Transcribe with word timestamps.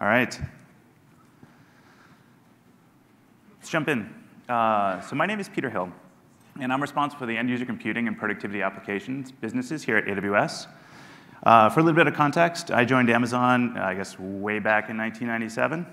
All 0.00 0.08
right. 0.08 0.40
Let's 3.58 3.68
jump 3.68 3.86
in. 3.90 4.08
Uh, 4.48 4.98
so 5.02 5.14
my 5.14 5.26
name 5.26 5.40
is 5.40 5.50
Peter 5.50 5.68
Hill, 5.68 5.92
and 6.58 6.72
I'm 6.72 6.80
responsible 6.80 7.18
for 7.18 7.26
the 7.26 7.36
end 7.36 7.50
user 7.50 7.66
computing 7.66 8.08
and 8.08 8.16
productivity 8.16 8.62
applications 8.62 9.30
businesses 9.30 9.82
here 9.82 9.98
at 9.98 10.06
AWS. 10.06 10.68
Uh, 11.42 11.68
for 11.68 11.80
a 11.80 11.82
little 11.82 11.98
bit 11.98 12.06
of 12.06 12.14
context, 12.14 12.70
I 12.70 12.86
joined 12.86 13.10
Amazon, 13.10 13.76
I 13.76 13.92
guess, 13.92 14.18
way 14.18 14.58
back 14.58 14.88
in 14.88 14.96
1997. 14.96 15.86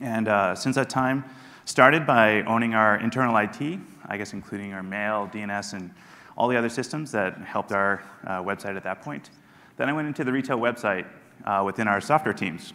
And 0.00 0.26
uh, 0.26 0.54
since 0.54 0.76
that 0.76 0.88
time, 0.88 1.22
started 1.66 2.06
by 2.06 2.44
owning 2.44 2.72
our 2.72 2.96
internal 2.96 3.36
IT, 3.36 3.78
I 4.06 4.16
guess 4.16 4.32
including 4.32 4.72
our 4.72 4.82
mail, 4.82 5.28
DNS, 5.30 5.74
and 5.74 5.90
all 6.38 6.48
the 6.48 6.56
other 6.56 6.70
systems 6.70 7.12
that 7.12 7.36
helped 7.36 7.72
our 7.72 8.02
uh, 8.26 8.42
website 8.42 8.74
at 8.78 8.84
that 8.84 9.02
point. 9.02 9.28
Then 9.76 9.90
I 9.90 9.92
went 9.92 10.08
into 10.08 10.24
the 10.24 10.32
retail 10.32 10.58
website 10.58 11.04
uh, 11.44 11.62
within 11.62 11.88
our 11.88 12.00
software 12.00 12.32
teams. 12.32 12.72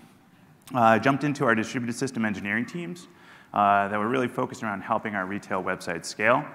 Uh, 0.73 0.99
jumped 0.99 1.23
into 1.23 1.45
our 1.45 1.55
distributed 1.55 1.95
system 1.95 2.23
engineering 2.25 2.65
teams 2.65 3.07
uh, 3.55 3.87
that 3.87 3.97
were 3.97 4.07
really 4.07 4.27
focused 4.27 4.61
around 4.61 4.81
helping 4.81 5.15
our 5.15 5.25
retail 5.25 5.63
website 5.63 6.05
scale. 6.05 6.45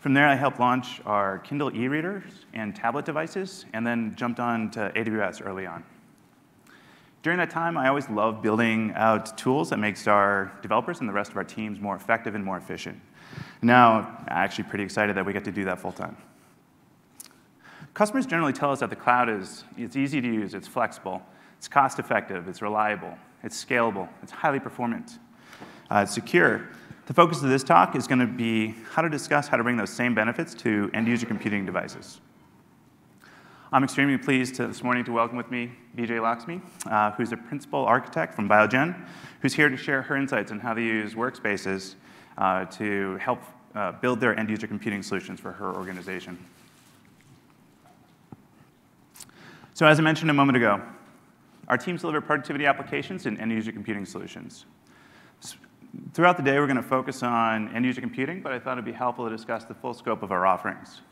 From 0.00 0.14
there, 0.14 0.26
I 0.26 0.34
helped 0.34 0.58
launch 0.58 1.00
our 1.06 1.38
Kindle 1.38 1.72
e-readers 1.76 2.24
and 2.54 2.74
tablet 2.74 3.04
devices, 3.04 3.66
and 3.72 3.86
then 3.86 4.16
jumped 4.16 4.40
on 4.40 4.68
to 4.72 4.90
AWS 4.96 5.46
early 5.46 5.64
on. 5.64 5.84
During 7.22 7.38
that 7.38 7.50
time, 7.50 7.78
I 7.78 7.86
always 7.86 8.10
loved 8.10 8.42
building 8.42 8.92
out 8.96 9.38
tools 9.38 9.70
that 9.70 9.76
makes 9.76 10.08
our 10.08 10.50
developers 10.60 10.98
and 10.98 11.08
the 11.08 11.12
rest 11.12 11.30
of 11.30 11.36
our 11.36 11.44
teams 11.44 11.78
more 11.78 11.94
effective 11.94 12.34
and 12.34 12.44
more 12.44 12.56
efficient. 12.56 13.00
Now, 13.62 14.00
I'm 14.18 14.26
actually 14.28 14.64
pretty 14.64 14.82
excited 14.82 15.14
that 15.14 15.24
we 15.24 15.32
get 15.32 15.44
to 15.44 15.52
do 15.52 15.64
that 15.66 15.78
full 15.78 15.92
time. 15.92 16.16
Customers 17.94 18.26
generally 18.26 18.52
tell 18.52 18.72
us 18.72 18.80
that 18.80 18.90
the 18.90 18.96
cloud 18.96 19.28
is 19.28 19.62
it's 19.76 19.94
easy 19.94 20.20
to 20.20 20.26
use, 20.26 20.52
it's 20.52 20.66
flexible, 20.66 21.22
it's 21.58 21.68
cost 21.68 22.00
effective, 22.00 22.48
it's 22.48 22.60
reliable, 22.60 23.16
it's 23.42 23.64
scalable, 23.64 24.08
it's 24.22 24.32
highly 24.32 24.60
performant, 24.60 25.18
uh, 25.90 26.00
it's 26.04 26.14
secure. 26.14 26.68
The 27.06 27.14
focus 27.14 27.42
of 27.42 27.48
this 27.48 27.64
talk 27.64 27.96
is 27.96 28.06
going 28.06 28.20
to 28.20 28.26
be 28.26 28.74
how 28.90 29.02
to 29.02 29.08
discuss 29.08 29.48
how 29.48 29.56
to 29.56 29.62
bring 29.62 29.76
those 29.76 29.90
same 29.90 30.14
benefits 30.14 30.54
to 30.54 30.90
end 30.94 31.08
user 31.08 31.26
computing 31.26 31.66
devices. 31.66 32.20
I'm 33.72 33.84
extremely 33.84 34.18
pleased 34.18 34.56
to, 34.56 34.66
this 34.66 34.82
morning 34.84 35.02
to 35.04 35.12
welcome 35.12 35.36
with 35.36 35.50
me 35.50 35.72
Vijay 35.96 36.22
Lakshmi, 36.22 36.60
uh, 36.86 37.12
who's 37.12 37.32
a 37.32 37.36
principal 37.36 37.84
architect 37.84 38.34
from 38.34 38.48
Biogen, 38.48 39.08
who's 39.40 39.54
here 39.54 39.70
to 39.70 39.76
share 39.76 40.02
her 40.02 40.16
insights 40.16 40.52
on 40.52 40.60
how 40.60 40.74
they 40.74 40.82
use 40.82 41.14
workspaces 41.14 41.94
uh, 42.36 42.66
to 42.66 43.16
help 43.16 43.40
uh, 43.74 43.92
build 43.92 44.20
their 44.20 44.38
end 44.38 44.50
user 44.50 44.66
computing 44.66 45.02
solutions 45.02 45.40
for 45.40 45.52
her 45.52 45.74
organization. 45.74 46.38
So 49.74 49.86
as 49.86 49.98
I 49.98 50.02
mentioned 50.02 50.30
a 50.30 50.34
moment 50.34 50.58
ago, 50.58 50.82
our 51.68 51.78
teams 51.78 52.00
deliver 52.00 52.20
productivity 52.20 52.66
applications 52.66 53.26
and 53.26 53.40
end 53.40 53.50
user 53.52 53.72
computing 53.72 54.04
solutions. 54.04 54.66
Throughout 56.14 56.36
the 56.36 56.42
day, 56.42 56.58
we're 56.58 56.66
going 56.66 56.76
to 56.76 56.82
focus 56.82 57.22
on 57.22 57.74
end 57.74 57.84
user 57.84 58.00
computing, 58.00 58.40
but 58.40 58.52
I 58.52 58.58
thought 58.58 58.72
it'd 58.72 58.84
be 58.84 58.92
helpful 58.92 59.28
to 59.28 59.34
discuss 59.34 59.64
the 59.64 59.74
full 59.74 59.92
scope 59.94 60.22
of 60.22 60.32
our 60.32 60.46
offerings. 60.46 61.02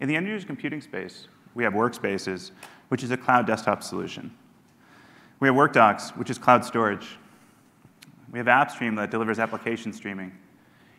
In 0.00 0.08
the 0.08 0.16
end 0.16 0.26
user 0.26 0.46
computing 0.46 0.80
space, 0.80 1.28
we 1.54 1.64
have 1.64 1.72
Workspaces, 1.72 2.50
which 2.88 3.02
is 3.02 3.10
a 3.10 3.16
cloud 3.16 3.46
desktop 3.46 3.82
solution. 3.82 4.30
We 5.40 5.48
have 5.48 5.54
WorkDocs, 5.56 6.16
which 6.16 6.30
is 6.30 6.38
cloud 6.38 6.64
storage. 6.64 7.16
We 8.30 8.38
have 8.38 8.46
AppStream 8.46 8.96
that 8.96 9.10
delivers 9.10 9.38
application 9.38 9.92
streaming. 9.92 10.32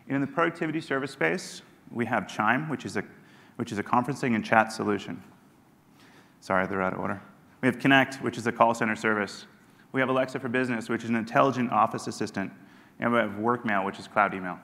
And 0.07 0.15
in 0.15 0.21
the 0.21 0.27
productivity 0.27 0.81
service 0.81 1.11
space, 1.11 1.61
we 1.91 2.05
have 2.05 2.27
Chime, 2.27 2.67
which 2.67 2.85
is 2.85 2.97
a, 2.97 3.03
which 3.57 3.71
is 3.71 3.77
a 3.77 3.83
conferencing 3.83 4.35
and 4.35 4.43
chat 4.43 4.71
solution. 4.71 5.21
Sorry, 6.41 6.65
they're 6.65 6.81
out 6.81 6.93
of 6.93 6.99
order. 6.99 7.21
We 7.61 7.67
have 7.67 7.79
Connect, 7.79 8.15
which 8.15 8.37
is 8.37 8.47
a 8.47 8.51
call 8.51 8.73
center 8.73 8.95
service. 8.95 9.45
We 9.91 9.99
have 9.99 10.09
Alexa 10.09 10.39
for 10.39 10.49
Business, 10.49 10.87
which 10.87 11.03
is 11.03 11.09
an 11.09 11.15
intelligent 11.15 11.71
office 11.71 12.07
assistant. 12.07 12.51
And 12.99 13.11
we 13.11 13.19
have 13.19 13.31
Workmail, 13.31 13.85
which 13.85 13.99
is 13.99 14.07
cloud 14.07 14.33
email. 14.33 14.59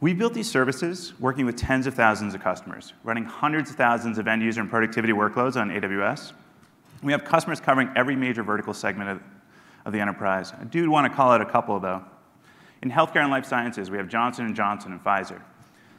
We 0.00 0.12
built 0.12 0.34
these 0.34 0.50
services 0.50 1.14
working 1.18 1.46
with 1.46 1.56
tens 1.56 1.86
of 1.86 1.94
thousands 1.94 2.34
of 2.34 2.42
customers, 2.42 2.92
running 3.02 3.24
hundreds 3.24 3.70
of 3.70 3.76
thousands 3.76 4.18
of 4.18 4.28
end 4.28 4.42
user 4.42 4.60
and 4.60 4.68
productivity 4.68 5.12
workloads 5.12 5.56
on 5.56 5.70
AWS. 5.70 6.32
We 7.02 7.12
have 7.12 7.24
customers 7.24 7.60
covering 7.60 7.90
every 7.96 8.14
major 8.14 8.42
vertical 8.42 8.74
segment 8.74 9.08
of, 9.08 9.22
of 9.86 9.92
the 9.92 10.00
enterprise. 10.00 10.52
I 10.52 10.64
do 10.64 10.90
want 10.90 11.10
to 11.10 11.16
call 11.16 11.32
out 11.32 11.40
a 11.40 11.46
couple, 11.46 11.80
though. 11.80 12.04
In 12.82 12.90
healthcare 12.90 13.22
and 13.22 13.30
life 13.30 13.46
sciences, 13.46 13.90
we 13.90 13.96
have 13.96 14.06
Johnson 14.06 14.54
& 14.54 14.56
Johnson 14.56 14.92
and 14.92 15.02
Pfizer. 15.02 15.40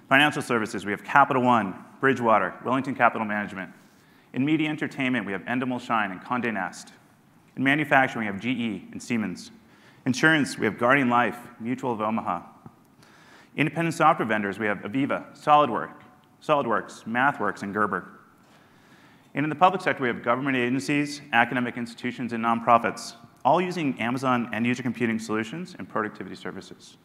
Financial 0.10 0.42
services, 0.42 0.86
we 0.86 0.92
have 0.92 1.04
Capital 1.04 1.42
One, 1.42 1.76
Bridgewater, 2.00 2.54
Wellington 2.64 2.96
Capital 2.96 3.26
Management. 3.26 3.72
In 4.34 4.46
media 4.46 4.70
entertainment, 4.70 5.26
we 5.26 5.32
have 5.32 5.42
Endemol 5.42 5.82
Shine 5.82 6.12
and 6.12 6.22
Condé 6.22 6.54
Nast. 6.54 6.94
In 7.56 7.64
manufacturing, 7.64 8.26
we 8.26 8.32
have 8.32 8.40
GE 8.40 8.92
and 8.92 9.02
Siemens. 9.02 9.52
Insurance, 10.06 10.58
we 10.58 10.66
have 10.66 10.78
Guardian 10.78 11.10
Life, 11.10 11.38
Mutual 11.60 11.92
of 11.92 12.02
Omaha, 12.02 12.44
Independent 13.58 13.96
software 13.96 14.28
vendors, 14.28 14.60
we 14.60 14.68
have 14.68 14.78
AVEVA, 14.84 15.36
SolidWorks, 15.36 16.04
SolidWorks, 16.44 17.06
MathWorks, 17.06 17.64
and 17.64 17.74
Gerber. 17.74 18.08
And 19.34 19.44
in 19.44 19.50
the 19.50 19.56
public 19.56 19.82
sector, 19.82 20.04
we 20.04 20.10
have 20.10 20.24
government 20.24 20.56
agencies, 20.56 21.22
academic 21.34 21.76
institutions, 21.76 22.34
and 22.34 22.46
nonprofits, 22.46 23.16
all 23.44 23.60
using 23.60 24.00
Amazon 24.00 24.54
end 24.54 24.68
user 24.68 24.84
computing 24.84 25.18
solutions 25.18 25.76
and 25.80 25.90
productivity 25.90 26.36
services. 26.36 26.98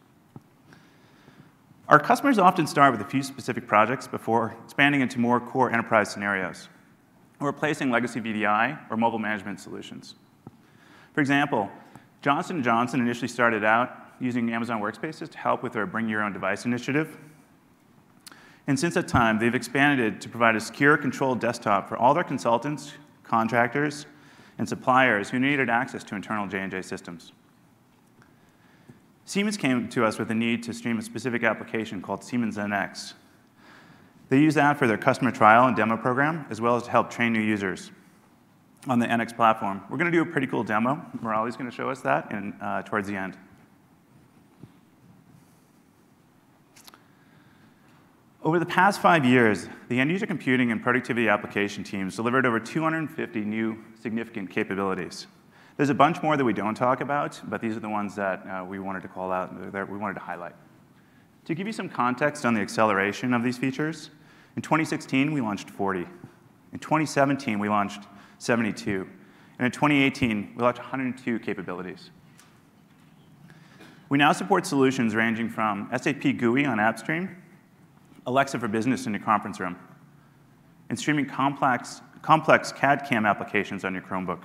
Our 1.88 1.98
customers 1.98 2.38
often 2.38 2.66
start 2.66 2.93
with 2.93 3.00
a 3.00 3.04
few 3.04 3.22
specific 3.22 3.66
projects 3.66 4.06
before 4.06 4.56
expanding 4.65 5.00
into 5.00 5.19
more 5.19 5.41
core 5.41 5.70
enterprise 5.70 6.10
scenarios, 6.10 6.69
or 7.41 7.48
replacing 7.48 7.91
legacy 7.91 8.20
VDI 8.20 8.78
or 8.88 8.97
mobile 8.97 9.19
management 9.19 9.60
solutions. 9.60 10.15
For 11.12 11.20
example, 11.20 11.70
Johnson 12.22 12.62
& 12.62 12.65
Johnson 12.65 13.00
initially 13.00 13.28
started 13.28 13.65
out 13.65 14.15
using 14.20 14.53
Amazon 14.53 14.81
Workspaces 14.81 15.28
to 15.31 15.38
help 15.38 15.65
with 15.65 15.72
their 15.72 15.84
Bring 15.84 16.09
Your 16.09 16.22
Own 16.22 16.32
Device 16.32 16.65
initiative. 16.65 17.19
And 18.69 18.78
since 18.78 18.94
that 18.94 19.09
time, 19.09 19.41
they've 19.41 19.54
expanded 19.54 20.14
it 20.14 20.20
to 20.20 20.28
provide 20.28 20.54
a 20.54 20.60
secure, 20.60 20.97
controlled 20.97 21.41
desktop 21.41 21.88
for 21.88 21.97
all 21.97 22.14
their 22.14 22.22
consultants, 22.22 22.93
contractors, 23.25 24.06
and 24.56 24.69
suppliers 24.69 25.31
who 25.31 25.41
needed 25.41 25.69
access 25.69 26.04
to 26.04 26.14
internal 26.14 26.47
J&J 26.47 26.82
systems. 26.82 27.32
Siemens 29.24 29.56
came 29.56 29.88
to 29.88 30.04
us 30.04 30.18
with 30.18 30.30
a 30.30 30.34
need 30.34 30.62
to 30.64 30.74
stream 30.74 30.98
a 30.98 31.02
specific 31.02 31.44
application 31.44 32.02
called 32.02 32.24
Siemens 32.24 32.56
NX. 32.56 33.14
They 34.28 34.40
use 34.40 34.54
that 34.54 34.78
for 34.78 34.86
their 34.86 34.98
customer 34.98 35.30
trial 35.30 35.66
and 35.66 35.76
demo 35.76 35.96
program, 35.96 36.46
as 36.50 36.60
well 36.60 36.76
as 36.76 36.84
to 36.84 36.90
help 36.90 37.10
train 37.10 37.32
new 37.32 37.40
users 37.40 37.90
on 38.88 38.98
the 38.98 39.06
NX 39.06 39.36
platform. 39.36 39.82
We're 39.88 39.98
going 39.98 40.10
to 40.10 40.16
do 40.16 40.22
a 40.22 40.26
pretty 40.26 40.46
cool 40.46 40.64
demo. 40.64 41.00
Murali's 41.22 41.56
going 41.56 41.70
to 41.70 41.76
show 41.76 41.88
us 41.88 42.00
that 42.00 42.32
in, 42.32 42.52
uh, 42.60 42.82
towards 42.82 43.06
the 43.06 43.14
end. 43.14 43.36
Over 48.44 48.58
the 48.58 48.66
past 48.66 49.00
five 49.00 49.24
years, 49.24 49.68
the 49.88 50.00
end 50.00 50.10
user 50.10 50.26
computing 50.26 50.72
and 50.72 50.82
productivity 50.82 51.28
application 51.28 51.84
teams 51.84 52.16
delivered 52.16 52.44
over 52.44 52.58
250 52.58 53.40
new 53.42 53.78
significant 54.00 54.50
capabilities. 54.50 55.28
There's 55.76 55.90
a 55.90 55.94
bunch 55.94 56.22
more 56.22 56.36
that 56.36 56.44
we 56.44 56.52
don't 56.52 56.74
talk 56.74 57.00
about, 57.00 57.40
but 57.44 57.60
these 57.60 57.76
are 57.76 57.80
the 57.80 57.88
ones 57.88 58.14
that 58.16 58.46
uh, 58.46 58.64
we 58.64 58.78
wanted 58.78 59.02
to 59.02 59.08
call 59.08 59.32
out, 59.32 59.72
that 59.72 59.88
we 59.88 59.96
wanted 59.96 60.14
to 60.14 60.20
highlight. 60.20 60.54
To 61.46 61.54
give 61.54 61.66
you 61.66 61.72
some 61.72 61.88
context 61.88 62.44
on 62.44 62.54
the 62.54 62.60
acceleration 62.60 63.34
of 63.34 63.42
these 63.42 63.58
features, 63.58 64.10
in 64.56 64.62
2016, 64.62 65.32
we 65.32 65.40
launched 65.40 65.70
40. 65.70 66.06
In 66.72 66.78
2017, 66.78 67.58
we 67.58 67.68
launched 67.68 68.04
72. 68.38 69.08
And 69.58 69.66
in 69.66 69.72
2018, 69.72 70.52
we 70.56 70.62
launched 70.62 70.80
102 70.80 71.38
capabilities. 71.38 72.10
We 74.08 74.18
now 74.18 74.32
support 74.32 74.66
solutions 74.66 75.14
ranging 75.14 75.48
from 75.48 75.88
SAP 75.96 76.36
GUI 76.36 76.66
on 76.66 76.78
AppStream 76.78 77.34
Alexa 78.26 78.58
for 78.58 78.68
Business 78.68 79.06
in 79.06 79.14
your 79.14 79.22
conference 79.22 79.58
room, 79.58 79.76
and 80.88 80.98
streaming 80.98 81.26
complex, 81.26 82.02
complex 82.20 82.70
CAD 82.70 83.04
CAM 83.08 83.26
applications 83.26 83.84
on 83.84 83.94
your 83.94 84.02
Chromebook. 84.02 84.42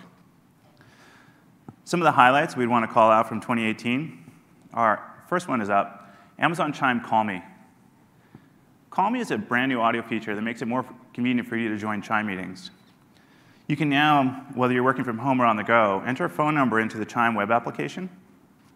Some 1.88 2.02
of 2.02 2.04
the 2.04 2.12
highlights 2.12 2.58
we'd 2.58 2.68
want 2.68 2.84
to 2.84 2.94
call 2.94 3.10
out 3.10 3.30
from 3.30 3.40
2018 3.40 4.30
are 4.74 5.02
first 5.30 5.48
one 5.48 5.62
is 5.62 5.70
up 5.70 6.14
Amazon 6.38 6.74
Chime 6.74 7.00
Call 7.00 7.24
Me. 7.24 7.42
Call 8.90 9.10
Me 9.10 9.22
is 9.22 9.32
a 9.32 9.38
brand 9.38 9.70
new 9.70 9.80
audio 9.80 10.02
feature 10.02 10.36
that 10.36 10.42
makes 10.42 10.62
it 10.62 10.68
more 10.68 10.86
convenient 11.14 11.48
for 11.48 11.56
you 11.56 11.70
to 11.70 11.78
join 11.78 12.02
Chime 12.02 12.28
meetings. 12.28 12.72
You 13.68 13.78
can 13.78 13.88
now, 13.88 14.46
whether 14.54 14.74
you're 14.74 14.84
working 14.84 15.06
from 15.06 15.18
home 15.18 15.42
or 15.42 15.46
on 15.46 15.56
the 15.56 15.64
go, 15.64 16.04
enter 16.06 16.26
a 16.26 16.30
phone 16.30 16.54
number 16.54 16.82
into 16.82 16.98
the 16.98 17.06
Chime 17.06 17.36
web 17.36 17.52
application, 17.52 18.10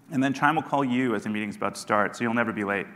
and 0.09 0.23
then 0.23 0.33
Chime 0.33 0.55
will 0.55 0.63
call 0.63 0.85
you 0.85 1.13
as 1.13 1.23
the 1.23 1.29
meeting's 1.29 1.57
about 1.57 1.75
to 1.75 1.81
start, 1.81 2.15
so 2.15 2.23
you'll 2.23 2.33
never 2.33 2.53
be 2.53 2.63
late. 2.63 2.87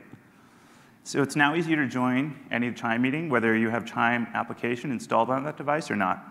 So 1.03 1.21
it's 1.23 1.35
now 1.35 1.55
easier 1.55 1.75
to 1.75 1.89
join 1.89 2.39
any 2.51 2.71
Chime 2.71 3.01
meeting, 3.01 3.27
whether 3.27 3.53
you 3.53 3.69
have 3.69 3.85
Chime 3.85 4.27
application 4.33 4.91
installed 4.91 5.29
on 5.29 5.43
that 5.43 5.57
device 5.57 5.91
or 5.91 5.97
not. 5.97 6.23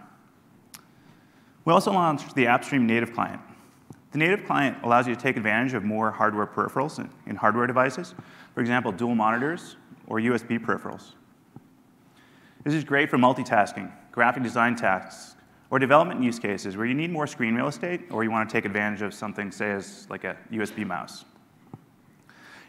We 1.66 1.74
also 1.74 1.92
launched 1.92 2.34
the 2.34 2.46
AppStream 2.46 2.80
native 2.86 3.12
client. 3.12 3.42
The 4.14 4.18
native 4.18 4.44
client 4.44 4.78
allows 4.84 5.08
you 5.08 5.14
to 5.16 5.20
take 5.20 5.36
advantage 5.36 5.74
of 5.74 5.82
more 5.82 6.12
hardware 6.12 6.46
peripherals 6.46 7.00
in, 7.00 7.10
in 7.26 7.34
hardware 7.34 7.66
devices, 7.66 8.14
for 8.54 8.60
example, 8.60 8.92
dual 8.92 9.16
monitors 9.16 9.74
or 10.06 10.20
USB 10.20 10.64
peripherals. 10.64 11.14
This 12.62 12.74
is 12.74 12.84
great 12.84 13.10
for 13.10 13.18
multitasking, 13.18 13.90
graphic 14.12 14.44
design 14.44 14.76
tasks, 14.76 15.34
or 15.68 15.80
development 15.80 16.22
use 16.22 16.38
cases 16.38 16.76
where 16.76 16.86
you 16.86 16.94
need 16.94 17.10
more 17.10 17.26
screen 17.26 17.56
real 17.56 17.66
estate 17.66 18.02
or 18.12 18.22
you 18.22 18.30
want 18.30 18.48
to 18.48 18.52
take 18.52 18.64
advantage 18.64 19.02
of 19.02 19.12
something, 19.12 19.50
say, 19.50 19.72
as 19.72 20.06
like 20.08 20.22
a 20.22 20.36
USB 20.52 20.86
mouse. 20.86 21.24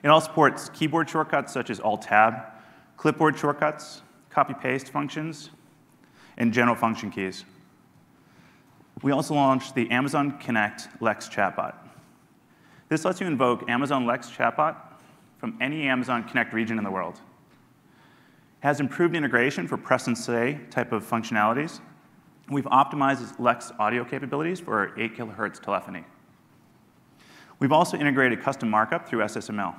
It 0.01 0.07
all 0.07 0.21
supports 0.21 0.69
keyboard 0.69 1.07
shortcuts 1.07 1.53
such 1.53 1.69
as 1.69 1.79
Alt-Tab, 1.79 2.41
clipboard 2.97 3.37
shortcuts, 3.37 4.01
copy-paste 4.31 4.89
functions, 4.89 5.51
and 6.37 6.51
general 6.51 6.75
function 6.75 7.11
keys. 7.11 7.45
We 9.01 9.11
also 9.11 9.33
launched 9.33 9.75
the 9.75 9.89
Amazon 9.91 10.37
Connect 10.39 10.87
Lex 11.01 11.27
chatbot. 11.27 11.75
This 12.87 13.03
lets 13.03 13.19
you 13.19 13.27
invoke 13.27 13.69
Amazon 13.69 14.05
Lex 14.05 14.29
chatbot 14.29 14.77
from 15.37 15.57
any 15.59 15.87
Amazon 15.87 16.23
Connect 16.23 16.53
region 16.53 16.77
in 16.77 16.83
the 16.83 16.91
world. 16.91 17.15
It 17.15 18.67
has 18.67 18.79
improved 18.79 19.15
integration 19.15 19.67
for 19.67 19.77
press 19.77 20.07
and 20.07 20.17
say 20.17 20.59
type 20.69 20.91
of 20.91 21.07
functionalities. 21.07 21.81
We've 22.49 22.65
optimized 22.65 23.39
Lex 23.39 23.71
audio 23.79 24.05
capabilities 24.05 24.59
for 24.59 24.77
our 24.79 24.99
8 24.99 25.17
kilohertz 25.17 25.59
telephony. 25.59 26.03
We've 27.59 27.71
also 27.71 27.97
integrated 27.97 28.41
custom 28.41 28.69
markup 28.69 29.07
through 29.07 29.19
SSML. 29.19 29.75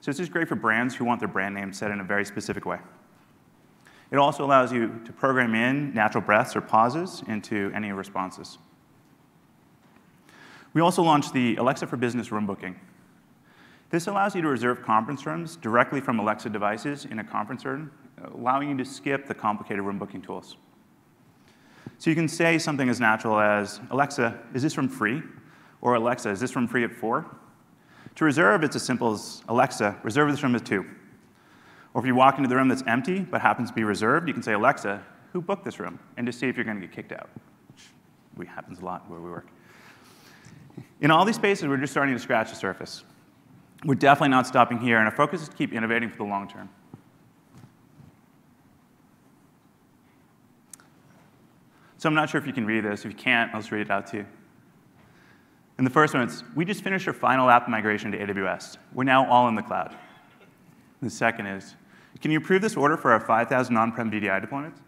So 0.00 0.10
this 0.10 0.20
is 0.20 0.28
great 0.28 0.48
for 0.48 0.54
brands 0.54 0.94
who 0.94 1.04
want 1.04 1.20
their 1.20 1.28
brand 1.28 1.54
name 1.54 1.72
set 1.72 1.90
in 1.90 2.00
a 2.00 2.04
very 2.04 2.24
specific 2.24 2.64
way. 2.64 2.78
It 4.10 4.16
also 4.16 4.44
allows 4.44 4.72
you 4.72 5.00
to 5.04 5.12
program 5.12 5.54
in 5.54 5.92
natural 5.92 6.22
breaths 6.22 6.54
or 6.54 6.60
pauses 6.60 7.22
into 7.26 7.72
any 7.74 7.90
responses. 7.92 8.58
We 10.74 10.80
also 10.80 11.02
launched 11.02 11.32
the 11.32 11.56
Alexa 11.56 11.86
for 11.86 11.96
Business 11.96 12.30
room 12.30 12.46
booking. 12.46 12.78
This 13.90 14.06
allows 14.06 14.34
you 14.34 14.42
to 14.42 14.48
reserve 14.48 14.82
conference 14.82 15.26
rooms 15.26 15.56
directly 15.56 16.00
from 16.00 16.18
Alexa 16.18 16.50
devices 16.50 17.06
in 17.06 17.18
a 17.18 17.24
conference 17.24 17.64
room, 17.64 17.90
allowing 18.34 18.68
you 18.70 18.76
to 18.76 18.84
skip 18.84 19.26
the 19.26 19.34
complicated 19.34 19.82
room 19.82 19.98
booking 19.98 20.20
tools. 20.20 20.56
So 21.98 22.10
you 22.10 22.16
can 22.16 22.28
say 22.28 22.58
something 22.58 22.88
as 22.88 23.00
natural 23.00 23.40
as, 23.40 23.80
Alexa, 23.90 24.38
is 24.54 24.62
this 24.62 24.76
room 24.76 24.88
free? 24.88 25.22
Or 25.80 25.94
Alexa, 25.94 26.30
is 26.30 26.40
this 26.40 26.54
room 26.56 26.66
free 26.66 26.84
at 26.84 26.92
4? 26.92 27.24
To 28.16 28.24
reserve, 28.24 28.64
it's 28.64 28.76
as 28.76 28.82
simple 28.82 29.12
as, 29.12 29.42
Alexa, 29.48 29.96
reserve 30.02 30.30
this 30.30 30.42
room 30.42 30.54
at 30.56 30.64
2. 30.66 30.84
Or 31.96 32.00
if 32.00 32.04
you 32.04 32.14
walk 32.14 32.36
into 32.36 32.46
the 32.46 32.56
room 32.56 32.68
that's 32.68 32.82
empty 32.86 33.20
but 33.20 33.40
happens 33.40 33.70
to 33.70 33.74
be 33.74 33.82
reserved, 33.82 34.28
you 34.28 34.34
can 34.34 34.42
say, 34.42 34.52
Alexa, 34.52 35.02
who 35.32 35.40
booked 35.40 35.64
this 35.64 35.80
room? 35.80 35.98
And 36.18 36.26
to 36.26 36.32
see 36.32 36.46
if 36.46 36.54
you're 36.54 36.64
going 36.66 36.78
to 36.78 36.86
get 36.86 36.94
kicked 36.94 37.10
out, 37.10 37.30
which 38.34 38.48
happens 38.48 38.80
a 38.80 38.84
lot 38.84 39.08
where 39.08 39.18
we 39.18 39.30
work. 39.30 39.46
In 41.00 41.10
all 41.10 41.24
these 41.24 41.36
spaces, 41.36 41.66
we're 41.68 41.78
just 41.78 41.94
starting 41.94 42.14
to 42.14 42.20
scratch 42.20 42.50
the 42.50 42.54
surface. 42.54 43.02
We're 43.82 43.94
definitely 43.94 44.28
not 44.28 44.46
stopping 44.46 44.78
here, 44.78 44.98
and 44.98 45.06
our 45.06 45.16
focus 45.16 45.40
is 45.40 45.48
to 45.48 45.56
keep 45.56 45.72
innovating 45.72 46.10
for 46.10 46.18
the 46.18 46.24
long 46.24 46.48
term. 46.48 46.68
So 51.96 52.10
I'm 52.10 52.14
not 52.14 52.28
sure 52.28 52.38
if 52.38 52.46
you 52.46 52.52
can 52.52 52.66
read 52.66 52.84
this. 52.84 53.06
If 53.06 53.12
you 53.12 53.16
can't, 53.16 53.54
I'll 53.54 53.62
just 53.62 53.72
read 53.72 53.80
it 53.80 53.90
out 53.90 54.06
to 54.08 54.18
you. 54.18 54.26
And 55.78 55.86
the 55.86 55.90
first 55.90 56.12
one 56.12 56.28
is, 56.28 56.44
we 56.54 56.66
just 56.66 56.84
finished 56.84 57.08
our 57.08 57.14
final 57.14 57.48
app 57.48 57.70
migration 57.70 58.12
to 58.12 58.18
AWS. 58.18 58.76
We're 58.92 59.04
now 59.04 59.26
all 59.30 59.48
in 59.48 59.54
the 59.54 59.62
cloud. 59.62 59.96
The 61.00 61.08
second 61.08 61.46
is, 61.46 61.74
can 62.20 62.30
you 62.30 62.38
approve 62.38 62.62
this 62.62 62.76
order 62.76 62.96
for 62.96 63.12
our 63.12 63.20
5,000 63.20 63.76
on-prem 63.76 64.10
VDI 64.10 64.48
deployments? 64.48 64.78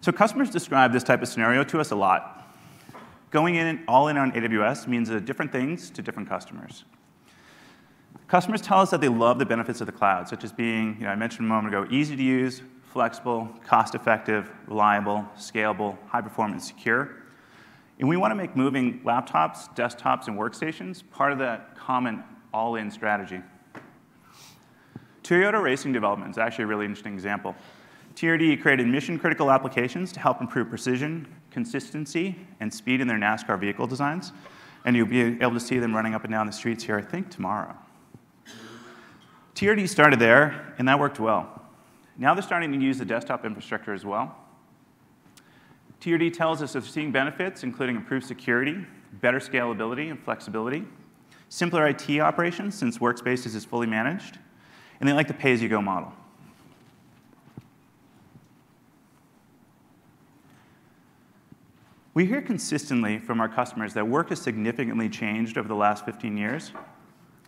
So 0.00 0.10
customers 0.10 0.50
describe 0.50 0.92
this 0.92 1.04
type 1.04 1.22
of 1.22 1.28
scenario 1.28 1.62
to 1.64 1.78
us 1.78 1.92
a 1.92 1.96
lot. 1.96 2.54
Going 3.30 3.54
in 3.54 3.84
all 3.86 4.08
in 4.08 4.16
on 4.16 4.32
AWS 4.32 4.88
means 4.88 5.08
different 5.22 5.52
things 5.52 5.90
to 5.90 6.02
different 6.02 6.28
customers. 6.28 6.84
Customers 8.26 8.60
tell 8.60 8.80
us 8.80 8.90
that 8.90 9.00
they 9.00 9.08
love 9.08 9.38
the 9.38 9.46
benefits 9.46 9.80
of 9.80 9.86
the 9.86 9.92
cloud, 9.92 10.28
such 10.28 10.42
as 10.42 10.52
being, 10.52 10.96
you 10.98 11.04
know, 11.04 11.10
I 11.10 11.14
mentioned 11.14 11.46
a 11.46 11.48
moment 11.48 11.74
ago, 11.74 11.86
easy 11.90 12.16
to 12.16 12.22
use, 12.22 12.62
flexible, 12.82 13.48
cost-effective, 13.64 14.50
reliable, 14.66 15.26
scalable, 15.36 15.96
high-performance, 16.08 16.68
and 16.68 16.76
secure. 16.76 17.16
And 17.98 18.08
we 18.08 18.16
want 18.16 18.32
to 18.32 18.34
make 18.34 18.56
moving 18.56 19.00
laptops, 19.00 19.74
desktops, 19.76 20.26
and 20.26 20.38
workstations 20.38 21.02
part 21.10 21.32
of 21.32 21.38
that 21.38 21.76
common 21.76 22.24
all-in 22.52 22.90
strategy. 22.90 23.40
Toyota 25.22 25.62
Racing 25.62 25.92
Development 25.92 26.30
is 26.30 26.38
actually 26.38 26.64
a 26.64 26.66
really 26.66 26.84
interesting 26.84 27.14
example. 27.14 27.54
TRD 28.14 28.60
created 28.60 28.86
mission-critical 28.86 29.50
applications 29.50 30.12
to 30.12 30.20
help 30.20 30.40
improve 30.40 30.68
precision, 30.68 31.26
consistency, 31.50 32.36
and 32.60 32.72
speed 32.72 33.00
in 33.00 33.06
their 33.06 33.18
NASCAR 33.18 33.58
vehicle 33.58 33.86
designs. 33.86 34.32
And 34.84 34.96
you'll 34.96 35.06
be 35.06 35.20
able 35.20 35.52
to 35.52 35.60
see 35.60 35.78
them 35.78 35.94
running 35.94 36.14
up 36.14 36.24
and 36.24 36.32
down 36.32 36.46
the 36.46 36.52
streets 36.52 36.84
here, 36.84 36.98
I 36.98 37.02
think, 37.02 37.30
tomorrow. 37.30 37.74
TRD 39.54 39.88
started 39.88 40.18
there, 40.18 40.74
and 40.78 40.88
that 40.88 40.98
worked 40.98 41.20
well. 41.20 41.62
Now 42.18 42.34
they're 42.34 42.42
starting 42.42 42.72
to 42.72 42.78
use 42.78 42.98
the 42.98 43.04
desktop 43.04 43.44
infrastructure 43.44 43.94
as 43.94 44.04
well. 44.04 44.36
TRD 46.00 46.32
tells 46.32 46.62
us 46.62 46.72
they're 46.72 46.82
seeing 46.82 47.12
benefits, 47.12 47.62
including 47.62 47.94
improved 47.94 48.26
security, 48.26 48.84
better 49.20 49.38
scalability 49.38 50.10
and 50.10 50.18
flexibility, 50.18 50.84
simpler 51.48 51.86
IT 51.86 52.10
operations 52.18 52.74
since 52.74 52.98
Workspaces 52.98 53.54
is 53.54 53.64
fully 53.64 53.86
managed, 53.86 54.38
and 55.02 55.08
they 55.08 55.12
like 55.12 55.26
the 55.26 55.34
pay-as-you-go 55.34 55.82
model. 55.82 56.12
We 62.14 62.24
hear 62.24 62.40
consistently 62.40 63.18
from 63.18 63.40
our 63.40 63.48
customers 63.48 63.94
that 63.94 64.06
work 64.06 64.28
has 64.28 64.40
significantly 64.40 65.08
changed 65.08 65.58
over 65.58 65.66
the 65.66 65.74
last 65.74 66.04
15 66.04 66.36
years. 66.36 66.70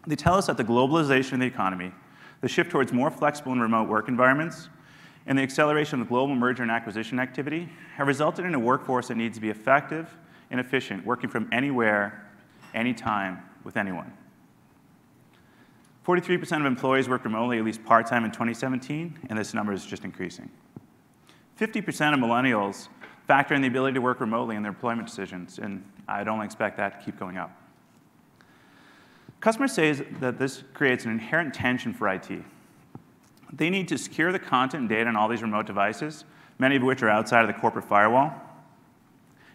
They 0.05 0.17
tell 0.17 0.35
us 0.35 0.49
that 0.49 0.57
the 0.57 0.65
globalization 0.65 1.35
of 1.35 1.39
the 1.39 1.47
economy, 1.47 1.93
the 2.41 2.49
shift 2.49 2.73
towards 2.73 2.93
more 2.93 3.09
flexible 3.09 3.53
and 3.53 3.63
remote 3.63 3.89
work 3.89 4.09
environments, 4.09 4.69
and 5.29 5.39
the 5.39 5.43
acceleration 5.43 6.01
of 6.01 6.09
global 6.09 6.35
merger 6.35 6.65
and 6.65 6.73
acquisition 6.73 7.21
activity 7.21 7.69
have 7.95 8.09
resulted 8.09 8.47
in 8.47 8.57
a 8.57 8.59
workforce 8.59 9.07
that 9.09 9.17
needs 9.17 9.37
to 9.37 9.41
be 9.41 9.51
effective 9.51 10.13
and 10.51 10.59
efficient, 10.59 11.07
working 11.07 11.31
from 11.31 11.49
anywhere, 11.53 12.29
anytime, 12.75 13.39
with 13.63 13.77
anyone. 13.77 14.13
43% 16.05 16.61
of 16.61 16.67
employees 16.67 17.09
work 17.09 17.25
remotely 17.25 17.59
at 17.59 17.65
least 17.65 17.83
part-time 17.85 18.25
in 18.25 18.31
2017, 18.31 19.21
and 19.31 19.39
this 19.39 19.55
number 19.55 19.73
is 19.73 19.87
just 19.87 20.05
increasing. 20.05 20.51
50% 21.59 22.13
of 22.13 22.21
millennials 22.21 22.89
factor 23.27 23.55
in 23.55 23.63
the 23.63 23.69
ability 23.69 23.95
to 23.95 24.01
work 24.01 24.21
remotely 24.21 24.55
in 24.55 24.63
their 24.63 24.71
employment 24.71 25.09
decisions, 25.09 25.59
and 25.59 25.83
I'd 26.07 26.29
only 26.29 26.45
expect 26.45 26.77
that 26.77 26.99
to 26.99 27.05
keep 27.05 27.19
going 27.19 27.39
up. 27.39 27.51
Customers 29.41 29.73
say 29.73 29.93
that 29.93 30.39
this 30.39 30.63
creates 30.75 31.05
an 31.05 31.11
inherent 31.11 31.55
tension 31.55 31.95
for 31.95 32.09
IT. 32.09 32.31
They 33.53 33.71
need 33.71 33.89
to 33.89 33.97
secure 33.97 34.33
the 34.33 34.39
content 34.39 34.83
and 34.83 34.89
data 34.89 35.09
on 35.09 35.17
all 35.17 35.29
these 35.29 35.43
remote 35.43 35.67
devices, 35.67 36.25
many 36.59 36.77
of 36.77 36.83
which 36.83 37.03
are 37.03 37.09
outside 37.09 37.43
of 37.43 37.47
the 37.47 37.55
corporate 37.55 37.85
firewall. 37.85 38.33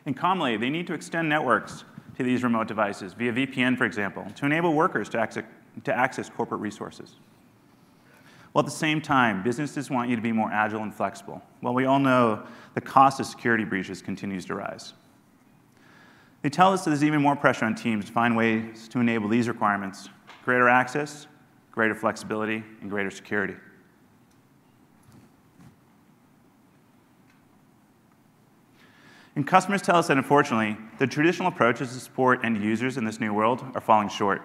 And 0.06 0.16
commonly, 0.16 0.58
they 0.58 0.70
need 0.70 0.88
to 0.88 0.94
extend 0.94 1.30
networks 1.30 1.84
to 2.18 2.24
these 2.24 2.44
remote 2.44 2.68
devices 2.68 3.14
via 3.14 3.34
VPN, 3.34 3.78
for 3.78 3.86
example, 3.86 4.26
to 4.36 4.46
enable 4.46 4.74
workers 4.74 5.10
to 5.10 5.20
access, 5.20 5.44
to 5.84 5.96
access 5.96 6.30
corporate 6.30 6.62
resources. 6.62 7.16
While 8.52 8.64
at 8.64 8.66
the 8.66 8.72
same 8.72 9.02
time, 9.02 9.44
businesses 9.44 9.90
want 9.90 10.10
you 10.10 10.16
to 10.16 10.22
be 10.22 10.32
more 10.32 10.52
agile 10.52 10.82
and 10.82 10.94
flexible. 10.94 11.42
Well, 11.62 11.74
we 11.74 11.86
all 11.86 12.00
know 12.00 12.44
the 12.74 12.82
cost 12.82 13.20
of 13.20 13.26
security 13.26 13.64
breaches 13.64 14.02
continues 14.02 14.46
to 14.46 14.56
rise. 14.56 14.94
They 16.42 16.50
tell 16.50 16.74
us 16.74 16.84
that 16.84 16.92
there's 16.92 17.04
even 17.04 17.22
more 17.22 17.36
pressure 17.36 17.66
on 17.66 17.76
teams 17.76 18.06
to 18.06 18.12
find 18.12 18.36
ways 18.36 18.88
to 18.90 19.00
enable 19.00 19.30
these 19.30 19.48
requirements 19.48 20.10
greater 20.44 20.70
access, 20.70 21.28
greater 21.72 21.94
flexibility, 21.94 22.64
and 22.82 22.90
greater 22.90 23.12
security. 23.12 23.56
And 29.36 29.46
customers 29.46 29.82
tell 29.82 29.98
us 29.98 30.08
that 30.08 30.18
unfortunately, 30.18 30.76
the 30.98 31.08
traditional 31.08 31.50
approaches 31.50 31.94
to 31.94 32.00
support 32.00 32.44
end 32.44 32.62
users 32.64 32.98
in 32.98 33.06
this 33.06 33.20
new 33.20 33.34
world 33.34 33.64
are 33.76 33.82
falling 33.82 34.10
short. 34.10 34.42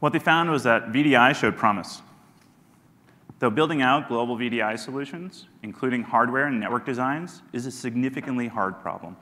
What 0.00 0.12
they 0.12 0.18
found 0.18 0.50
was 0.50 0.62
that 0.64 0.92
VDI 0.92 1.34
showed 1.34 1.56
promise. 1.56 2.02
Though 3.38 3.50
building 3.50 3.82
out 3.82 4.08
global 4.08 4.36
VDI 4.36 4.78
solutions, 4.78 5.46
including 5.62 6.02
hardware 6.02 6.46
and 6.46 6.58
network 6.58 6.86
designs, 6.86 7.42
is 7.52 7.66
a 7.66 7.70
significantly 7.70 8.48
hard 8.48 8.80
problem. 8.80 9.16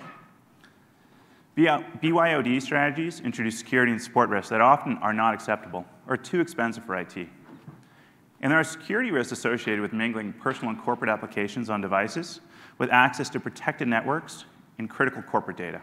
BYOD 1.57 2.61
strategies 2.61 3.21
introduce 3.21 3.57
security 3.59 3.93
and 3.93 4.03
support 4.03 4.29
risks 4.29 4.51
that 4.51 4.61
often 4.61 4.99
are 4.99 5.13
not 5.13 5.35
acceptable 5.35 5.85
or 6.09 6.17
too 6.17 6.41
expensive 6.41 6.85
for 6.85 6.97
IT. 6.97 7.17
And 7.17 8.51
there 8.51 8.59
are 8.59 8.65
security 8.65 9.11
risks 9.11 9.33
associated 9.33 9.81
with 9.81 9.93
mingling 9.93 10.33
personal 10.33 10.71
and 10.71 10.81
corporate 10.81 11.11
applications 11.11 11.71
on 11.71 11.81
devices 11.81 12.41
with 12.79 12.91
access 12.91 13.31
to 13.31 13.41
protected 13.41 13.87
networks 13.87 14.45
and 14.79 14.91
critical 14.91 15.23
corporate 15.23 15.57
data. 15.57 15.81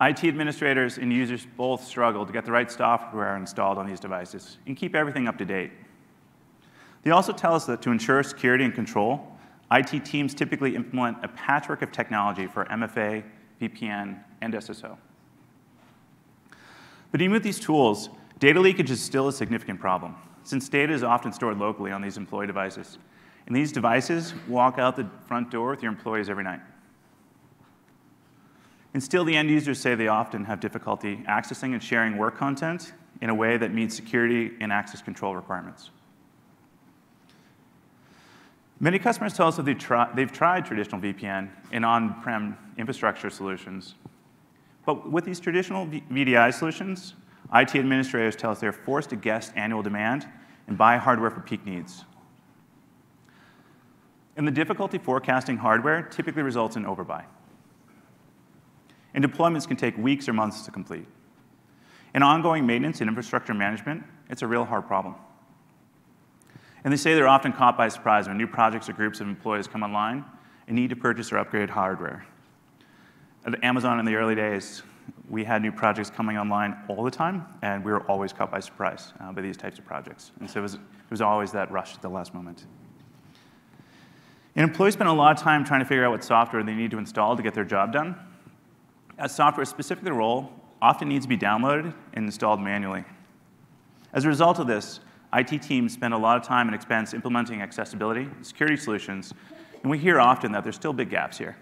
IT 0.00 0.24
administrators 0.24 0.98
and 0.98 1.12
users 1.12 1.46
both 1.56 1.82
struggle 1.84 2.26
to 2.26 2.32
get 2.32 2.44
the 2.44 2.52
right 2.52 2.70
software 2.70 3.36
installed 3.36 3.78
on 3.78 3.86
these 3.86 4.00
devices 4.00 4.58
and 4.66 4.76
keep 4.76 4.94
everything 4.94 5.26
up 5.26 5.38
to 5.38 5.44
date. 5.44 5.72
They 7.02 7.10
also 7.12 7.32
tell 7.32 7.54
us 7.54 7.64
that 7.66 7.80
to 7.82 7.90
ensure 7.90 8.22
security 8.22 8.64
and 8.64 8.74
control, 8.74 9.26
IT 9.72 10.04
teams 10.04 10.34
typically 10.34 10.76
implement 10.76 11.18
a 11.24 11.28
patchwork 11.28 11.82
of 11.82 11.92
technology 11.92 12.46
for 12.46 12.66
MFA, 12.66 13.24
VPN, 13.60 14.22
and 14.42 14.54
SSO. 14.54 14.96
But 17.10 17.22
even 17.22 17.32
with 17.32 17.42
these 17.42 17.58
tools, 17.58 18.10
data 18.38 18.60
leakage 18.60 18.90
is 18.90 19.00
still 19.00 19.28
a 19.28 19.32
significant 19.32 19.80
problem, 19.80 20.14
since 20.42 20.68
data 20.68 20.92
is 20.92 21.02
often 21.02 21.32
stored 21.32 21.58
locally 21.58 21.90
on 21.90 22.02
these 22.02 22.16
employee 22.16 22.46
devices 22.46 22.98
And 23.46 23.54
these 23.54 23.70
devices 23.70 24.34
walk 24.48 24.78
out 24.78 24.96
the 24.96 25.08
front 25.26 25.50
door 25.50 25.70
with 25.70 25.82
your 25.82 25.92
employees 25.92 26.28
every 26.28 26.44
night. 26.44 26.60
And 28.96 29.02
still, 29.02 29.26
the 29.26 29.36
end 29.36 29.50
users 29.50 29.78
say 29.78 29.94
they 29.94 30.08
often 30.08 30.46
have 30.46 30.58
difficulty 30.58 31.22
accessing 31.28 31.74
and 31.74 31.82
sharing 31.82 32.16
work 32.16 32.38
content 32.38 32.94
in 33.20 33.28
a 33.28 33.34
way 33.34 33.58
that 33.58 33.74
meets 33.74 33.94
security 33.94 34.52
and 34.58 34.72
access 34.72 35.02
control 35.02 35.36
requirements. 35.36 35.90
Many 38.80 38.98
customers 38.98 39.34
tell 39.34 39.48
us 39.48 39.56
that 39.56 39.66
they've, 39.66 39.86
they've 40.14 40.32
tried 40.32 40.64
traditional 40.64 40.98
VPN 40.98 41.50
and 41.72 41.84
on-prem 41.84 42.56
infrastructure 42.78 43.28
solutions. 43.28 43.96
But 44.86 45.10
with 45.12 45.26
these 45.26 45.40
traditional 45.40 45.86
VDI 45.86 46.54
solutions, 46.54 47.16
IT 47.52 47.74
administrators 47.74 48.34
tell 48.34 48.52
us 48.52 48.60
they're 48.60 48.72
forced 48.72 49.10
to 49.10 49.16
guess 49.16 49.52
annual 49.56 49.82
demand 49.82 50.26
and 50.68 50.78
buy 50.78 50.96
hardware 50.96 51.30
for 51.30 51.40
peak 51.40 51.66
needs. 51.66 52.06
And 54.38 54.48
the 54.48 54.52
difficulty 54.52 54.96
forecasting 54.96 55.58
hardware 55.58 56.00
typically 56.00 56.40
results 56.40 56.76
in 56.76 56.86
overbuy. 56.86 57.26
And 59.16 59.24
deployments 59.24 59.66
can 59.66 59.76
take 59.76 59.96
weeks 59.96 60.28
or 60.28 60.34
months 60.34 60.62
to 60.62 60.70
complete. 60.70 61.06
In 62.14 62.22
ongoing 62.22 62.66
maintenance 62.66 63.00
and 63.00 63.08
infrastructure 63.08 63.54
management, 63.54 64.04
it's 64.30 64.42
a 64.42 64.46
real 64.46 64.64
hard 64.64 64.86
problem. 64.86 65.16
And 66.84 66.92
they 66.92 66.96
say 66.96 67.14
they're 67.14 67.26
often 67.26 67.52
caught 67.52 67.76
by 67.76 67.88
surprise 67.88 68.28
when 68.28 68.36
new 68.36 68.46
projects 68.46 68.88
or 68.88 68.92
groups 68.92 69.20
of 69.20 69.26
employees 69.26 69.66
come 69.66 69.82
online 69.82 70.24
and 70.68 70.76
need 70.76 70.90
to 70.90 70.96
purchase 70.96 71.32
or 71.32 71.38
upgrade 71.38 71.70
hardware. 71.70 72.26
At 73.44 73.64
Amazon 73.64 73.98
in 73.98 74.04
the 74.04 74.14
early 74.14 74.34
days, 74.34 74.82
we 75.30 75.44
had 75.44 75.62
new 75.62 75.72
projects 75.72 76.10
coming 76.10 76.36
online 76.36 76.76
all 76.88 77.02
the 77.02 77.10
time, 77.10 77.46
and 77.62 77.84
we 77.84 77.92
were 77.92 78.02
always 78.02 78.32
caught 78.32 78.50
by 78.50 78.60
surprise 78.60 79.14
uh, 79.20 79.32
by 79.32 79.40
these 79.40 79.56
types 79.56 79.78
of 79.78 79.86
projects. 79.86 80.32
And 80.40 80.50
so 80.50 80.60
it 80.60 80.62
was, 80.62 80.74
it 80.74 80.80
was 81.10 81.20
always 81.20 81.52
that 81.52 81.70
rush 81.70 81.94
at 81.94 82.02
the 82.02 82.08
last 82.08 82.34
moment. 82.34 82.66
And 84.54 84.68
employees 84.68 84.94
spend 84.94 85.08
a 85.08 85.12
lot 85.12 85.36
of 85.36 85.42
time 85.42 85.64
trying 85.64 85.80
to 85.80 85.86
figure 85.86 86.04
out 86.04 86.12
what 86.12 86.22
software 86.22 86.62
they 86.62 86.74
need 86.74 86.90
to 86.90 86.98
install 86.98 87.36
to 87.36 87.42
get 87.42 87.54
their 87.54 87.64
job 87.64 87.92
done. 87.92 88.16
As 89.18 89.34
software 89.34 89.64
specific 89.64 90.04
the 90.04 90.12
role 90.12 90.52
often 90.82 91.08
needs 91.08 91.24
to 91.24 91.28
be 91.28 91.38
downloaded 91.38 91.94
and 92.14 92.24
installed 92.26 92.60
manually. 92.60 93.04
As 94.12 94.24
a 94.24 94.28
result 94.28 94.58
of 94.58 94.66
this, 94.66 95.00
IT 95.32 95.62
teams 95.62 95.92
spend 95.92 96.14
a 96.14 96.18
lot 96.18 96.36
of 96.36 96.42
time 96.42 96.68
and 96.68 96.74
expense 96.74 97.14
implementing 97.14 97.62
accessibility, 97.62 98.28
security 98.42 98.76
solutions, 98.76 99.32
and 99.82 99.90
we 99.90 99.98
hear 99.98 100.20
often 100.20 100.52
that 100.52 100.62
there's 100.62 100.76
still 100.76 100.92
big 100.92 101.10
gaps 101.10 101.38
here. 101.38 101.56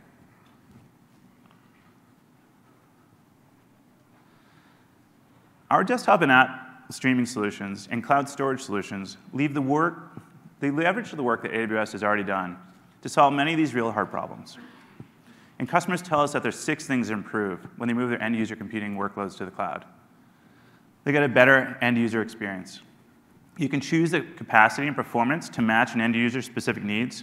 Our 5.70 5.82
desktop 5.82 6.22
and 6.22 6.30
app 6.30 6.92
streaming 6.92 7.26
solutions 7.26 7.88
and 7.90 8.04
cloud 8.04 8.28
storage 8.28 8.60
solutions 8.60 9.16
leave 9.32 9.54
the 9.54 9.62
work, 9.62 10.20
they 10.60 10.70
leverage 10.70 11.10
the 11.10 11.22
work 11.22 11.42
that 11.42 11.52
AWS 11.52 11.92
has 11.92 12.04
already 12.04 12.22
done 12.22 12.56
to 13.02 13.08
solve 13.08 13.32
many 13.32 13.52
of 13.52 13.56
these 13.56 13.74
real 13.74 13.90
hard 13.90 14.10
problems. 14.10 14.58
And 15.58 15.68
customers 15.68 16.02
tell 16.02 16.20
us 16.20 16.32
that 16.32 16.42
there's 16.42 16.58
six 16.58 16.86
things 16.86 17.08
to 17.08 17.12
improve 17.12 17.66
when 17.76 17.88
they 17.88 17.94
move 17.94 18.10
their 18.10 18.20
end 18.20 18.36
user 18.36 18.56
computing 18.56 18.96
workloads 18.96 19.36
to 19.38 19.44
the 19.44 19.50
cloud. 19.50 19.84
They 21.04 21.12
get 21.12 21.22
a 21.22 21.28
better 21.28 21.78
end 21.80 21.96
user 21.96 22.22
experience. 22.22 22.80
You 23.56 23.68
can 23.68 23.80
choose 23.80 24.10
the 24.10 24.22
capacity 24.22 24.88
and 24.88 24.96
performance 24.96 25.48
to 25.50 25.62
match 25.62 25.94
an 25.94 26.00
end 26.00 26.14
user's 26.14 26.44
specific 26.44 26.82
needs. 26.82 27.22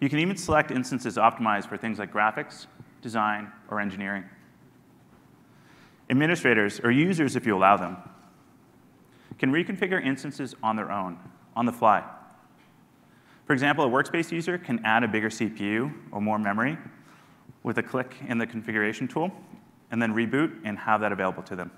You 0.00 0.08
can 0.08 0.18
even 0.18 0.36
select 0.36 0.70
instances 0.70 1.16
optimized 1.16 1.68
for 1.68 1.76
things 1.76 1.98
like 1.98 2.12
graphics, 2.12 2.66
design, 3.02 3.52
or 3.68 3.80
engineering. 3.80 4.24
Administrators, 6.08 6.80
or 6.80 6.90
users 6.90 7.36
if 7.36 7.44
you 7.44 7.56
allow 7.56 7.76
them, 7.76 7.96
can 9.38 9.52
reconfigure 9.52 10.02
instances 10.02 10.54
on 10.62 10.76
their 10.76 10.90
own, 10.90 11.18
on 11.54 11.66
the 11.66 11.72
fly. 11.72 12.02
For 13.46 13.52
example, 13.52 13.84
a 13.84 13.88
workspace 13.88 14.32
user 14.32 14.56
can 14.56 14.84
add 14.84 15.04
a 15.04 15.08
bigger 15.08 15.28
CPU 15.28 15.92
or 16.12 16.20
more 16.20 16.38
memory 16.38 16.78
with 17.66 17.78
a 17.78 17.82
click 17.82 18.14
in 18.28 18.38
the 18.38 18.46
configuration 18.46 19.08
tool, 19.08 19.28
and 19.90 20.00
then 20.00 20.14
reboot 20.14 20.56
and 20.64 20.78
have 20.78 21.00
that 21.00 21.10
available 21.10 21.42
to 21.42 21.56
them. 21.56 21.68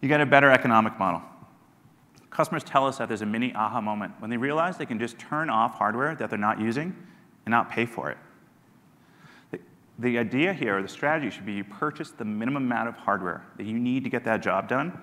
You 0.00 0.08
get 0.08 0.20
a 0.20 0.26
better 0.26 0.48
economic 0.48 0.96
model. 0.96 1.20
Customers 2.30 2.62
tell 2.62 2.86
us 2.86 2.98
that 2.98 3.08
there's 3.08 3.22
a 3.22 3.26
mini 3.26 3.52
aha 3.54 3.80
moment 3.80 4.12
when 4.20 4.30
they 4.30 4.36
realize 4.36 4.76
they 4.76 4.86
can 4.86 5.00
just 5.00 5.18
turn 5.18 5.50
off 5.50 5.74
hardware 5.74 6.14
that 6.14 6.30
they're 6.30 6.38
not 6.38 6.60
using 6.60 6.94
and 7.46 7.50
not 7.50 7.68
pay 7.68 7.84
for 7.84 8.12
it. 8.12 8.18
The, 9.50 9.58
the 9.98 10.18
idea 10.18 10.52
here, 10.52 10.78
or 10.78 10.82
the 10.82 10.88
strategy 10.88 11.30
should 11.30 11.44
be 11.44 11.54
you 11.54 11.64
purchase 11.64 12.12
the 12.12 12.24
minimum 12.24 12.62
amount 12.62 12.88
of 12.88 12.94
hardware 12.94 13.44
that 13.56 13.66
you 13.66 13.76
need 13.76 14.04
to 14.04 14.10
get 14.10 14.22
that 14.22 14.40
job 14.40 14.68
done. 14.68 14.96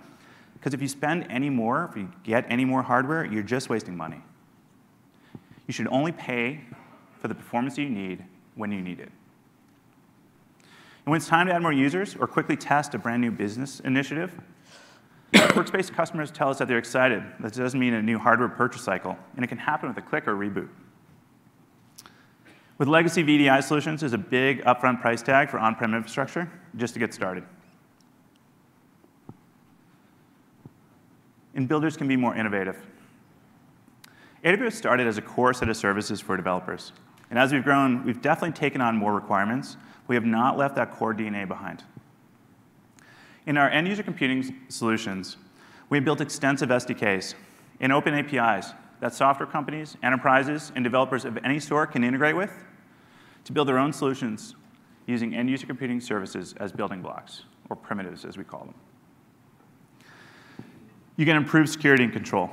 Because 0.54 0.74
if 0.74 0.82
you 0.82 0.88
spend 0.88 1.28
any 1.30 1.50
more, 1.50 1.90
if 1.92 1.98
you 1.98 2.10
get 2.24 2.46
any 2.48 2.64
more 2.64 2.82
hardware, 2.82 3.26
you're 3.26 3.44
just 3.44 3.68
wasting 3.68 3.98
money. 3.98 4.22
You 5.68 5.74
should 5.74 5.88
only 5.88 6.14
pay 6.14 6.62
for 7.20 7.28
the 7.28 7.36
performance 7.36 7.78
you 7.78 7.90
need 7.90 8.24
when 8.56 8.72
you 8.72 8.82
need 8.82 9.02
it. 9.02 9.12
And 11.06 11.12
when 11.12 11.18
it's 11.18 11.28
time 11.28 11.46
to 11.48 11.54
add 11.54 11.62
more 11.62 11.72
users 11.72 12.16
or 12.16 12.26
quickly 12.26 12.58
test 12.58 12.96
a 12.96 12.98
brand 12.98 13.22
new 13.22 13.30
business 13.30 13.80
initiative, 13.82 14.36
workspace 15.34 15.94
customers 15.94 16.32
tell 16.32 16.50
us 16.50 16.58
that 16.58 16.68
they're 16.68 16.80
excited. 16.80 17.24
That 17.42 17.54
doesn't 17.54 17.80
mean 17.80 17.94
a 17.94 18.02
new 18.02 18.18
hardware 18.18 18.50
purchase 18.50 18.82
cycle, 18.82 19.16
and 19.36 19.46
it 19.46 19.48
can 19.48 19.60
happen 19.60 19.88
with 19.88 19.98
a 19.98 20.02
click 20.02 20.28
or 20.28 20.36
reboot. 20.36 20.68
With 22.80 22.88
legacy 22.88 23.24
VDI 23.24 23.64
solutions, 23.64 24.02
there's 24.02 24.14
a 24.14 24.18
big 24.18 24.64
upfront 24.64 25.00
price 25.00 25.22
tag 25.22 25.50
for 25.50 25.60
on-prem 25.60 25.94
infrastructure 25.94 26.52
just 26.76 26.96
to 26.96 27.00
get 27.00 27.14
started. 27.14 27.44
And 31.54 31.68
builders 31.68 31.96
can 31.96 32.08
be 32.08 32.18
more 32.18 32.36
innovative. 32.36 32.84
AWS 34.44 34.74
started 34.74 35.08
as 35.08 35.18
a 35.18 35.22
core 35.22 35.54
set 35.54 35.70
of 35.70 35.78
services 35.78 36.20
for 36.20 36.36
developers. 36.36 36.92
And 37.30 37.40
as 37.40 37.54
we've 37.54 37.64
grown, 37.64 38.04
we've 38.04 38.22
definitely 38.22 38.52
taken 38.52 38.82
on 38.82 38.98
more 38.98 39.14
requirements. 39.14 39.78
We 40.08 40.16
have 40.16 40.26
not 40.26 40.58
left 40.58 40.76
that 40.76 40.92
core 40.92 41.14
DNA 41.14 41.48
behind. 41.48 41.84
In 43.46 43.58
our 43.58 43.70
end 43.70 43.88
user 43.88 44.04
computing 44.04 44.56
solutions, 44.70 45.38
we 45.90 46.00
built 46.00 46.22
extensive 46.22 46.70
SDKs 46.70 47.36
and 47.80 47.92
open 47.92 48.14
APIs 48.14 48.74
that 49.00 49.14
software 49.14 49.48
companies, 49.48 49.98
enterprises, 50.02 50.72
and 50.76 50.84
developers 50.84 51.26
of 51.26 51.38
any 51.44 51.60
sort 51.60 51.92
can 51.92 52.04
integrate 52.04 52.36
with 52.36 52.52
to 53.44 53.52
build 53.52 53.68
their 53.68 53.78
own 53.78 53.94
solutions 53.94 54.56
using 55.06 55.36
end 55.36 55.50
user 55.50 55.68
computing 55.68 56.00
services 56.00 56.56
as 56.60 56.72
building 56.72 57.02
blocks, 57.02 57.44
or 57.70 57.76
primitives 57.76 58.26
as 58.26 58.38
we 58.38 58.44
call 58.44 58.62
them. 58.62 58.74
You 61.18 61.26
can 61.26 61.38
improve 61.38 61.70
security 61.70 62.04
and 62.04 62.12
control. 62.12 62.50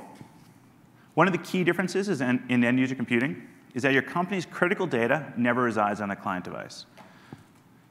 One 1.15 1.27
of 1.27 1.33
the 1.33 1.39
key 1.39 1.63
differences 1.63 2.09
is 2.09 2.21
in, 2.21 2.43
end 2.49 2.79
user 2.79 2.95
computing 2.95 3.41
is 3.73 3.83
that 3.83 3.93
your 3.93 4.03
company's 4.03 4.45
critical 4.45 4.85
data 4.85 5.33
never 5.35 5.63
resides 5.63 6.01
on 6.01 6.11
a 6.11 6.15
client 6.15 6.45
device. 6.45 6.85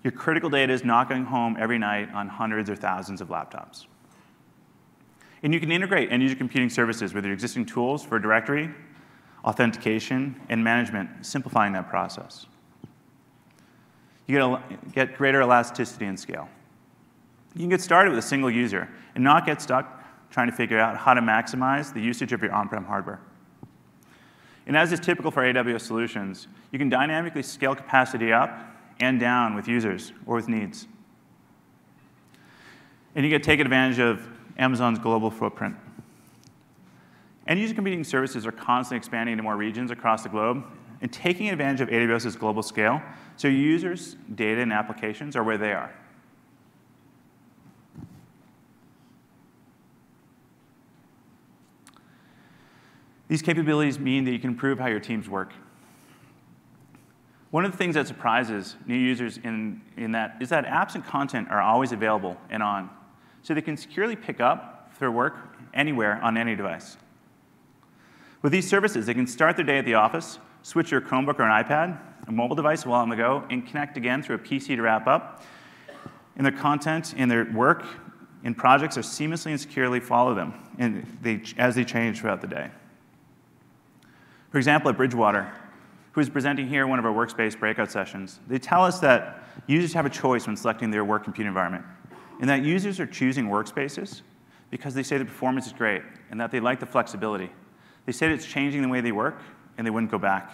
Your 0.05 0.13
critical 0.13 0.51
data 0.51 0.73
is 0.73 0.85
not 0.85 1.09
going 1.09 1.25
home 1.25 1.57
every 1.59 1.79
night 1.79 2.13
on 2.13 2.29
hundreds 2.29 2.69
or 2.69 2.77
thousands 2.77 3.21
of 3.21 3.29
laptops. 3.29 3.87
And 5.43 5.53
you 5.53 5.61
can 5.61 5.71
integrate 5.71 6.11
end 6.11 6.23
user 6.23 6.35
computing 6.35 6.71
services 6.71 7.15
with 7.15 7.25
your 7.25 7.33
existing 7.33 7.67
tools 7.67 8.05
for 8.05 8.19
directory, 8.19 8.71
authentication, 9.45 10.41
and 10.49 10.63
management, 10.63 11.25
simplifying 11.25 11.73
that 11.73 11.89
process. 11.89 12.47
You 14.27 14.39
get, 14.39 14.93
get 14.93 15.17
greater 15.17 15.43
elasticity 15.43 16.07
and 16.07 16.19
scale. 16.19 16.49
You 17.55 17.61
can 17.61 17.69
get 17.69 17.81
started 17.81 18.11
with 18.11 18.19
a 18.19 18.27
single 18.27 18.51
user 18.51 18.89
and 19.15 19.23
not 19.23 19.47
get 19.47 19.61
stuck 19.61 20.01
trying 20.31 20.49
to 20.49 20.57
figure 20.57 20.79
out 20.79 20.97
how 20.97 21.13
to 21.13 21.21
maximize 21.21 21.93
the 21.93 22.01
usage 22.01 22.33
of 22.33 22.41
your 22.41 22.53
on-prem 22.53 22.85
hardware. 22.85 23.21
And 24.67 24.77
as 24.77 24.93
is 24.93 25.01
typical 25.01 25.31
for 25.31 25.43
AWS 25.43 25.83
solutions, 25.83 26.47
you 26.71 26.79
can 26.79 26.89
dynamically 26.89 27.43
scale 27.43 27.75
capacity 27.75 28.33
up 28.33 28.72
and 29.01 29.19
down 29.19 29.55
with 29.55 29.69
users 29.69 30.13
or 30.27 30.37
with 30.37 30.49
needs. 30.49 30.87
And 33.15 33.25
you 33.25 33.31
to 33.39 33.45
take 33.45 33.61
advantage 33.61 33.99
of 33.99 34.27
Amazon's 34.59 34.99
global 34.99 35.31
footprint. 35.31 35.77
End 37.47 37.61
user 37.61 37.75
computing 37.75 38.05
services 38.05 38.47
are 38.47 38.53
constantly 38.53 38.99
expanding 38.99 39.33
into 39.33 39.43
more 39.43 39.57
regions 39.57 39.91
across 39.91 40.23
the 40.23 40.29
globe 40.29 40.65
and 41.01 41.13
taking 41.13 41.51
advantage 41.51 41.81
of 41.81 41.89
AWS's 41.89 42.37
global 42.37 42.63
scale 42.63 43.03
so 43.37 43.49
users, 43.49 44.17
data, 44.35 44.61
and 44.61 44.73
applications 44.73 45.35
are 45.35 45.43
where 45.43 45.59
they 45.59 45.73
are. 45.73 45.93
These 53.29 53.43
capabilities 53.43 53.99
mean 53.99 54.25
that 54.25 54.33
you 54.33 54.39
can 54.39 54.51
improve 54.51 54.79
how 54.79 54.89
your 54.89 55.01
teams 55.01 55.29
work. 55.29 55.55
One 57.53 57.67
of 57.67 57.71
the 57.71 57.77
things 57.77 57.97
that 57.97 58.09
surprises 58.09 58.77
new 58.87 58.97
users 58.97 59.37
in, 59.37 59.83
in 59.99 60.13
that 60.13 60.39
is 60.41 60.49
that 60.49 60.65
apps 60.65 60.95
and 60.95 61.05
content 61.05 61.49
are 61.51 61.61
always 61.61 61.93
available 61.93 62.39
and 62.49 62.63
on, 62.63 62.89
so 63.43 63.53
they 63.53 63.61
can 63.61 63.77
securely 63.77 64.17
pick 64.17 64.41
up 64.41 64.99
their 64.99 65.11
work 65.11 65.37
anywhere 65.75 66.19
on 66.23 66.39
any 66.39 66.57
device. 66.57 66.97
With 68.41 68.53
these 68.53 68.67
services, 68.67 69.05
they 69.05 69.13
can 69.13 69.27
start 69.27 69.57
their 69.57 69.67
day 69.67 69.77
at 69.77 69.85
the 69.85 69.93
office, 69.93 70.39
switch 70.63 70.91
your 70.91 71.03
Chromebook 71.03 71.39
or 71.39 71.43
an 71.43 71.63
iPad, 71.63 72.01
a 72.27 72.33
mobile 72.33 72.57
device 72.57 72.87
while 72.87 73.03
on 73.03 73.11
the 73.11 73.17
go, 73.17 73.45
and 73.51 73.67
connect 73.67 73.99
again 73.99 74.23
through 74.23 74.37
a 74.37 74.39
PC 74.39 74.75
to 74.77 74.81
wrap 74.81 75.07
up. 75.07 75.45
And 76.37 76.47
their 76.47 76.53
content 76.53 77.13
and 77.19 77.31
their 77.31 77.53
work 77.53 77.85
and 78.45 78.57
projects 78.57 78.97
are 78.97 79.03
seamlessly 79.03 79.51
and 79.51 79.61
securely 79.61 80.01
follow 80.01 80.35
them 80.35 80.55
and 80.79 81.07
they, 81.21 81.43
as 81.59 81.75
they 81.75 81.85
change 81.85 82.21
throughout 82.21 82.41
the 82.41 82.47
day. 82.47 82.71
For 84.49 84.57
example, 84.57 84.89
at 84.89 84.97
Bridgewater, 84.97 85.53
who 86.13 86.21
is 86.21 86.31
presenting 86.31 86.69
here 86.69 86.87
one 86.87 86.99
of 86.99 87.05
our 87.05 87.13
workspace 87.13 87.59
breakout 87.59 87.91
sessions, 87.91 88.41
they 88.47 88.59
tell 88.59 88.85
us 88.85 89.01
that 89.01 89.43
users 89.67 89.93
have 89.93 90.07
a 90.07 90.11
choice 90.11 90.47
when 90.47 90.57
selecting 90.57 90.91
their 90.91 91.05
work 91.05 91.25
compute 91.25 91.47
environment, 91.47 91.85
and 92.41 92.49
that 92.49 92.63
users 92.63 93.01
are 93.01 93.07
choosing 93.07 93.49
workspaces 93.49 94.23
because 94.71 94.95
they 94.95 95.03
say 95.03 95.19
the 95.19 95.25
performance 95.25 95.67
is 95.67 95.73
great 95.73 96.03
and 96.31 96.41
that 96.41 96.51
they 96.51 96.61
like 96.61 96.81
the 96.81 96.87
flexibility. 96.87 97.51
They 98.07 98.13
say 98.13 98.33
it's 98.33 98.47
changing 98.47 98.83
the 98.83 98.89
way 98.89 99.01
they 99.01 99.13
work, 99.13 99.41
and 99.79 99.87
they 99.87 99.91
wouldn't 99.91 100.11
go 100.11 100.19
back. 100.19 100.51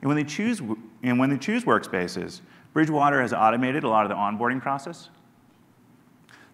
And 0.00 0.08
when 0.08 0.16
they 0.16 0.24
choose, 0.24 0.60
and 1.02 1.18
when 1.18 1.30
they 1.30 1.38
choose 1.38 1.64
workspaces, 1.64 2.40
Bridgewater 2.72 3.20
has 3.20 3.32
automated 3.32 3.84
a 3.84 3.88
lot 3.88 4.04
of 4.04 4.10
the 4.10 4.16
onboarding 4.16 4.60
process. 4.60 5.08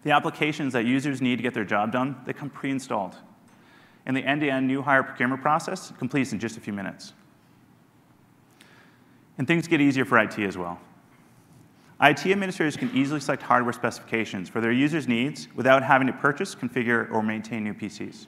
The 0.03 0.11
applications 0.11 0.73
that 0.73 0.85
users 0.85 1.21
need 1.21 1.35
to 1.37 1.43
get 1.43 1.53
their 1.53 1.65
job 1.65 1.91
done, 1.91 2.15
they 2.25 2.33
come 2.33 2.49
pre-installed. 2.49 3.15
And 4.05 4.17
the 4.17 4.23
end-to-end 4.23 4.67
new 4.67 4.81
hire 4.81 5.03
procurement 5.03 5.41
process 5.41 5.93
completes 5.99 6.33
in 6.33 6.39
just 6.39 6.57
a 6.57 6.59
few 6.59 6.73
minutes. 6.73 7.13
And 9.41 9.47
things 9.47 9.67
get 9.67 9.81
easier 9.81 10.05
for 10.05 10.19
IT 10.19 10.37
as 10.37 10.55
well. 10.55 10.79
IT 11.99 12.27
administrators 12.27 12.77
can 12.77 12.95
easily 12.95 13.19
select 13.19 13.41
hardware 13.41 13.73
specifications 13.73 14.47
for 14.47 14.61
their 14.61 14.71
users' 14.71 15.07
needs 15.07 15.47
without 15.55 15.81
having 15.81 16.05
to 16.05 16.13
purchase, 16.13 16.53
configure, 16.53 17.11
or 17.11 17.23
maintain 17.23 17.63
new 17.63 17.73
PCs. 17.73 18.27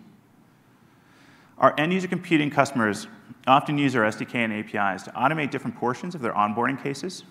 Our 1.60 1.80
end-user 1.80 2.08
computing 2.08 2.50
customers 2.50 3.06
often 3.46 3.78
use 3.78 3.96
our 3.96 4.02
SDK 4.06 4.34
and 4.38 4.54
APIs 4.54 5.04
to 5.04 5.12
automate 5.12 5.52
different 5.52 5.76
portions 5.76 6.16
of 6.16 6.22
their 6.22 6.34
onboarding 6.34 6.82
cases 6.82 7.26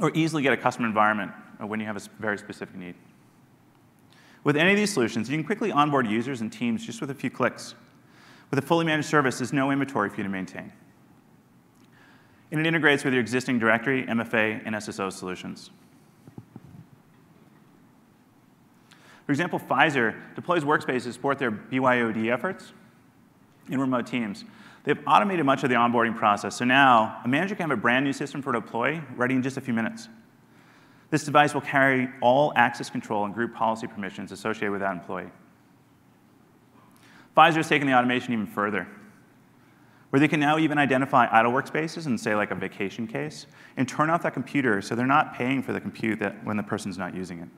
or 0.00 0.12
easily 0.14 0.44
get 0.44 0.52
a 0.52 0.56
custom 0.56 0.84
environment 0.84 1.32
when 1.58 1.80
you 1.80 1.86
have 1.86 1.96
a 1.96 2.02
very 2.20 2.38
specific 2.38 2.76
need. 2.76 2.94
With 4.44 4.56
any 4.56 4.70
of 4.70 4.76
these 4.76 4.92
solutions, 4.92 5.28
you 5.28 5.36
can 5.36 5.44
quickly 5.44 5.72
onboard 5.72 6.06
users 6.06 6.40
and 6.40 6.52
teams 6.52 6.86
just 6.86 7.00
with 7.00 7.10
a 7.10 7.16
few 7.16 7.30
clicks. 7.30 7.74
With 8.50 8.60
a 8.60 8.62
fully 8.62 8.84
managed 8.84 9.08
service, 9.08 9.38
there's 9.38 9.52
no 9.52 9.72
inventory 9.72 10.08
for 10.08 10.18
you 10.18 10.22
to 10.22 10.28
maintain. 10.28 10.72
And 12.52 12.60
it 12.60 12.66
integrates 12.66 13.02
with 13.02 13.14
your 13.14 13.20
existing 13.20 13.58
directory, 13.58 14.04
MFA, 14.04 14.62
and 14.64 14.76
SSO 14.76 15.10
solutions. 15.10 15.70
For 19.26 19.32
example, 19.32 19.58
Pfizer 19.58 20.14
deploys 20.34 20.62
workspaces 20.62 21.04
to 21.04 21.12
support 21.14 21.38
their 21.38 21.50
BYOD 21.50 22.30
efforts 22.30 22.74
in 23.68 23.80
remote 23.80 24.06
teams. 24.06 24.44
They've 24.84 24.98
automated 25.06 25.46
much 25.46 25.62
of 25.62 25.70
the 25.70 25.76
onboarding 25.76 26.14
process, 26.14 26.56
so 26.56 26.64
now 26.64 27.20
a 27.24 27.28
manager 27.28 27.54
can 27.54 27.70
have 27.70 27.78
a 27.78 27.80
brand 27.80 28.04
new 28.04 28.12
system 28.12 28.42
for 28.42 28.52
deploy 28.52 29.00
ready 29.16 29.34
in 29.34 29.42
just 29.42 29.56
a 29.56 29.60
few 29.60 29.72
minutes. 29.72 30.08
This 31.08 31.24
device 31.24 31.54
will 31.54 31.60
carry 31.62 32.08
all 32.20 32.52
access 32.56 32.90
control 32.90 33.24
and 33.24 33.32
group 33.32 33.54
policy 33.54 33.86
permissions 33.86 34.32
associated 34.32 34.72
with 34.72 34.80
that 34.80 34.92
employee. 34.92 35.30
Pfizer 37.36 37.56
has 37.56 37.68
taken 37.68 37.86
the 37.86 37.94
automation 37.94 38.32
even 38.32 38.46
further, 38.46 38.86
where 40.12 40.20
they 40.20 40.28
can 40.28 40.40
now 40.40 40.58
even 40.58 40.76
identify 40.76 41.26
idle 41.32 41.50
workspaces 41.52 42.04
and 42.04 42.20
say, 42.20 42.34
like 42.34 42.50
a 42.50 42.54
vacation 42.54 43.06
case, 43.06 43.46
and 43.78 43.88
turn 43.88 44.10
off 44.10 44.22
that 44.22 44.34
computer 44.34 44.82
so 44.82 44.94
they're 44.94 45.06
not 45.06 45.32
paying 45.32 45.62
for 45.62 45.72
the 45.72 45.80
compute 45.80 46.18
that 46.18 46.44
when 46.44 46.58
the 46.58 46.62
person's 46.62 46.98
not 46.98 47.14
using 47.14 47.38
it. 47.38 47.48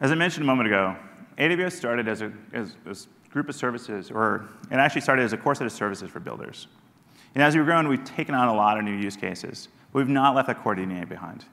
As 0.00 0.10
I 0.10 0.14
mentioned 0.14 0.44
a 0.44 0.46
moment 0.46 0.68
ago, 0.68 0.96
AWS 1.36 1.72
started 1.72 2.08
as 2.08 2.22
a, 2.22 2.32
as, 2.54 2.74
as 2.86 3.08
group 3.28 3.50
of 3.50 3.54
services, 3.54 4.10
or 4.10 4.48
it 4.70 4.76
actually 4.76 5.02
started 5.02 5.24
as 5.24 5.34
a 5.34 5.36
core 5.36 5.54
set 5.54 5.66
of 5.66 5.72
services 5.74 6.10
for 6.10 6.20
builders. 6.20 6.68
And 7.34 7.42
as 7.42 7.54
we've 7.54 7.66
grown, 7.66 7.86
we've 7.86 8.02
taken 8.04 8.34
on 8.34 8.48
a 8.48 8.54
lot 8.54 8.78
of 8.78 8.84
new 8.84 8.96
use 8.96 9.18
cases, 9.18 9.68
we've 9.92 10.08
not 10.08 10.34
left 10.34 10.46
that 10.46 10.62
core 10.62 10.74
DNA 10.74 11.06
behind. 11.06 11.44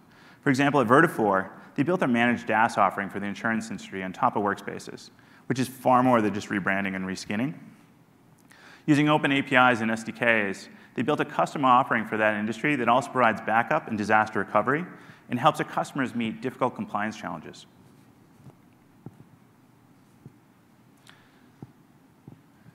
For 0.44 0.50
example, 0.50 0.80
at 0.80 0.88
Vertafore, 0.88 1.50
they 1.76 1.84
built 1.84 2.04
a 2.04 2.08
managed 2.08 2.48
DaaS 2.48 2.78
offering 2.78 3.10
for 3.10 3.20
the 3.20 3.26
insurance 3.26 3.70
industry 3.70 4.02
on 4.02 4.14
top 4.14 4.38
of 4.38 4.44
Workspaces, 4.44 5.10
which 5.48 5.60
is 5.60 5.68
far 5.68 6.02
more 6.04 6.22
than 6.22 6.34
just 6.34 6.48
rebranding 6.48 6.96
and 6.96 7.06
reskinning. 7.06 7.54
Using 8.86 9.10
open 9.10 9.32
APIs 9.32 9.82
and 9.82 9.92
SDKs, 9.92 10.68
they 10.96 11.02
built 11.02 11.20
a 11.20 11.26
custom 11.26 11.64
offering 11.64 12.06
for 12.06 12.18
that 12.18 12.38
industry 12.38 12.76
that 12.76 12.90
also 12.90 13.12
provides 13.12 13.42
backup 13.42 13.88
and 13.88 13.98
disaster 13.98 14.40
recovery 14.40 14.86
and 15.30 15.40
helps 15.40 15.60
their 15.60 15.68
customers 15.68 16.14
meet 16.14 16.42
difficult 16.42 16.76
compliance 16.76 17.16
challenges. 17.16 17.66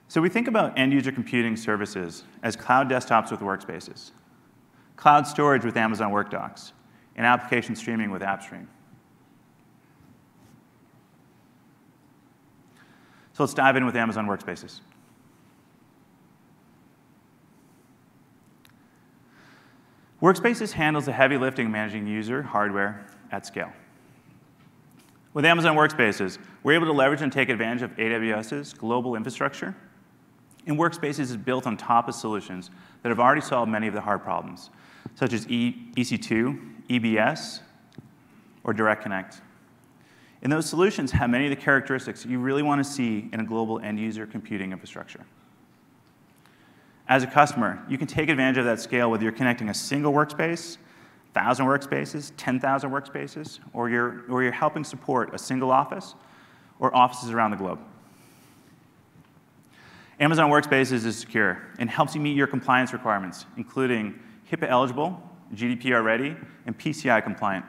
So 0.07 0.21
we 0.21 0.29
think 0.29 0.47
about 0.47 0.77
end-user 0.79 1.11
computing 1.11 1.55
services 1.55 2.23
as 2.41 2.55
cloud 2.55 2.89
desktops 2.89 3.29
with 3.29 3.41
workspaces, 3.41 4.11
cloud 4.95 5.27
storage 5.27 5.65
with 5.65 5.77
Amazon 5.77 6.11
WorkDocs, 6.11 6.71
and 7.17 7.25
application 7.25 7.75
streaming 7.75 8.09
with 8.09 8.21
AppStream. 8.21 8.67
So 13.33 13.43
let's 13.43 13.53
dive 13.53 13.75
in 13.75 13.85
with 13.85 13.95
Amazon 13.95 14.25
Workspaces. 14.25 14.79
Workspaces 20.21 20.71
handles 20.71 21.05
the 21.05 21.11
heavy 21.11 21.37
lifting 21.37 21.67
of 21.67 21.71
managing 21.71 22.07
user 22.07 22.41
hardware 22.41 23.05
at 23.31 23.45
scale. 23.45 23.71
With 25.33 25.45
Amazon 25.45 25.75
Workspaces, 25.75 26.39
we're 26.63 26.73
able 26.73 26.87
to 26.87 26.93
leverage 26.93 27.21
and 27.21 27.31
take 27.31 27.49
advantage 27.49 27.83
of 27.83 27.91
AWS's 27.97 28.73
global 28.73 29.15
infrastructure 29.15 29.75
and 30.67 30.77
Workspaces 30.77 31.19
is 31.19 31.37
built 31.37 31.65
on 31.65 31.77
top 31.77 32.07
of 32.07 32.13
solutions 32.13 32.69
that 33.01 33.09
have 33.09 33.19
already 33.19 33.41
solved 33.41 33.71
many 33.71 33.87
of 33.87 33.93
the 33.93 34.01
hard 34.01 34.21
problems, 34.21 34.69
such 35.15 35.33
as 35.33 35.47
e 35.49 35.91
EC2, 35.95 36.85
EBS, 36.89 37.61
or 38.63 38.73
Direct 38.73 39.01
Connect. 39.01 39.41
And 40.43 40.51
those 40.51 40.69
solutions 40.69 41.11
have 41.11 41.29
many 41.29 41.45
of 41.45 41.49
the 41.49 41.55
characteristics 41.55 42.25
you 42.25 42.39
really 42.39 42.61
want 42.61 42.83
to 42.83 42.89
see 42.89 43.29
in 43.33 43.39
a 43.39 43.43
global 43.43 43.79
end-user 43.79 44.27
computing 44.27 44.71
infrastructure. 44.71 45.25
As 47.09 47.23
a 47.23 47.27
customer, 47.27 47.81
you 47.87 47.97
can 47.97 48.07
take 48.07 48.29
advantage 48.29 48.57
of 48.57 48.65
that 48.65 48.79
scale 48.81 49.09
whether 49.09 49.23
you're 49.23 49.31
connecting 49.31 49.69
a 49.69 49.73
single 49.73 50.11
workspace, 50.11 50.77
1,000 51.33 51.65
workspaces, 51.65 52.31
10,000 52.35 52.89
workspaces, 52.89 53.59
or 53.73 53.89
you're, 53.89 54.23
or 54.29 54.43
you're 54.43 54.51
helping 54.51 54.83
support 54.83 55.33
a 55.33 55.37
single 55.37 55.71
office 55.71 56.15
or 56.79 56.95
offices 56.95 57.31
around 57.31 57.51
the 57.51 57.57
globe. 57.57 57.79
Amazon 60.19 60.49
Workspaces 60.49 61.05
is 61.05 61.17
secure 61.17 61.61
and 61.77 61.89
helps 61.89 62.15
you 62.15 62.21
meet 62.21 62.35
your 62.35 62.47
compliance 62.47 62.91
requirements, 62.91 63.45
including 63.55 64.17
HIPAA 64.51 64.67
eligible, 64.67 65.21
GDPR 65.53 66.03
ready, 66.03 66.35
and 66.65 66.77
PCI 66.77 67.23
compliant. 67.23 67.65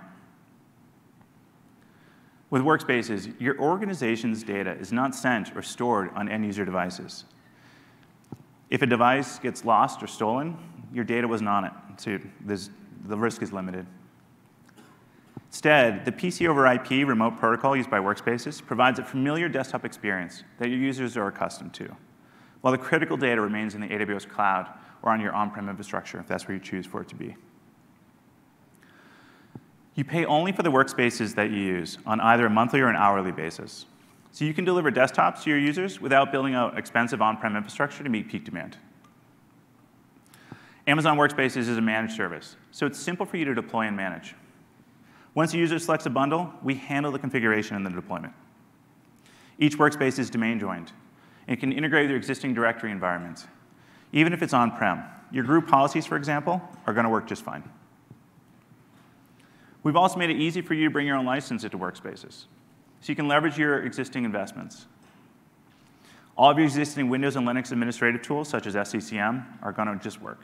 With 2.51 2.63
Workspaces, 2.63 3.39
your 3.39 3.59
organization's 3.61 4.43
data 4.43 4.73
is 4.73 4.93
not 4.93 5.15
sent 5.15 5.55
or 5.55 5.61
stored 5.61 6.11
on 6.15 6.31
end 6.31 6.47
user 6.47 6.65
devices. 6.65 7.25
If 8.71 8.83
a 8.83 8.87
device 8.87 9.39
gets 9.39 9.65
lost 9.65 10.03
or 10.03 10.07
stolen, 10.07 10.57
your 10.93 11.05
data 11.05 11.27
wasn't 11.27 11.49
on 11.49 11.65
it, 11.65 11.73
so 11.97 12.19
the 12.47 13.17
risk 13.17 13.43
is 13.43 13.53
limited. 13.53 13.87
Instead, 15.47 16.05
the 16.05 16.13
PC 16.13 16.47
over 16.47 16.67
IP 16.67 17.09
remote 17.09 17.39
protocol 17.39 17.75
used 17.75 17.89
by 17.89 17.99
Workspaces 17.99 18.65
provides 18.65 18.99
a 18.99 19.05
familiar 19.05 19.49
desktop 19.49 19.85
experience 19.85 20.45
that 20.59 20.69
your 20.69 20.79
users 20.79 21.17
are 21.17 21.27
accustomed 21.27 21.73
to 21.75 21.97
while 22.61 22.73
the 22.73 22.79
critical 22.79 23.17
data 23.17 23.41
remains 23.41 23.75
in 23.75 23.81
the 23.81 23.87
AWS 23.87 24.29
cloud 24.29 24.69
or 25.03 25.13
on 25.13 25.21
your 25.21 25.33
on-prem 25.33 25.69
infrastructure, 25.69 26.19
if 26.19 26.27
that's 26.27 26.49
where 26.49 26.57
you 26.57 26.63
choose 26.63 26.85
for 26.85 27.01
it 27.01 27.09
to 27.09 27.15
be. 27.15 27.37
You 29.95 30.05
pay 30.05 30.25
only 30.25 30.53
for 30.53 30.63
the 30.63 30.71
workspaces 30.71 31.35
that 31.37 31.51
you 31.51 31.59
use 31.59 31.99
on 32.05 32.21
either 32.21 32.47
a 32.47 32.51
monthly 32.51 32.81
or 32.81 32.89
an 32.89 32.97
hourly 32.97 33.33
basis. 33.33 33.87
So 34.39 34.45
you 34.45 34.55
can 34.55 34.65
deliver 34.65 34.93
desktops 34.93 35.43
to 35.43 35.51
your 35.51 35.59
users 35.59 36.01
without 36.01 36.31
building 36.31 36.55
out 36.55 36.79
expensive 36.79 37.21
on-prem 37.21 37.57
infrastructure 37.57 38.05
to 38.05 38.09
meet 38.09 38.29
peak 38.29 38.45
demand. 38.45 38.77
Amazon 40.87 41.19
Workspaces 41.19 41.57
is 41.57 41.77
a 41.77 41.81
managed 41.81 42.15
service, 42.15 42.55
so 42.71 42.87
it's 42.87 43.01
simple 43.01 43.27
for 43.27 43.37
you 43.37 43.45
to 43.47 43.53
deploy 43.53 43.89
and 43.89 43.97
manage. 43.97 44.37
Once 45.35 45.55
a 45.55 45.59
user 45.59 45.81
selects 45.81 46.07
a 46.07 46.11
bundle, 46.11 46.53
we 46.63 46.77
handle 46.77 47.11
the 47.11 47.19
configuration 47.19 47.75
and 47.75 47.85
the 47.85 47.91
deployment. 47.91 48.33
Each 49.59 49.77
workspace 49.77 50.21
is 50.21 50.31
domain 50.31 50.61
joined, 50.61 50.93
and 51.49 51.59
can 51.59 51.73
integrate 51.73 52.05
with 52.05 52.11
your 52.11 52.19
existing 52.19 52.55
directory 52.55 52.93
environments, 52.93 53.49
even 54.13 54.33
if 54.33 54.41
it's 54.41 54.55
on-prem. 54.55 55.03
Your 55.33 55.43
group 55.43 55.67
policies, 55.67 56.07
for 56.07 56.17
example, 56.17 56.63
are 56.87 56.93
going 56.93 57.03
to 57.03 57.11
work 57.11 57.27
just 57.27 57.43
fine. 57.43 57.69
We've 59.83 59.97
also 59.97 60.17
made 60.17 60.31
it 60.31 60.37
easy 60.37 60.61
for 60.61 60.75
you 60.75 60.85
to 60.85 60.91
bring 60.91 61.09
your 61.09 61.17
own 61.17 61.27
license 61.27 61.65
into 61.65 61.77
Workspaces, 61.77 62.45
so 63.01 63.13
you 63.13 63.17
can 63.17 63.29
leverage 63.29 63.59
your 63.59 63.85
existing 63.85 64.25
investments. 64.25 64.87
All 66.37 66.51
of 66.51 66.57
your 66.57 66.67
existing 66.67 67.09
Windows 67.09 67.37
and 67.37 67.47
Linux 67.47 67.73
administrative 67.73 68.23
tools, 68.23 68.49
such 68.49 68.67
as 68.67 68.75
SCCM, 68.75 69.45
are 69.63 69.73
going 69.73 69.89
to 69.89 70.03
just 70.03 70.21
work. 70.21 70.41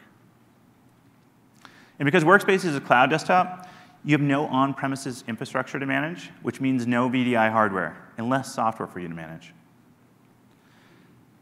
And 1.99 2.07
because 2.07 2.25
Workspace 2.25 2.65
is 2.65 2.75
a 2.75 2.81
cloud 2.81 3.11
desktop, 3.11 3.69
you 4.05 4.13
have 4.13 4.21
no 4.21 4.47
on-premises 4.47 5.25
infrastructure 5.29 5.79
to 5.79 5.87
manage, 5.87 6.31
which 6.43 6.61
means 6.61 6.87
no 6.87 7.09
VDI 7.09 7.51
hardware 7.51 7.97
and 8.19 8.29
less 8.29 8.53
software 8.53 8.89
for 8.89 8.99
you 8.99 9.09
to 9.09 9.15
manage. 9.15 9.55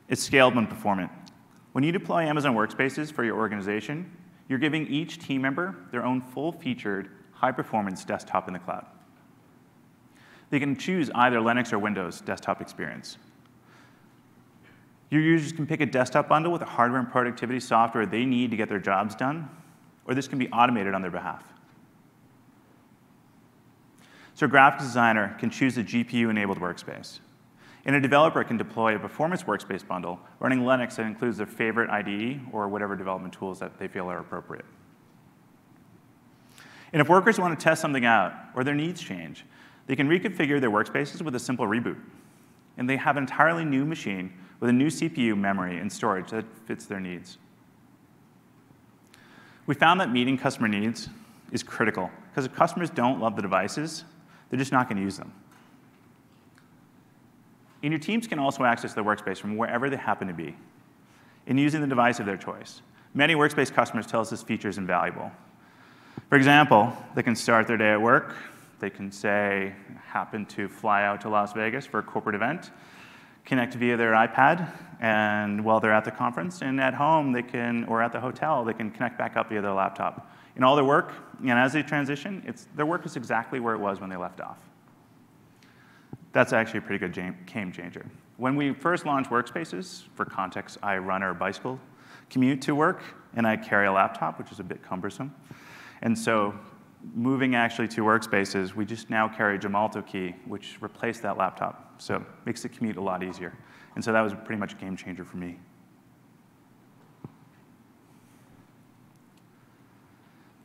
It's 0.09 0.29
scalable 0.29 0.59
and 0.59 0.69
performant. 0.69 1.11
When 1.73 1.83
you 1.83 1.91
deploy 1.91 2.25
Amazon 2.25 2.55
Workspaces 2.55 3.11
for 3.11 3.25
your 3.25 3.37
organization, 3.39 4.15
you're 4.49 4.59
giving 4.59 4.87
each 4.89 5.19
team 5.19 5.41
member 5.41 5.75
their 5.91 6.05
own 6.05 6.21
full-featured, 6.21 7.09
high-performance 7.33 8.05
desktop 8.05 8.47
in 8.47 8.53
the 8.53 8.61
cloud. 8.61 8.85
They 10.53 10.61
can 10.61 10.77
choose 10.77 11.11
either 11.15 11.39
Linux 11.39 11.73
or 11.73 11.79
Windows 11.79 12.21
desktop 12.21 12.61
experience. 12.61 13.17
Your 15.09 15.23
users 15.23 15.51
can 15.51 15.67
pick 15.67 15.81
a 15.81 15.87
desktop 15.87 16.29
bundle 16.29 16.53
with 16.53 16.61
the 16.61 16.67
hardware 16.67 17.01
and 17.01 17.11
productivity 17.11 17.59
software 17.59 18.05
they 18.05 18.27
need 18.27 18.51
to 18.51 18.57
get 18.59 18.69
their 18.69 18.79
jobs 18.79 19.15
done, 19.15 19.49
or 20.05 20.15
this 20.15 20.29
can 20.29 20.39
be 20.39 20.51
automated 20.51 20.93
on 20.93 21.01
their 21.01 21.11
behalf. 21.11 21.43
So 24.35 24.45
a 24.45 24.49
graphics 24.49 24.81
designer 24.81 25.35
can 25.39 25.49
choose 25.49 25.79
a 25.79 25.83
GPU-enabled 25.83 26.59
workspace. 26.59 27.21
And 27.87 27.97
a 27.97 28.01
developer 28.01 28.45
can 28.45 28.59
deploy 28.59 28.95
a 28.95 28.99
performance 28.99 29.45
workspace 29.45 29.87
bundle 29.87 30.21
running 30.39 30.61
Linux 30.61 30.97
that 30.97 31.07
includes 31.07 31.39
their 31.39 31.47
favorite 31.47 31.89
IDE 31.89 32.43
or 32.53 32.69
whatever 32.69 32.95
development 32.95 33.33
tools 33.33 33.59
that 33.61 33.79
they 33.79 33.89
feel 33.89 34.11
are 34.11 34.19
appropriate. 34.19 34.67
And 36.93 37.01
if 37.01 37.09
workers 37.09 37.39
want 37.39 37.59
to 37.59 37.65
test 37.65 37.81
something 37.81 38.05
out 38.05 38.35
or 38.55 38.65
their 38.65 38.75
needs 38.75 39.01
change, 39.01 39.47
they 39.93 39.97
can 39.97 40.09
reconfigure 40.09 40.59
their 40.59 40.71
workspaces 40.71 41.21
with 41.21 41.35
a 41.35 41.39
simple 41.39 41.67
reboot. 41.67 41.99
And 42.79 42.89
they 42.89 42.97
have 42.97 43.19
an 43.19 43.25
entirely 43.25 43.63
new 43.63 43.85
machine 43.85 44.33
with 44.59 44.71
a 44.71 44.73
new 44.73 44.87
CPU, 44.87 45.37
memory, 45.37 45.77
and 45.77 45.93
storage 45.93 46.31
that 46.31 46.47
fits 46.67 46.87
their 46.87 46.99
needs. 46.99 47.37
We 49.67 49.75
found 49.75 50.01
that 50.01 50.11
meeting 50.11 50.39
customer 50.39 50.67
needs 50.67 51.11
is 51.51 51.63
critical 51.63 52.11
because 52.31 52.47
if 52.47 52.55
customers 52.55 52.89
don't 52.89 53.21
love 53.21 53.37
the 53.37 53.43
devices, 53.43 54.05
they're 54.49 54.59
just 54.59 54.73
not 54.73 54.89
going 54.89 54.97
to 54.97 55.03
use 55.03 55.19
them. 55.19 55.31
And 57.83 57.93
your 57.93 58.01
teams 58.01 58.27
can 58.27 58.39
also 58.39 58.65
access 58.65 58.95
the 58.95 59.05
workspace 59.05 59.37
from 59.37 59.59
wherever 59.59 59.91
they 59.91 59.99
happen 59.99 60.27
to 60.27 60.33
be 60.33 60.57
in 61.47 61.59
using 61.59 61.83
the 61.83 61.87
device 61.87 62.19
of 62.19 62.25
their 62.25 62.39
choice. 62.39 62.81
Many 63.13 63.35
workspace 63.35 63.71
customers 63.71 64.07
tell 64.07 64.23
us 64.23 64.31
this 64.31 64.43
feature 64.43 64.71
is 64.71 64.79
invaluable. 64.79 65.31
For 66.31 66.37
example, 66.37 66.97
they 67.15 67.23
can 67.23 67.37
start 67.37 67.67
their 67.67 67.77
day 67.77 67.91
at 67.91 68.01
work. 68.01 68.35
They 68.83 68.91
can 68.91 69.13
say, 69.13 69.75
happen 70.05 70.45
to 70.47 70.69
fly 70.69 71.05
out 71.05 71.21
to 71.21 71.29
Las 71.29 71.53
Vegas 71.53 71.87
for 71.87 72.01
a 72.01 72.03
corporate 72.03 72.35
event, 72.35 72.73
connect 73.45 73.75
via 73.75 73.97
their 73.97 74.11
iPad, 74.11 74.69
and 75.01 75.65
while 75.65 75.79
they're 75.79 75.93
at 75.93 76.05
the 76.05 76.11
conference, 76.11 76.63
and 76.63 76.81
at 76.81 76.93
home, 76.93 77.31
they 77.31 77.45
can, 77.45 77.85
or 77.85 78.03
at 78.03 78.11
the 78.11 78.19
hotel, 78.19 78.65
they 78.65 78.73
can 78.73 78.91
connect 78.91 79.17
back 79.17 79.37
up 79.37 79.51
via 79.51 79.63
their 79.63 79.73
laptop. 79.73 80.35
In 80.57 80.65
all 80.65 80.75
their 80.75 80.85
work, 80.85 81.13
and 81.43 81.53
as 81.53 81.75
they 81.75 81.85
transition, 81.85 82.43
it's, 82.45 82.67
their 82.75 82.85
work 82.85 83.07
is 83.07 83.15
exactly 83.15 83.61
where 83.61 83.77
it 83.77 83.79
was 83.79 84.01
when 84.01 84.11
they 84.11 84.17
left 84.17 84.41
off. 84.41 84.59
That's 86.33 86.53
actually 86.53 86.79
a 86.79 86.83
pretty 86.83 86.99
good 86.99 87.15
game 87.47 87.71
changer. 87.71 88.05
When 88.37 88.57
we 88.57 88.73
first 88.73 89.07
launched 89.07 89.31
Workspaces, 89.31 90.09
for 90.17 90.25
context, 90.25 90.79
I 90.83 90.99
run 90.99 91.23
our 91.23 91.35
bicycle 91.35 91.79
commute 92.31 92.61
to 92.63 92.75
work, 92.75 93.01
and 93.37 93.47
I 93.47 93.59
carry 93.59 93.87
a 93.87 93.93
laptop, 93.93 94.41
which 94.41 94.51
is 94.51 94.59
a 94.59 94.65
bit 94.65 94.83
cumbersome. 94.83 95.33
And 96.01 96.19
so 96.19 96.53
moving 97.15 97.55
actually 97.55 97.89
to 97.89 98.03
Workspaces, 98.03 98.75
we 98.75 98.85
just 98.85 99.11
now 99.11 99.29
carry 99.29 99.57
a 99.57 99.59
Gemalto 99.59 100.07
key, 100.07 100.35
which 100.47 100.79
replaced 100.81 101.23
that 101.23 101.37
laptop. 101.37 102.01
So 102.01 102.25
makes 102.45 102.63
the 102.63 102.69
commute 102.69 102.97
a 102.97 103.01
lot 103.01 103.23
easier. 103.23 103.53
And 103.95 104.05
so 104.05 104.13
that 104.13 104.21
was 104.21 104.33
pretty 104.35 104.59
much 104.59 104.73
a 104.73 104.77
game 104.77 104.97
changer 104.97 105.25
for 105.25 105.37
me. 105.37 105.59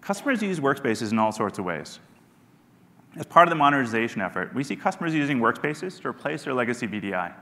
Customers 0.02 0.41
use 0.41 0.60
Workspaces 0.60 1.12
in 1.12 1.19
all 1.19 1.32
sorts 1.34 1.60
of 1.60 1.65
ways. 1.65 2.00
As 3.17 3.26
part 3.26 3.47
of 3.47 3.50
the 3.50 3.56
modernization 3.56 4.21
effort, 4.21 4.54
we 4.54 4.63
see 4.63 4.76
customers 4.76 5.13
using 5.13 5.39
workspaces 5.39 6.00
to 6.02 6.08
replace 6.08 6.43
their 6.43 6.54
legacy 6.54 6.88
VDI. 6.88 7.34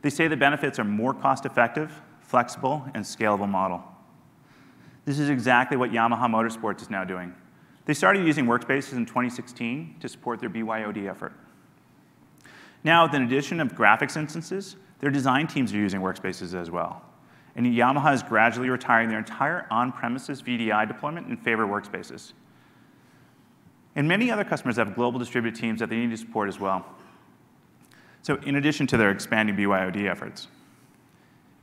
They 0.00 0.10
say 0.10 0.26
the 0.26 0.36
benefits 0.36 0.78
are 0.78 0.84
more 0.84 1.12
cost-effective, 1.12 1.92
flexible, 2.20 2.84
and 2.94 3.04
scalable 3.04 3.48
model. 3.48 3.84
This 5.04 5.18
is 5.18 5.28
exactly 5.28 5.76
what 5.76 5.90
Yamaha 5.90 6.28
Motorsports 6.28 6.80
is 6.80 6.88
now 6.88 7.04
doing. 7.04 7.34
They 7.88 7.94
started 7.94 8.26
using 8.26 8.44
workspaces 8.44 8.92
in 8.92 9.06
2016 9.06 9.96
to 10.00 10.10
support 10.10 10.40
their 10.40 10.50
BYOD 10.50 11.08
effort. 11.08 11.32
Now, 12.84 13.06
with 13.06 13.14
an 13.14 13.22
addition 13.22 13.60
of 13.60 13.72
graphics 13.72 14.14
instances, 14.14 14.76
their 14.98 15.10
design 15.10 15.46
teams 15.46 15.72
are 15.72 15.78
using 15.78 16.02
workspaces 16.02 16.52
as 16.54 16.70
well. 16.70 17.02
And 17.56 17.64
Yamaha 17.64 18.12
is 18.12 18.22
gradually 18.22 18.68
retiring 18.68 19.08
their 19.08 19.18
entire 19.18 19.66
on-premises 19.70 20.42
VDI 20.42 20.86
deployment 20.86 21.28
in 21.28 21.38
favor 21.38 21.62
of 21.62 21.70
workspaces. 21.70 22.34
And 23.96 24.06
many 24.06 24.30
other 24.30 24.44
customers 24.44 24.76
have 24.76 24.94
global 24.94 25.18
distributed 25.18 25.58
teams 25.58 25.80
that 25.80 25.88
they 25.88 25.96
need 25.96 26.10
to 26.10 26.18
support 26.18 26.50
as 26.50 26.60
well. 26.60 26.84
So 28.20 28.36
in 28.44 28.56
addition 28.56 28.86
to 28.88 28.98
their 28.98 29.10
expanding 29.10 29.56
BYOD 29.56 30.10
efforts. 30.10 30.48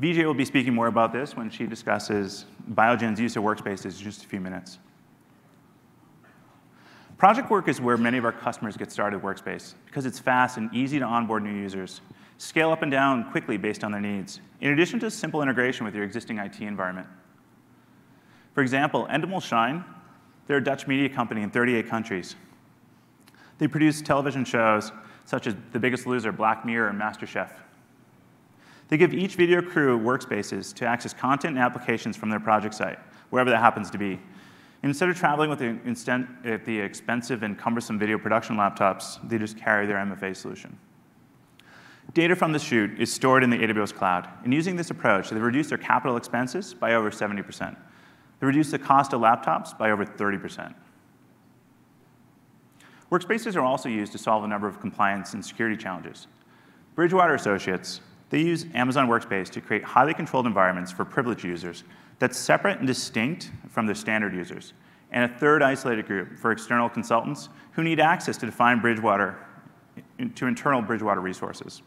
Vijay 0.01 0.25
will 0.25 0.33
be 0.33 0.43
speaking 0.43 0.73
more 0.73 0.87
about 0.87 1.13
this 1.13 1.37
when 1.37 1.51
she 1.51 1.67
discusses 1.67 2.45
Biogen's 2.71 3.19
use 3.19 3.35
of 3.35 3.43
workspaces 3.43 3.99
in 3.99 4.03
just 4.03 4.23
a 4.23 4.27
few 4.27 4.39
minutes. 4.39 4.79
Project 7.17 7.49
work 7.49 7.67
is 7.67 7.79
where 7.79 7.97
many 7.97 8.17
of 8.17 8.25
our 8.25 8.31
customers 8.31 8.75
get 8.75 8.91
started 8.91 9.23
with 9.23 9.37
workspace 9.37 9.73
because 9.85 10.05
it's 10.05 10.19
fast 10.19 10.57
and 10.57 10.73
easy 10.73 10.99
to 10.99 11.05
onboard 11.05 11.43
new 11.43 11.53
users, 11.53 12.01
scale 12.37 12.71
up 12.71 12.81
and 12.81 12.91
down 12.91 13.31
quickly 13.31 13.57
based 13.57 13.83
on 13.83 13.91
their 13.91 14.01
needs, 14.01 14.41
in 14.61 14.71
addition 14.71 14.99
to 14.99 15.09
simple 15.09 15.41
integration 15.41 15.85
with 15.85 15.95
your 15.95 16.03
existing 16.03 16.39
IT 16.39 16.59
environment. 16.59 17.07
For 18.53 18.61
example, 18.61 19.07
Endemol 19.09 19.41
Shine 19.41 19.83
they're 20.47 20.57
a 20.57 20.63
Dutch 20.63 20.87
media 20.87 21.09
company 21.09 21.41
in 21.41 21.49
38 21.49 21.87
countries. 21.87 22.35
They 23.57 23.67
produce 23.67 24.01
television 24.01 24.45
shows 24.45 24.91
such 25.25 25.47
as 25.47 25.55
The 25.71 25.79
Biggest 25.79 26.05
Loser, 26.05 26.31
Black 26.31 26.65
Mirror, 26.65 26.89
and 26.89 27.01
MasterChef. 27.01 27.49
They 28.87 28.97
give 28.97 29.13
each 29.13 29.35
video 29.35 29.61
crew 29.61 29.99
workspaces 29.99 30.73
to 30.75 30.85
access 30.85 31.13
content 31.13 31.55
and 31.55 31.63
applications 31.63 32.15
from 32.15 32.29
their 32.29 32.39
project 32.39 32.75
site, 32.75 32.99
wherever 33.31 33.49
that 33.49 33.59
happens 33.59 33.89
to 33.91 33.97
be. 33.97 34.19
Instead 34.85 35.09
of 35.09 35.17
traveling 35.17 35.49
with 35.49 35.57
the, 35.57 35.71
uh, 35.71 36.57
the 36.63 36.79
expensive 36.79 37.41
and 37.41 37.57
cumbersome 37.57 37.97
video 37.97 38.19
production 38.19 38.55
laptops, 38.55 39.17
they 39.27 39.39
just 39.39 39.57
carry 39.57 39.87
their 39.87 39.97
MFA 39.97 40.35
solution. 40.35 40.77
Data 42.13 42.35
from 42.35 42.51
the 42.51 42.59
shoot 42.59 42.99
is 42.99 43.11
stored 43.11 43.43
in 43.43 43.49
the 43.49 43.57
AWS 43.57 43.95
cloud, 43.95 44.29
and 44.43 44.53
using 44.53 44.75
this 44.75 44.91
approach, 44.91 45.31
they've 45.31 45.41
reduced 45.41 45.69
their 45.69 45.79
capital 45.79 46.17
expenses 46.17 46.75
by 46.75 46.93
over 46.93 47.09
70%. 47.09 47.75
They 48.39 48.45
reduced 48.45 48.69
the 48.69 48.77
cost 48.77 49.11
of 49.11 49.21
laptops 49.21 49.75
by 49.75 49.89
over 49.89 50.05
30%. 50.05 50.75
Workspaces 53.11 53.55
are 53.55 53.61
also 53.61 53.89
used 53.89 54.11
to 54.11 54.19
solve 54.19 54.43
a 54.43 54.47
number 54.47 54.67
of 54.67 54.79
compliance 54.79 55.33
and 55.33 55.43
security 55.43 55.77
challenges. 55.77 56.27
Bridgewater 56.93 57.33
Associates, 57.33 58.01
they 58.29 58.41
use 58.41 58.67
Amazon 58.75 59.07
Workspace 59.07 59.49
to 59.49 59.61
create 59.61 59.83
highly 59.83 60.13
controlled 60.13 60.45
environments 60.45 60.91
for 60.91 61.05
privileged 61.05 61.43
users 61.43 61.83
that's 62.19 62.37
separate 62.37 62.79
and 62.79 62.87
distinct 62.87 63.51
from 63.69 63.85
the 63.85 63.95
standard 63.95 64.33
users, 64.33 64.73
and 65.11 65.29
a 65.29 65.37
third 65.37 65.61
isolated 65.61 66.07
group 66.07 66.37
for 66.37 66.51
external 66.51 66.89
consultants 66.89 67.49
who 67.71 67.83
need 67.83 67.99
access 67.99 68.37
to 68.37 68.45
define 68.45 68.79
Bridgewater 68.79 69.37
to 70.35 70.45
internal 70.45 70.81
Bridgewater 70.81 71.21
resources. 71.21 71.81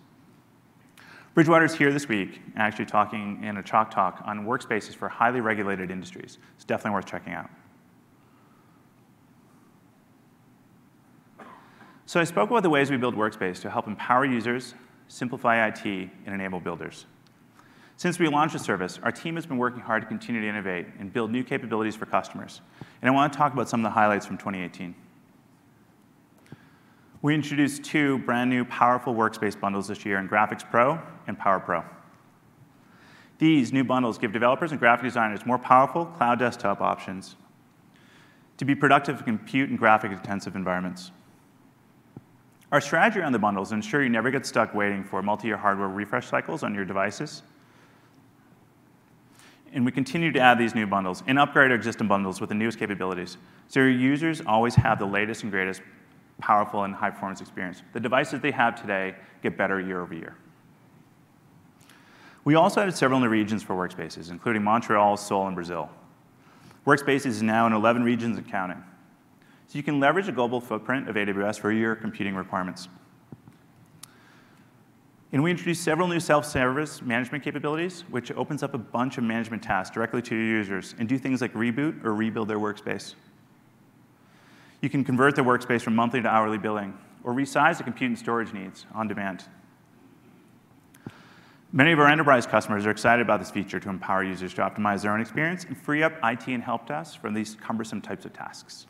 Bridgewater 1.34 1.64
is 1.64 1.74
here 1.74 1.92
this 1.92 2.08
week, 2.08 2.40
actually 2.56 2.86
talking 2.86 3.42
in 3.44 3.58
a 3.58 3.62
chalk 3.62 3.90
talk 3.90 4.22
on 4.24 4.44
workspaces 4.44 4.94
for 4.94 5.08
highly 5.08 5.40
regulated 5.40 5.90
industries. 5.90 6.38
It's 6.56 6.64
definitely 6.64 6.96
worth 6.96 7.06
checking 7.06 7.32
out. 7.32 7.48
So 12.06 12.18
I 12.18 12.24
spoke 12.24 12.50
about 12.50 12.62
the 12.62 12.70
ways 12.70 12.90
we 12.90 12.96
build 12.96 13.14
Workspace 13.14 13.60
to 13.60 13.70
help 13.70 13.86
empower 13.86 14.24
users, 14.24 14.74
simplify 15.08 15.68
IT, 15.68 15.84
and 15.84 16.34
enable 16.34 16.58
builders. 16.58 17.04
Since 17.98 18.20
we 18.20 18.28
launched 18.28 18.52
the 18.52 18.60
service, 18.60 19.00
our 19.02 19.10
team 19.10 19.34
has 19.34 19.44
been 19.44 19.58
working 19.58 19.80
hard 19.80 20.02
to 20.02 20.08
continue 20.08 20.40
to 20.40 20.48
innovate 20.48 20.86
and 21.00 21.12
build 21.12 21.32
new 21.32 21.42
capabilities 21.42 21.96
for 21.96 22.06
customers. 22.06 22.60
And 23.02 23.10
I 23.10 23.12
want 23.12 23.32
to 23.32 23.36
talk 23.36 23.52
about 23.52 23.68
some 23.68 23.80
of 23.80 23.84
the 23.84 23.90
highlights 23.90 24.24
from 24.24 24.38
2018. 24.38 24.94
We 27.22 27.34
introduced 27.34 27.82
two 27.82 28.18
brand 28.18 28.50
new 28.50 28.64
powerful 28.64 29.16
workspace 29.16 29.58
bundles 29.58 29.88
this 29.88 30.06
year 30.06 30.20
in 30.20 30.28
Graphics 30.28 30.62
Pro 30.62 31.00
and 31.26 31.36
Power 31.36 31.58
Pro. 31.58 31.82
These 33.38 33.72
new 33.72 33.82
bundles 33.82 34.16
give 34.16 34.32
developers 34.32 34.70
and 34.70 34.78
graphic 34.78 35.02
designers 35.02 35.44
more 35.44 35.58
powerful 35.58 36.06
cloud 36.06 36.38
desktop 36.38 36.80
options 36.80 37.34
to 38.58 38.64
be 38.64 38.76
productive 38.76 39.18
in 39.18 39.24
compute 39.24 39.70
and 39.70 39.78
graphic 39.78 40.12
intensive 40.12 40.54
environments. 40.54 41.10
Our 42.70 42.80
strategy 42.80 43.18
around 43.18 43.32
the 43.32 43.40
bundles 43.40 43.72
ensure 43.72 44.04
you 44.04 44.08
never 44.08 44.30
get 44.30 44.46
stuck 44.46 44.72
waiting 44.72 45.02
for 45.02 45.20
multi-year 45.20 45.56
hardware 45.56 45.88
refresh 45.88 46.28
cycles 46.28 46.62
on 46.62 46.76
your 46.76 46.84
devices. 46.84 47.42
And 49.72 49.84
we 49.84 49.92
continue 49.92 50.32
to 50.32 50.40
add 50.40 50.58
these 50.58 50.74
new 50.74 50.86
bundles 50.86 51.22
and 51.26 51.38
upgrade 51.38 51.70
our 51.70 51.76
existing 51.76 52.08
bundles 52.08 52.40
with 52.40 52.48
the 52.48 52.54
newest 52.54 52.78
capabilities. 52.78 53.36
So 53.68 53.80
your 53.80 53.90
users 53.90 54.40
always 54.46 54.74
have 54.76 54.98
the 54.98 55.06
latest 55.06 55.42
and 55.42 55.52
greatest 55.52 55.82
powerful 56.38 56.84
and 56.84 56.94
high 56.94 57.10
performance 57.10 57.40
experience. 57.40 57.82
The 57.92 58.00
devices 58.00 58.40
they 58.40 58.52
have 58.52 58.80
today 58.80 59.14
get 59.42 59.58
better 59.58 59.80
year 59.80 60.00
over 60.00 60.14
year. 60.14 60.36
We 62.44 62.54
also 62.54 62.80
added 62.80 62.96
several 62.96 63.20
new 63.20 63.28
regions 63.28 63.62
for 63.62 63.74
workspaces, 63.74 64.30
including 64.30 64.62
Montreal, 64.62 65.16
Seoul, 65.16 65.48
and 65.48 65.54
Brazil. 65.54 65.90
Workspaces 66.86 67.26
is 67.26 67.42
now 67.42 67.66
in 67.66 67.74
11 67.74 68.02
regions 68.02 68.38
and 68.38 68.48
counting. 68.48 68.82
So 69.66 69.76
you 69.76 69.82
can 69.82 70.00
leverage 70.00 70.28
a 70.28 70.32
global 70.32 70.60
footprint 70.60 71.10
of 71.10 71.16
AWS 71.16 71.60
for 71.60 71.70
your 71.70 71.94
computing 71.94 72.34
requirements. 72.34 72.88
And 75.30 75.42
we 75.42 75.50
introduced 75.50 75.84
several 75.84 76.08
new 76.08 76.20
self-service 76.20 77.02
management 77.02 77.44
capabilities, 77.44 78.04
which 78.08 78.32
opens 78.32 78.62
up 78.62 78.72
a 78.72 78.78
bunch 78.78 79.18
of 79.18 79.24
management 79.24 79.62
tasks 79.62 79.94
directly 79.94 80.22
to 80.22 80.34
your 80.34 80.44
users 80.44 80.94
and 80.98 81.06
do 81.06 81.18
things 81.18 81.42
like 81.42 81.52
reboot 81.52 82.02
or 82.02 82.14
rebuild 82.14 82.48
their 82.48 82.58
workspace. 82.58 83.14
You 84.80 84.88
can 84.88 85.04
convert 85.04 85.36
the 85.36 85.42
workspace 85.42 85.82
from 85.82 85.94
monthly 85.94 86.22
to 86.22 86.28
hourly 86.28 86.56
billing, 86.56 86.96
or 87.24 87.34
resize 87.34 87.76
the 87.76 87.84
compute 87.84 88.08
and 88.08 88.18
storage 88.18 88.54
needs 88.54 88.86
on 88.94 89.06
demand. 89.06 89.44
Many 91.72 91.92
of 91.92 91.98
our 91.98 92.06
enterprise 92.06 92.46
customers 92.46 92.86
are 92.86 92.90
excited 92.90 93.20
about 93.20 93.40
this 93.40 93.50
feature 93.50 93.78
to 93.78 93.90
empower 93.90 94.24
users 94.24 94.54
to 94.54 94.62
optimize 94.62 95.02
their 95.02 95.12
own 95.12 95.20
experience 95.20 95.64
and 95.64 95.76
free 95.76 96.02
up 96.02 96.14
IT 96.24 96.48
and 96.48 96.62
help 96.62 96.86
desk 96.86 97.20
from 97.20 97.34
these 97.34 97.56
cumbersome 97.56 98.00
types 98.00 98.24
of 98.24 98.32
tasks. 98.32 98.86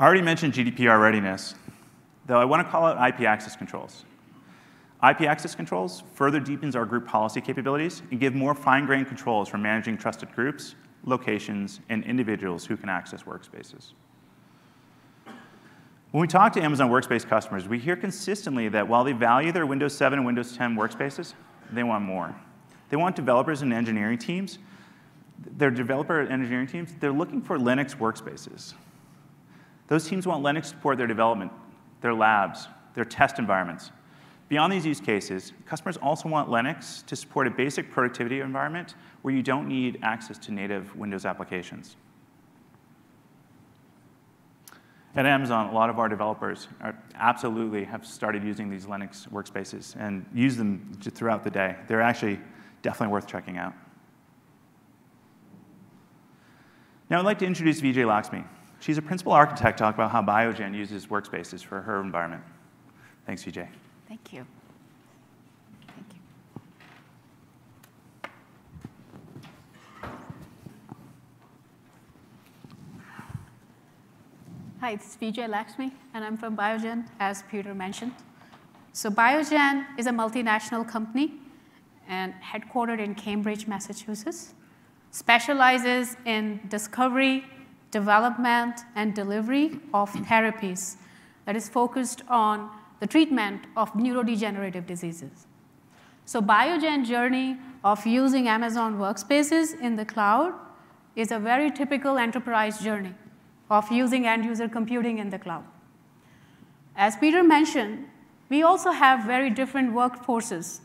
I 0.00 0.04
already 0.04 0.22
mentioned 0.22 0.54
GDPR 0.54 1.00
readiness, 1.00 1.54
though 2.26 2.40
I 2.40 2.44
want 2.44 2.66
to 2.66 2.70
call 2.70 2.86
out 2.86 3.08
IP 3.08 3.20
access 3.20 3.54
controls. 3.54 4.04
IP 5.02 5.22
access 5.22 5.54
controls 5.54 6.02
further 6.14 6.40
deepens 6.40 6.74
our 6.74 6.84
group 6.84 7.06
policy 7.06 7.40
capabilities 7.40 8.02
and 8.10 8.18
give 8.18 8.34
more 8.34 8.54
fine-grained 8.54 9.06
controls 9.06 9.48
for 9.48 9.56
managing 9.56 9.96
trusted 9.96 10.32
groups, 10.34 10.74
locations, 11.04 11.80
and 11.88 12.02
individuals 12.04 12.66
who 12.66 12.76
can 12.76 12.88
access 12.88 13.22
workspaces. 13.22 13.92
When 16.10 16.22
we 16.22 16.26
talk 16.26 16.52
to 16.54 16.62
Amazon 16.62 16.90
Workspace 16.90 17.28
customers, 17.28 17.68
we 17.68 17.78
hear 17.78 17.94
consistently 17.94 18.68
that 18.70 18.88
while 18.88 19.04
they 19.04 19.12
value 19.12 19.52
their 19.52 19.66
Windows 19.66 19.94
7 19.94 20.18
and 20.18 20.26
Windows 20.26 20.56
10 20.56 20.74
workspaces, 20.74 21.34
they 21.70 21.82
want 21.82 22.02
more. 22.02 22.34
They 22.88 22.96
want 22.96 23.14
developers 23.14 23.62
and 23.62 23.72
engineering 23.72 24.18
teams. 24.18 24.58
Their 25.58 25.70
developer 25.70 26.20
and 26.20 26.32
engineering 26.32 26.66
teams, 26.66 26.94
they're 26.98 27.12
looking 27.12 27.42
for 27.42 27.58
Linux 27.58 27.94
workspaces. 27.94 28.74
Those 29.86 30.08
teams 30.08 30.26
want 30.26 30.42
Linux 30.42 30.62
to 30.62 30.68
support 30.68 30.98
their 30.98 31.06
development, 31.06 31.52
their 32.00 32.14
labs, 32.14 32.66
their 32.94 33.04
test 33.04 33.38
environments. 33.38 33.92
Beyond 34.48 34.72
these 34.72 34.86
use 34.86 35.00
cases, 35.00 35.52
customers 35.66 35.98
also 35.98 36.28
want 36.28 36.48
Linux 36.48 37.04
to 37.06 37.16
support 37.16 37.46
a 37.46 37.50
basic 37.50 37.90
productivity 37.90 38.40
environment 38.40 38.94
where 39.20 39.34
you 39.34 39.42
don't 39.42 39.68
need 39.68 39.98
access 40.02 40.38
to 40.38 40.52
native 40.52 40.96
Windows 40.96 41.26
applications. 41.26 41.96
At 45.14 45.26
Amazon, 45.26 45.68
a 45.68 45.72
lot 45.72 45.90
of 45.90 45.98
our 45.98 46.08
developers 46.08 46.68
are, 46.80 46.96
absolutely 47.16 47.84
have 47.84 48.06
started 48.06 48.44
using 48.44 48.70
these 48.70 48.86
Linux 48.86 49.28
workspaces 49.28 49.96
and 49.98 50.24
use 50.34 50.56
them 50.56 50.96
throughout 51.02 51.44
the 51.44 51.50
day. 51.50 51.76
They're 51.86 52.00
actually 52.00 52.38
definitely 52.82 53.12
worth 53.12 53.26
checking 53.26 53.58
out. 53.58 53.74
Now 57.10 57.18
I'd 57.18 57.24
like 57.24 57.38
to 57.40 57.46
introduce 57.46 57.80
Vijay 57.80 58.06
Lakshmi. 58.06 58.44
She's 58.80 58.96
a 58.96 59.02
principal 59.02 59.32
architect 59.32 59.78
talk 59.78 59.94
about 59.94 60.10
how 60.10 60.22
Biogen 60.22 60.74
uses 60.74 61.06
workspaces 61.06 61.64
for 61.64 61.80
her 61.80 62.00
environment. 62.00 62.42
Thanks, 63.26 63.44
Vijay. 63.44 63.68
Thank 64.08 64.32
you. 64.32 64.46
Thank 65.86 66.06
you. 66.14 66.20
Hi, 74.80 74.92
it's 74.92 75.14
Vijay 75.20 75.46
Lakshmi, 75.46 75.92
and 76.14 76.24
I'm 76.24 76.38
from 76.38 76.56
Biogen, 76.56 77.06
as 77.20 77.42
Peter 77.50 77.74
mentioned. 77.74 78.14
So 78.94 79.10
Biogen 79.10 79.84
is 79.98 80.06
a 80.06 80.10
multinational 80.10 80.88
company 80.88 81.34
and 82.08 82.32
headquartered 82.42 83.00
in 83.00 83.14
Cambridge, 83.14 83.66
Massachusetts, 83.66 84.54
specializes 85.10 86.16
in 86.24 86.60
discovery, 86.68 87.44
development, 87.90 88.80
and 88.94 89.14
delivery 89.14 89.78
of 89.92 90.10
therapies 90.12 90.96
that 91.44 91.56
is 91.56 91.68
focused 91.68 92.22
on 92.28 92.70
the 93.00 93.06
treatment 93.06 93.62
of 93.76 93.92
neurodegenerative 93.92 94.86
diseases. 94.86 95.46
So 96.24 96.42
Biogen 96.42 97.06
journey 97.06 97.56
of 97.84 98.06
using 98.06 98.48
Amazon 98.48 98.98
workspaces 98.98 99.80
in 99.80 99.96
the 99.96 100.04
cloud 100.04 100.52
is 101.16 101.30
a 101.32 101.38
very 101.38 101.70
typical 101.70 102.18
enterprise 102.18 102.80
journey 102.80 103.14
of 103.70 103.90
using 103.90 104.26
end-user 104.26 104.68
computing 104.68 105.18
in 105.18 105.30
the 105.30 105.38
cloud. 105.38 105.64
As 106.96 107.16
Peter 107.16 107.42
mentioned, 107.42 108.06
we 108.48 108.62
also 108.62 108.90
have 108.90 109.24
very 109.24 109.50
different 109.50 109.94
workforces. 109.94 110.80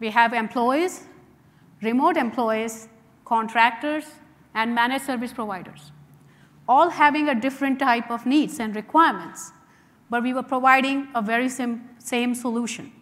We 0.00 0.10
have 0.10 0.32
employees, 0.32 1.04
remote 1.82 2.16
employees, 2.16 2.88
contractors, 3.24 4.04
and 4.54 4.74
managed 4.74 5.04
service 5.04 5.32
providers, 5.32 5.92
all 6.68 6.88
having 6.90 7.28
a 7.28 7.34
different 7.34 7.78
type 7.78 8.10
of 8.10 8.26
needs 8.26 8.60
and 8.60 8.74
requirements, 8.76 9.52
but 10.10 10.22
we 10.22 10.32
were 10.32 10.42
providing 10.42 11.08
a 11.14 11.22
very 11.22 11.48
same 11.48 12.34
solution 12.34 12.92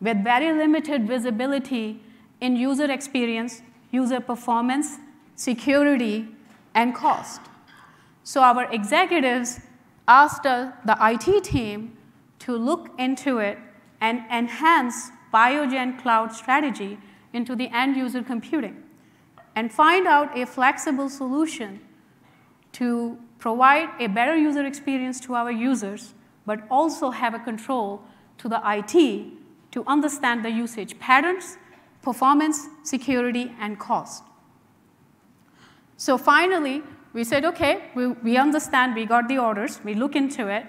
with 0.00 0.22
very 0.24 0.52
limited 0.52 1.06
visibility 1.06 2.00
in 2.40 2.56
user 2.56 2.90
experience, 2.90 3.62
user 3.90 4.20
performance, 4.20 4.98
security, 5.36 6.28
and 6.74 6.94
cost. 6.94 7.40
So 8.22 8.42
our 8.42 8.70
executives 8.72 9.60
asked 10.08 10.42
the 10.42 10.96
IT 11.00 11.44
team 11.44 11.96
to 12.40 12.56
look 12.56 12.90
into 12.98 13.38
it 13.38 13.58
and 14.00 14.24
enhance 14.30 15.10
Biogen 15.32 16.00
cloud 16.00 16.32
strategy 16.32 16.98
into 17.32 17.56
the 17.56 17.68
end 17.74 17.96
user 17.96 18.22
computing 18.22 18.82
and 19.56 19.72
find 19.72 20.06
out 20.06 20.36
a 20.36 20.46
flexible 20.46 21.08
solution 21.08 21.80
to 22.72 23.18
provide 23.44 23.90
a 24.00 24.06
better 24.06 24.34
user 24.34 24.64
experience 24.64 25.20
to 25.20 25.34
our 25.34 25.52
users, 25.52 26.14
but 26.46 26.60
also 26.70 27.10
have 27.10 27.34
a 27.34 27.38
control 27.38 28.00
to 28.38 28.48
the 28.48 28.58
IT 28.64 28.94
to 29.70 29.84
understand 29.86 30.42
the 30.42 30.48
usage 30.48 30.98
patterns, 30.98 31.58
performance, 32.00 32.68
security, 32.84 33.54
and 33.60 33.78
cost. 33.78 34.22
So 35.98 36.16
finally, 36.16 36.82
we 37.12 37.22
said, 37.22 37.44
okay, 37.44 37.90
we, 37.94 38.06
we 38.28 38.38
understand, 38.38 38.94
we 38.94 39.04
got 39.04 39.28
the 39.28 39.36
orders, 39.36 39.78
we 39.84 39.92
look 39.92 40.16
into 40.16 40.48
it, 40.48 40.64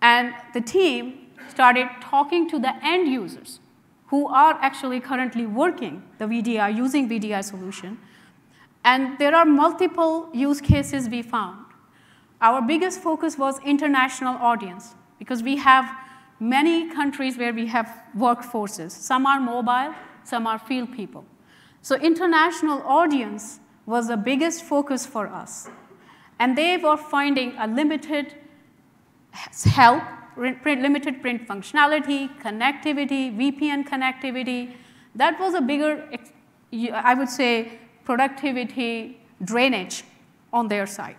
and 0.00 0.32
the 0.54 0.62
team 0.62 1.26
started 1.50 1.86
talking 2.00 2.48
to 2.48 2.58
the 2.58 2.72
end 2.82 3.08
users 3.08 3.60
who 4.06 4.26
are 4.28 4.54
actually 4.62 5.00
currently 5.00 5.44
working 5.44 6.02
the 6.16 6.24
VDI, 6.24 6.74
using 6.74 7.10
VDI 7.10 7.44
solution. 7.44 7.98
And 8.86 9.18
there 9.18 9.34
are 9.34 9.44
multiple 9.44 10.30
use 10.32 10.62
cases 10.62 11.10
we 11.10 11.20
found. 11.20 11.65
Our 12.40 12.60
biggest 12.60 13.00
focus 13.00 13.38
was 13.38 13.58
international 13.64 14.36
audience 14.36 14.94
because 15.18 15.42
we 15.42 15.56
have 15.56 15.90
many 16.38 16.90
countries 16.90 17.38
where 17.38 17.52
we 17.52 17.66
have 17.66 18.02
workforces. 18.16 18.90
Some 18.90 19.26
are 19.26 19.40
mobile, 19.40 19.94
some 20.24 20.46
are 20.46 20.58
field 20.58 20.92
people. 20.92 21.24
So 21.80 21.96
international 21.96 22.82
audience 22.82 23.60
was 23.86 24.08
the 24.08 24.16
biggest 24.16 24.64
focus 24.64 25.06
for 25.06 25.28
us. 25.28 25.68
And 26.38 26.58
they 26.58 26.76
were 26.76 26.96
finding 26.96 27.56
a 27.56 27.66
limited 27.66 28.34
help, 29.64 30.02
limited 30.36 31.22
print 31.22 31.48
functionality, 31.48 32.28
connectivity, 32.40 33.34
VPN 33.34 33.88
connectivity. 33.88 34.72
That 35.14 35.40
was 35.40 35.54
a 35.54 35.60
bigger, 35.62 36.06
I 36.92 37.14
would 37.14 37.30
say, 37.30 37.78
productivity 38.04 39.20
drainage 39.42 40.04
on 40.52 40.68
their 40.68 40.86
side. 40.86 41.16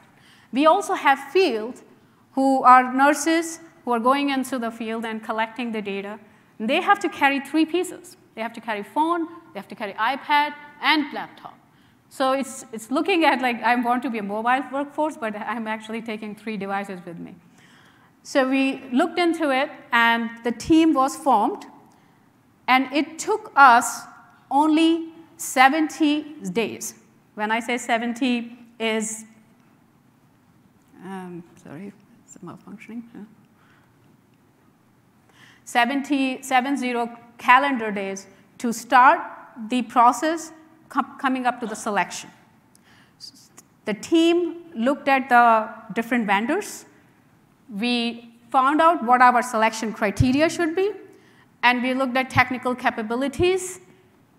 We 0.52 0.66
also 0.66 0.94
have 0.94 1.20
field 1.32 1.82
who 2.34 2.64
are 2.64 2.94
nurses 2.94 3.60
who 3.84 3.92
are 3.92 4.00
going 4.00 4.30
into 4.30 4.60
the 4.60 4.72
field 4.72 5.06
and 5.06 5.24
collecting 5.24 5.72
the 5.72 5.82
data. 5.82 6.20
They 6.60 6.82
have 6.82 7.00
to 7.00 7.10
carry 7.10 7.40
three 7.40 7.66
pieces. 7.66 8.18
They 8.36 8.42
have 8.42 8.54
to 8.54 8.62
carry 8.62 8.84
phone, 8.84 9.28
they 9.54 9.60
have 9.60 9.68
to 9.70 9.76
carry 9.76 9.94
iPad, 9.94 10.54
and 10.82 11.12
laptop. 11.14 11.58
So 12.10 12.34
it's, 12.34 12.66
it's 12.72 12.92
looking 12.92 13.26
at 13.26 13.42
like 13.42 13.62
I'm 13.64 13.84
want 13.84 14.04
to 14.04 14.10
be 14.10 14.20
a 14.20 14.24
mobile 14.24 14.64
workforce, 14.72 15.18
but 15.18 15.36
I'm 15.36 15.68
actually 15.68 16.02
taking 16.02 16.36
three 16.36 16.58
devices 16.58 17.00
with 17.06 17.18
me. 17.18 17.36
So 18.24 18.48
we 18.50 18.84
looked 18.92 19.18
into 19.18 19.52
it, 19.52 19.70
and 19.92 20.30
the 20.44 20.52
team 20.52 20.94
was 20.94 21.16
formed, 21.16 21.66
and 22.68 22.92
it 22.94 23.18
took 23.18 23.52
us 23.56 24.02
only 24.52 25.10
70 25.38 26.42
days. 26.52 26.96
When 27.36 27.52
I 27.52 27.60
say 27.60 27.78
70 27.78 28.58
is, 28.80 29.26
um, 31.04 31.44
sorry, 31.64 31.94
it's 32.26 32.38
malfunctioning. 32.38 33.04
Yeah. 33.14 33.24
70, 35.66 36.44
70 36.44 36.94
calendar 37.38 37.92
days 37.92 38.28
to 38.58 38.72
start 38.72 39.20
the 39.70 39.82
process 39.82 40.52
com 40.90 41.18
coming 41.20 41.46
up 41.46 41.60
to 41.60 41.68
the 41.68 41.76
selection. 41.76 42.30
The 43.86 43.94
team 43.94 44.64
looked 44.76 45.08
at 45.08 45.30
the 45.30 45.70
different 45.94 46.26
vendors. 46.26 46.86
We 47.70 48.34
found 48.50 48.82
out 48.82 49.04
what 49.04 49.22
our 49.22 49.42
selection 49.42 49.94
criteria 49.94 50.50
should 50.50 50.76
be, 50.76 50.92
and 51.64 51.84
we 51.84 51.94
looked 51.94 52.16
at 52.16 52.30
technical 52.30 52.76
capabilities. 52.76 53.80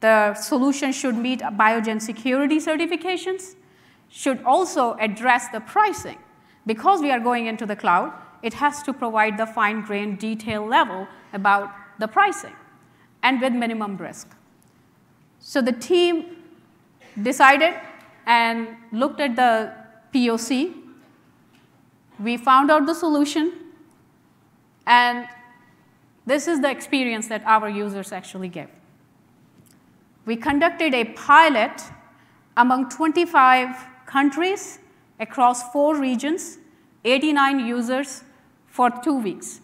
The 0.01 0.35
solution 0.35 0.93
should 0.93 1.17
meet 1.17 1.41
Biogen 1.41 2.01
security 2.01 2.59
certifications, 2.59 3.55
should 4.09 4.43
also 4.45 4.95
address 4.95 5.49
the 5.49 5.61
pricing. 5.61 6.19
Because 6.69 7.01
we 7.01 7.11
are 7.11 7.19
going 7.19 7.47
into 7.47 7.65
the 7.65 7.75
cloud, 7.75 8.13
it 8.43 8.53
has 8.53 8.83
to 8.83 8.93
provide 8.93 9.39
the 9.39 9.47
fine-grained 9.47 10.19
detail 10.19 10.67
level 10.67 11.09
about 11.33 11.71
the 11.99 12.07
pricing 12.07 12.55
and 13.23 13.41
with 13.41 13.55
minimum 13.55 13.97
risk. 13.97 14.29
So 15.41 15.63
the 15.63 15.73
team 15.73 16.37
decided 17.23 17.75
and 18.27 18.77
looked 18.93 19.19
at 19.19 19.35
the 19.35 19.73
POC. 20.13 20.75
We 22.21 22.37
found 22.37 22.71
out 22.71 22.85
the 22.85 22.95
solution, 22.95 23.53
and 24.87 25.27
this 26.27 26.49
is 26.49 26.61
the 26.61 26.71
experience 26.71 27.29
that 27.29 27.43
our 27.47 27.71
users 27.71 28.13
actually 28.13 28.49
give. 28.49 28.69
We 30.27 30.37
conducted 30.37 30.93
a 30.93 31.05
pilot 31.15 31.81
among 32.59 32.91
25 32.91 33.87
countries 34.05 34.81
across 35.21 35.73
four 35.73 35.97
regions, 35.97 36.59
89 37.05 37.67
users 37.67 38.25
for 38.67 38.91
two 38.91 39.19
weeks. 39.19 39.61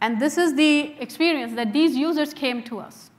And 0.00 0.20
this 0.20 0.38
is 0.38 0.54
the 0.54 0.94
experience 0.98 1.54
that 1.54 1.72
these 1.72 1.94
users 1.94 2.32
came 2.32 2.62
to 2.64 2.78
us. 2.78 3.10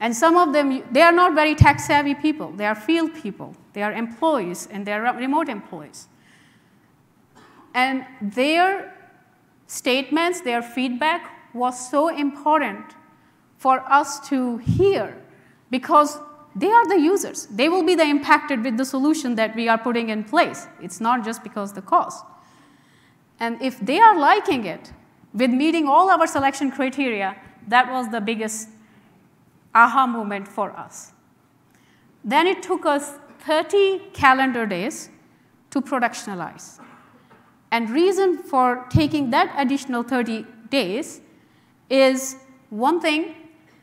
And 0.00 0.14
some 0.14 0.36
of 0.36 0.52
them, 0.52 0.82
they 0.92 1.02
are 1.02 1.12
not 1.12 1.34
very 1.34 1.54
tech 1.54 1.80
savvy 1.80 2.14
people. 2.14 2.52
They 2.52 2.66
are 2.66 2.74
field 2.74 3.14
people. 3.14 3.54
They 3.72 3.82
are 3.82 3.92
employees, 3.92 4.68
and 4.70 4.86
they 4.86 4.92
are 4.92 5.02
remote 5.16 5.48
employees. 5.48 6.08
And 7.74 8.04
their 8.20 8.94
statements, 9.66 10.40
their 10.40 10.62
feedback 10.62 11.54
was 11.54 11.90
so 11.90 12.08
important 12.08 12.84
for 13.58 13.80
us 13.90 14.26
to 14.28 14.58
hear 14.58 15.22
because 15.70 16.18
they 16.56 16.70
are 16.70 16.88
the 16.88 16.98
users. 16.98 17.46
They 17.46 17.68
will 17.68 17.82
be 17.82 17.94
the 17.94 18.04
impacted 18.04 18.64
with 18.64 18.78
the 18.78 18.84
solution 18.84 19.34
that 19.34 19.54
we 19.54 19.68
are 19.68 19.76
putting 19.76 20.08
in 20.08 20.24
place. 20.24 20.66
It's 20.80 21.00
not 21.02 21.22
just 21.22 21.44
because 21.44 21.74
the 21.74 21.82
cost. 21.82 22.24
And 23.38 23.60
if 23.60 23.78
they 23.78 24.00
are 24.00 24.18
liking 24.18 24.64
it, 24.64 24.92
with 25.34 25.50
meeting 25.50 25.86
all 25.86 26.08
our 26.08 26.26
selection 26.26 26.70
criteria, 26.70 27.36
that 27.68 27.90
was 27.92 28.10
the 28.10 28.22
biggest 28.22 28.70
aha 29.74 30.06
moment 30.06 30.48
for 30.48 30.70
us. 30.70 31.12
Then 32.24 32.46
it 32.46 32.62
took 32.62 32.86
us 32.86 33.12
30 33.40 33.98
calendar 34.14 34.64
days 34.64 35.10
to 35.70 35.82
productionalize. 35.82 36.80
And 37.70 37.90
reason 37.90 38.38
for 38.38 38.86
taking 38.88 39.28
that 39.30 39.52
additional 39.58 40.02
30 40.02 40.46
days 40.70 41.20
is 41.90 42.36
one 42.70 42.98
thing, 43.00 43.34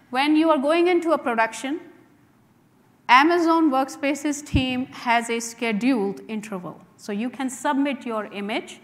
when 0.09 0.35
you 0.35 0.49
are 0.49 0.57
going 0.57 0.87
into 0.87 1.11
a 1.11 1.17
production, 1.19 1.79
Amazon 3.09 3.69
Workspaces 3.69 4.45
team 4.45 4.85
has 4.87 5.29
a 5.29 5.39
scheduled 5.39 6.21
interval. 6.27 6.79
So 6.95 7.11
you 7.11 7.29
can 7.29 7.49
submit 7.49 8.05
your 8.05 8.25
image 8.27 8.79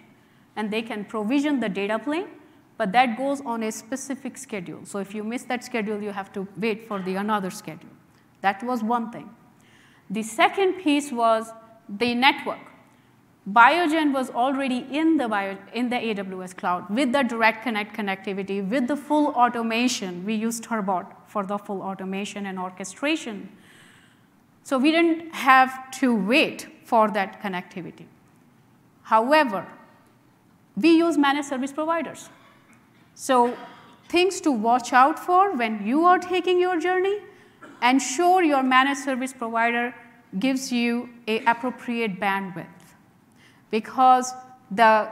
and 0.55 0.69
they 0.69 0.81
can 0.81 1.05
provision 1.05 1.61
the 1.61 1.69
data 1.69 1.97
plane, 1.97 2.27
but 2.77 2.91
that 2.91 3.17
goes 3.17 3.39
on 3.41 3.63
a 3.63 3.71
specific 3.71 4.37
schedule. 4.37 4.85
So 4.85 4.99
if 4.99 5.15
you 5.15 5.23
miss 5.23 5.43
that 5.43 5.63
schedule, 5.63 6.01
you 6.01 6.11
have 6.11 6.33
to 6.33 6.47
wait 6.57 6.85
for 6.85 7.01
the 7.01 7.15
another 7.15 7.49
schedule. 7.49 7.89
That 8.41 8.61
was 8.63 8.83
one 8.83 9.09
thing. 9.11 9.29
The 10.09 10.23
second 10.23 10.73
piece 10.73 11.11
was 11.11 11.51
the 11.87 12.13
network. 12.13 12.59
Biogen 13.49 14.13
was 14.13 14.29
already 14.29 14.85
in 14.91 15.17
the, 15.17 15.27
Bio, 15.27 15.57
in 15.73 15.89
the 15.89 15.95
AWS 15.95 16.55
cloud 16.55 16.89
with 16.89 17.13
the 17.13 17.23
direct 17.23 17.63
connect 17.63 17.95
connectivity, 17.95 18.67
with 18.67 18.87
the 18.87 18.97
full 18.97 19.27
automation. 19.27 20.25
We 20.25 20.35
used 20.35 20.63
Turbot 20.63 21.05
for 21.25 21.45
the 21.45 21.57
full 21.57 21.81
automation 21.81 22.45
and 22.47 22.59
orchestration. 22.59 23.49
So 24.69 24.77
we 24.77 24.91
didn't 24.91 25.33
have 25.33 25.89
to 25.99 26.15
wait 26.15 26.67
for 26.85 27.09
that 27.09 27.41
connectivity. 27.41 28.05
However, 29.01 29.65
we 30.77 30.91
use 30.95 31.17
managed 31.17 31.47
service 31.47 31.71
providers. 31.73 32.29
So 33.15 33.57
things 34.09 34.39
to 34.41 34.51
watch 34.51 34.93
out 34.93 35.17
for 35.17 35.55
when 35.55 35.87
you 35.87 36.05
are 36.05 36.19
taking 36.19 36.59
your 36.59 36.79
journey, 36.79 37.17
ensure 37.81 38.43
your 38.43 38.61
managed 38.61 38.99
service 38.99 39.33
provider 39.33 39.95
gives 40.37 40.71
you 40.71 41.09
a 41.27 41.43
appropriate 41.45 42.19
bandwidth 42.19 42.93
because 43.71 44.31
the 44.69 45.09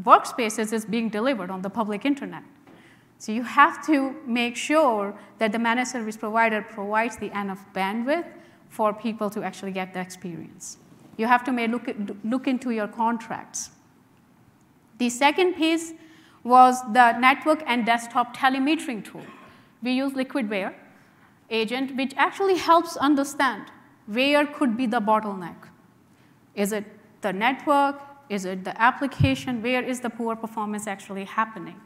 workspaces 0.00 0.72
is 0.72 0.84
being 0.84 1.08
delivered 1.08 1.50
on 1.50 1.60
the 1.60 1.70
public 1.70 2.04
internet. 2.04 2.44
So 3.18 3.32
you 3.32 3.42
have 3.42 3.84
to 3.86 4.14
make 4.26 4.54
sure 4.54 5.12
that 5.38 5.50
the 5.50 5.58
managed 5.58 5.90
service 5.90 6.16
provider 6.16 6.62
provides 6.62 7.16
the 7.16 7.36
enough 7.36 7.66
bandwidth 7.74 8.28
for 8.72 8.94
people 8.94 9.28
to 9.28 9.42
actually 9.42 9.70
get 9.70 9.92
the 9.92 10.00
experience. 10.00 10.78
You 11.18 11.26
have 11.26 11.44
to 11.44 11.52
look, 11.66 11.90
look 12.24 12.46
into 12.48 12.70
your 12.70 12.88
contracts. 12.88 13.70
The 14.96 15.10
second 15.10 15.54
piece 15.54 15.92
was 16.42 16.80
the 16.94 17.12
network 17.18 17.62
and 17.66 17.84
desktop 17.84 18.34
telemetering 18.34 19.04
tool. 19.04 19.26
We 19.82 19.92
use 19.92 20.12
Liquidware 20.12 20.74
agent, 21.50 21.94
which 21.96 22.14
actually 22.16 22.56
helps 22.56 22.96
understand 22.96 23.70
where 24.06 24.46
could 24.46 24.74
be 24.74 24.86
the 24.86 25.00
bottleneck. 25.00 25.68
Is 26.54 26.72
it 26.72 26.86
the 27.20 27.32
network? 27.32 28.00
Is 28.30 28.46
it 28.46 28.64
the 28.64 28.80
application? 28.80 29.62
Where 29.62 29.82
is 29.82 30.00
the 30.00 30.08
poor 30.08 30.34
performance 30.34 30.86
actually 30.86 31.24
happening? 31.24 31.78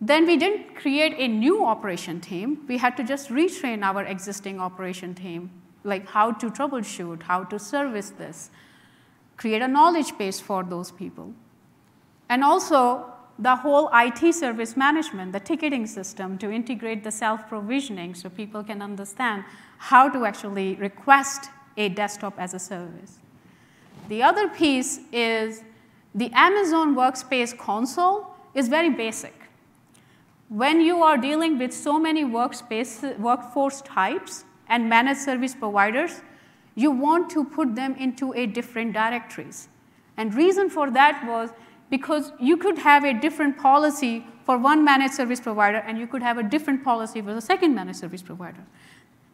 Then 0.00 0.26
we 0.26 0.36
didn't 0.36 0.76
create 0.76 1.14
a 1.18 1.26
new 1.26 1.64
operation 1.64 2.20
team. 2.20 2.64
We 2.68 2.78
had 2.78 2.96
to 2.98 3.04
just 3.04 3.30
retrain 3.30 3.82
our 3.82 4.04
existing 4.04 4.60
operation 4.60 5.14
team, 5.14 5.50
like 5.82 6.06
how 6.06 6.32
to 6.32 6.50
troubleshoot, 6.50 7.22
how 7.24 7.44
to 7.44 7.58
service 7.58 8.10
this, 8.10 8.50
create 9.36 9.60
a 9.60 9.68
knowledge 9.68 10.16
base 10.16 10.38
for 10.38 10.62
those 10.62 10.92
people. 10.92 11.32
And 12.28 12.44
also, 12.44 13.12
the 13.38 13.56
whole 13.56 13.88
IT 13.92 14.34
service 14.34 14.76
management, 14.76 15.32
the 15.32 15.40
ticketing 15.40 15.86
system 15.86 16.38
to 16.38 16.50
integrate 16.50 17.04
the 17.04 17.12
self 17.12 17.48
provisioning 17.48 18.14
so 18.14 18.28
people 18.28 18.64
can 18.64 18.82
understand 18.82 19.44
how 19.78 20.08
to 20.08 20.24
actually 20.24 20.74
request 20.74 21.50
a 21.76 21.88
desktop 21.88 22.34
as 22.38 22.54
a 22.54 22.58
service. 22.58 23.18
The 24.08 24.22
other 24.22 24.48
piece 24.48 25.00
is 25.12 25.62
the 26.14 26.30
Amazon 26.32 26.96
Workspace 26.96 27.56
console 27.56 28.26
is 28.54 28.68
very 28.68 28.90
basic. 28.90 29.37
When 30.48 30.80
you 30.80 31.02
are 31.02 31.18
dealing 31.18 31.58
with 31.58 31.74
so 31.74 31.98
many 31.98 32.24
workspace, 32.24 33.18
workforce 33.18 33.82
types 33.82 34.44
and 34.68 34.88
managed 34.88 35.20
service 35.20 35.54
providers, 35.54 36.22
you 36.74 36.90
want 36.90 37.28
to 37.30 37.44
put 37.44 37.74
them 37.74 37.94
into 37.96 38.32
a 38.32 38.46
different 38.46 38.94
directories. 38.94 39.68
And 40.16 40.32
reason 40.34 40.70
for 40.70 40.90
that 40.90 41.26
was 41.26 41.50
because 41.90 42.32
you 42.40 42.56
could 42.56 42.78
have 42.78 43.04
a 43.04 43.12
different 43.12 43.58
policy 43.58 44.26
for 44.44 44.56
one 44.56 44.84
managed 44.84 45.14
service 45.14 45.40
provider 45.40 45.78
and 45.78 45.98
you 45.98 46.06
could 46.06 46.22
have 46.22 46.38
a 46.38 46.42
different 46.42 46.82
policy 46.82 47.20
for 47.20 47.34
the 47.34 47.40
second 47.40 47.74
managed 47.74 47.98
service 47.98 48.22
provider. 48.22 48.64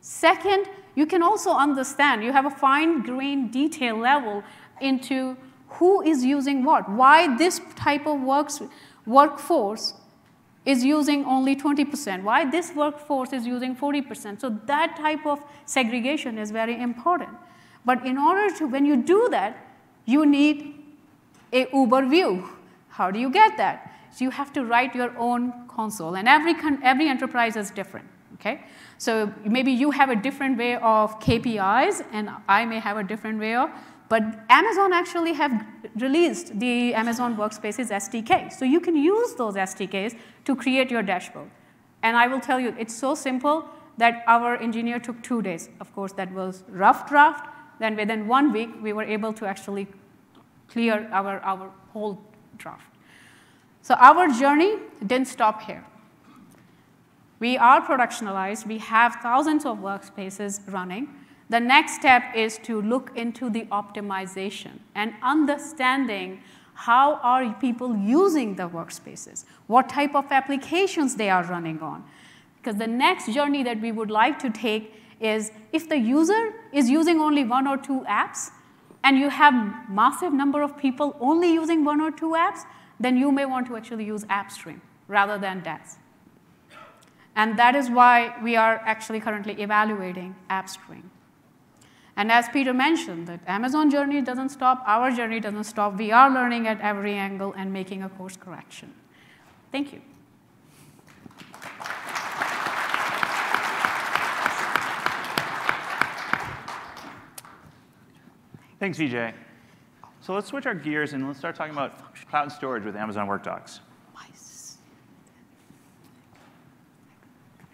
Second, 0.00 0.66
you 0.96 1.06
can 1.06 1.22
also 1.22 1.52
understand, 1.52 2.24
you 2.24 2.32
have 2.32 2.44
a 2.44 2.50
fine-grained 2.50 3.52
detail 3.52 3.96
level 3.96 4.42
into 4.80 5.36
who 5.68 6.02
is 6.02 6.24
using 6.24 6.64
what, 6.64 6.88
why 6.90 7.36
this 7.36 7.60
type 7.76 8.06
of 8.06 8.20
works, 8.20 8.60
workforce 9.06 9.94
is 10.64 10.82
using 10.82 11.24
only 11.26 11.54
20%, 11.54 12.22
why 12.22 12.48
this 12.48 12.74
workforce 12.74 13.32
is 13.32 13.46
using 13.46 13.76
40%. 13.76 14.40
So 14.40 14.48
that 14.66 14.96
type 14.96 15.26
of 15.26 15.40
segregation 15.66 16.38
is 16.38 16.50
very 16.50 16.80
important. 16.80 17.30
But 17.84 18.06
in 18.06 18.16
order 18.16 18.54
to, 18.56 18.66
when 18.66 18.86
you 18.86 18.96
do 18.96 19.28
that, 19.30 19.58
you 20.06 20.24
need 20.24 20.82
a 21.52 21.66
Uber 21.72 22.06
view. 22.06 22.48
How 22.88 23.10
do 23.10 23.18
you 23.18 23.30
get 23.30 23.56
that? 23.58 23.92
So 24.10 24.24
you 24.24 24.30
have 24.30 24.52
to 24.54 24.64
write 24.64 24.94
your 24.94 25.16
own 25.18 25.68
console, 25.68 26.14
and 26.14 26.28
every, 26.28 26.54
every 26.82 27.08
enterprise 27.08 27.56
is 27.56 27.70
different, 27.70 28.06
okay? 28.34 28.64
So 28.96 29.32
maybe 29.44 29.72
you 29.72 29.90
have 29.90 30.08
a 30.08 30.16
different 30.16 30.56
way 30.56 30.76
of 30.76 31.18
KPIs, 31.18 32.06
and 32.12 32.30
I 32.48 32.64
may 32.64 32.78
have 32.78 32.96
a 32.96 33.02
different 33.02 33.40
way 33.40 33.56
of 33.56 33.70
but 34.14 34.22
Amazon 34.48 34.92
actually 34.92 35.32
have 35.32 35.66
released 35.96 36.60
the 36.60 36.94
Amazon 36.94 37.36
Workspaces 37.36 37.90
SDK. 37.90 38.52
So 38.52 38.64
you 38.64 38.78
can 38.78 38.94
use 38.94 39.34
those 39.34 39.54
SDKs 39.54 40.16
to 40.44 40.54
create 40.54 40.88
your 40.88 41.02
dashboard. 41.02 41.50
And 42.04 42.16
I 42.16 42.28
will 42.28 42.38
tell 42.38 42.60
you, 42.60 42.76
it's 42.78 42.94
so 42.94 43.16
simple 43.16 43.68
that 43.98 44.22
our 44.28 44.56
engineer 44.56 45.00
took 45.00 45.20
two 45.24 45.42
days. 45.42 45.68
Of 45.80 45.92
course, 45.96 46.12
that 46.12 46.30
was 46.30 46.62
rough 46.68 47.08
draft. 47.08 47.48
Then 47.80 47.96
within 47.96 48.28
one 48.28 48.52
week, 48.52 48.70
we 48.80 48.92
were 48.92 49.02
able 49.02 49.32
to 49.32 49.46
actually 49.46 49.88
clear 50.68 51.08
our, 51.10 51.40
our 51.40 51.72
whole 51.92 52.20
draft. 52.56 52.94
So 53.82 53.94
our 53.94 54.28
journey 54.28 54.76
didn't 55.04 55.26
stop 55.26 55.62
here. 55.62 55.84
We 57.40 57.58
are 57.58 57.80
productionalized. 57.80 58.64
We 58.64 58.78
have 58.78 59.16
thousands 59.16 59.66
of 59.66 59.78
workspaces 59.78 60.60
running. 60.72 61.08
The 61.50 61.60
next 61.60 61.94
step 61.94 62.22
is 62.34 62.58
to 62.64 62.80
look 62.80 63.12
into 63.16 63.50
the 63.50 63.66
optimization 63.66 64.78
and 64.94 65.14
understanding 65.22 66.40
how 66.74 67.14
are 67.16 67.54
people 67.54 67.96
using 67.96 68.56
the 68.56 68.68
workspaces, 68.68 69.44
what 69.66 69.88
type 69.88 70.14
of 70.14 70.32
applications 70.32 71.16
they 71.16 71.30
are 71.30 71.44
running 71.44 71.80
on. 71.80 72.04
Because 72.56 72.78
the 72.78 72.86
next 72.86 73.32
journey 73.32 73.62
that 73.62 73.80
we 73.80 73.92
would 73.92 74.10
like 74.10 74.38
to 74.40 74.50
take 74.50 74.94
is 75.20 75.52
if 75.72 75.88
the 75.88 75.98
user 75.98 76.54
is 76.72 76.90
using 76.90 77.20
only 77.20 77.44
one 77.44 77.66
or 77.66 77.76
two 77.76 78.00
apps, 78.08 78.50
and 79.04 79.18
you 79.18 79.28
have 79.28 79.54
massive 79.90 80.32
number 80.32 80.62
of 80.62 80.76
people 80.78 81.14
only 81.20 81.52
using 81.52 81.84
one 81.84 82.00
or 82.00 82.10
two 82.10 82.30
apps, 82.30 82.60
then 82.98 83.16
you 83.18 83.30
may 83.30 83.44
want 83.44 83.66
to 83.66 83.76
actually 83.76 84.04
use 84.04 84.24
AppStream 84.24 84.80
rather 85.08 85.36
than 85.36 85.60
DaaS. 85.60 85.98
And 87.36 87.58
that 87.58 87.76
is 87.76 87.90
why 87.90 88.34
we 88.42 88.56
are 88.56 88.76
actually 88.86 89.20
currently 89.20 89.60
evaluating 89.60 90.34
AppStream. 90.48 91.02
And 92.16 92.30
as 92.30 92.48
Peter 92.48 92.72
mentioned, 92.72 93.26
that 93.26 93.40
Amazon 93.46 93.90
journey 93.90 94.20
doesn't 94.20 94.50
stop, 94.50 94.84
our 94.86 95.10
journey 95.10 95.40
doesn't 95.40 95.64
stop. 95.64 95.96
We 95.98 96.12
are 96.12 96.30
learning 96.30 96.68
at 96.68 96.80
every 96.80 97.14
angle 97.14 97.52
and 97.56 97.72
making 97.72 98.02
a 98.02 98.08
course 98.08 98.36
correction. 98.36 98.94
Thank 99.72 99.92
you. 99.92 100.00
Thanks, 108.78 108.98
Vijay. 108.98 109.32
So 110.20 110.34
let's 110.34 110.48
switch 110.48 110.66
our 110.66 110.74
gears 110.74 111.14
and 111.14 111.26
let's 111.26 111.38
start 111.38 111.56
talking 111.56 111.72
about 111.72 112.14
cloud 112.28 112.52
storage 112.52 112.84
with 112.84 112.96
Amazon 112.96 113.26
WorkDocs. 113.26 113.80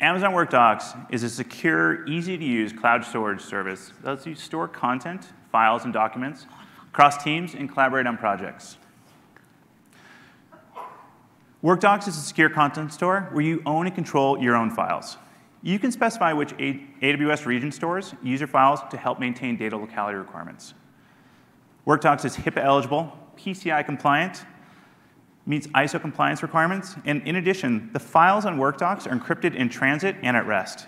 Amazon 0.00 0.32
WorkDocs 0.32 1.12
is 1.12 1.24
a 1.24 1.28
secure, 1.28 2.06
easy-to-use 2.06 2.72
cloud 2.72 3.04
storage 3.04 3.42
service 3.42 3.92
that 4.02 4.08
lets 4.08 4.26
you 4.26 4.34
store 4.34 4.66
content, 4.66 5.26
files, 5.52 5.84
and 5.84 5.92
documents 5.92 6.46
across 6.88 7.22
teams 7.22 7.52
and 7.54 7.70
collaborate 7.70 8.06
on 8.06 8.16
projects. 8.16 8.78
WorkDocs 11.62 12.08
is 12.08 12.16
a 12.16 12.20
secure 12.20 12.48
content 12.48 12.94
store 12.94 13.28
where 13.32 13.44
you 13.44 13.62
own 13.66 13.84
and 13.84 13.94
control 13.94 14.38
your 14.38 14.56
own 14.56 14.70
files. 14.70 15.18
You 15.62 15.78
can 15.78 15.92
specify 15.92 16.32
which 16.32 16.56
AWS 16.56 17.44
region 17.44 17.70
stores 17.70 18.14
user 18.22 18.46
files 18.46 18.80
to 18.90 18.96
help 18.96 19.20
maintain 19.20 19.58
data 19.58 19.76
locality 19.76 20.16
requirements. 20.16 20.72
WorkDocs 21.86 22.24
is 22.24 22.36
HIPAA 22.38 22.64
eligible, 22.64 23.12
PCI 23.36 23.84
compliant, 23.84 24.46
meets 25.46 25.66
ISO 25.68 26.00
compliance 26.00 26.42
requirements, 26.42 26.96
and 27.04 27.22
in 27.22 27.36
addition, 27.36 27.90
the 27.92 27.98
files 27.98 28.44
on 28.44 28.58
WorkDocs 28.58 29.06
are 29.06 29.18
encrypted 29.18 29.54
in 29.54 29.68
transit 29.68 30.16
and 30.22 30.36
at 30.36 30.46
rest. 30.46 30.86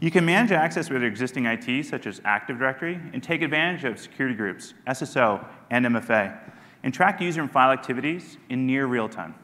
You 0.00 0.10
can 0.12 0.24
manage 0.24 0.52
access 0.52 0.90
with 0.90 1.02
your 1.02 1.10
existing 1.10 1.46
IT, 1.46 1.84
such 1.84 2.06
as 2.06 2.20
Active 2.24 2.58
Directory, 2.58 3.00
and 3.12 3.22
take 3.22 3.42
advantage 3.42 3.84
of 3.84 3.98
security 3.98 4.36
groups, 4.36 4.74
SSO, 4.86 5.44
and 5.70 5.84
MFA, 5.86 6.38
and 6.84 6.94
track 6.94 7.20
user 7.20 7.40
and 7.40 7.50
file 7.50 7.72
activities 7.72 8.38
in 8.48 8.64
near 8.66 8.86
real 8.86 9.08
time. 9.08 9.34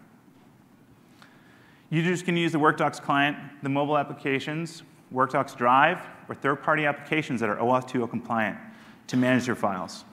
Users 1.91 2.23
can 2.23 2.37
use 2.37 2.53
the 2.53 2.59
WorkDocs 2.59 3.03
client, 3.03 3.37
the 3.63 3.69
mobile 3.69 3.99
applications, 3.99 4.85
WorkDocs 5.13 5.57
Drive, 5.57 6.01
or 6.29 6.35
third-party 6.35 6.87
applications 6.87 7.41
that 7.41 7.49
are 7.49 7.57
OAuth 7.57 7.89
2.0 7.91 8.09
compliant 8.09 8.59
to 9.09 9.17
manage 9.17 9.47
their 9.47 9.55
files. 9.55 10.05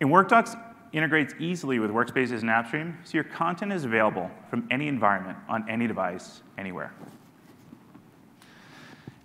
And 0.00 0.10
WorkDocs 0.10 0.58
integrates 0.92 1.34
easily 1.38 1.78
with 1.78 1.90
Workspaces 1.90 2.40
and 2.40 2.50
AppStream, 2.50 2.94
so 3.04 3.12
your 3.14 3.24
content 3.24 3.72
is 3.72 3.84
available 3.84 4.30
from 4.48 4.66
any 4.70 4.88
environment, 4.88 5.38
on 5.48 5.68
any 5.68 5.86
device, 5.86 6.42
anywhere. 6.58 6.92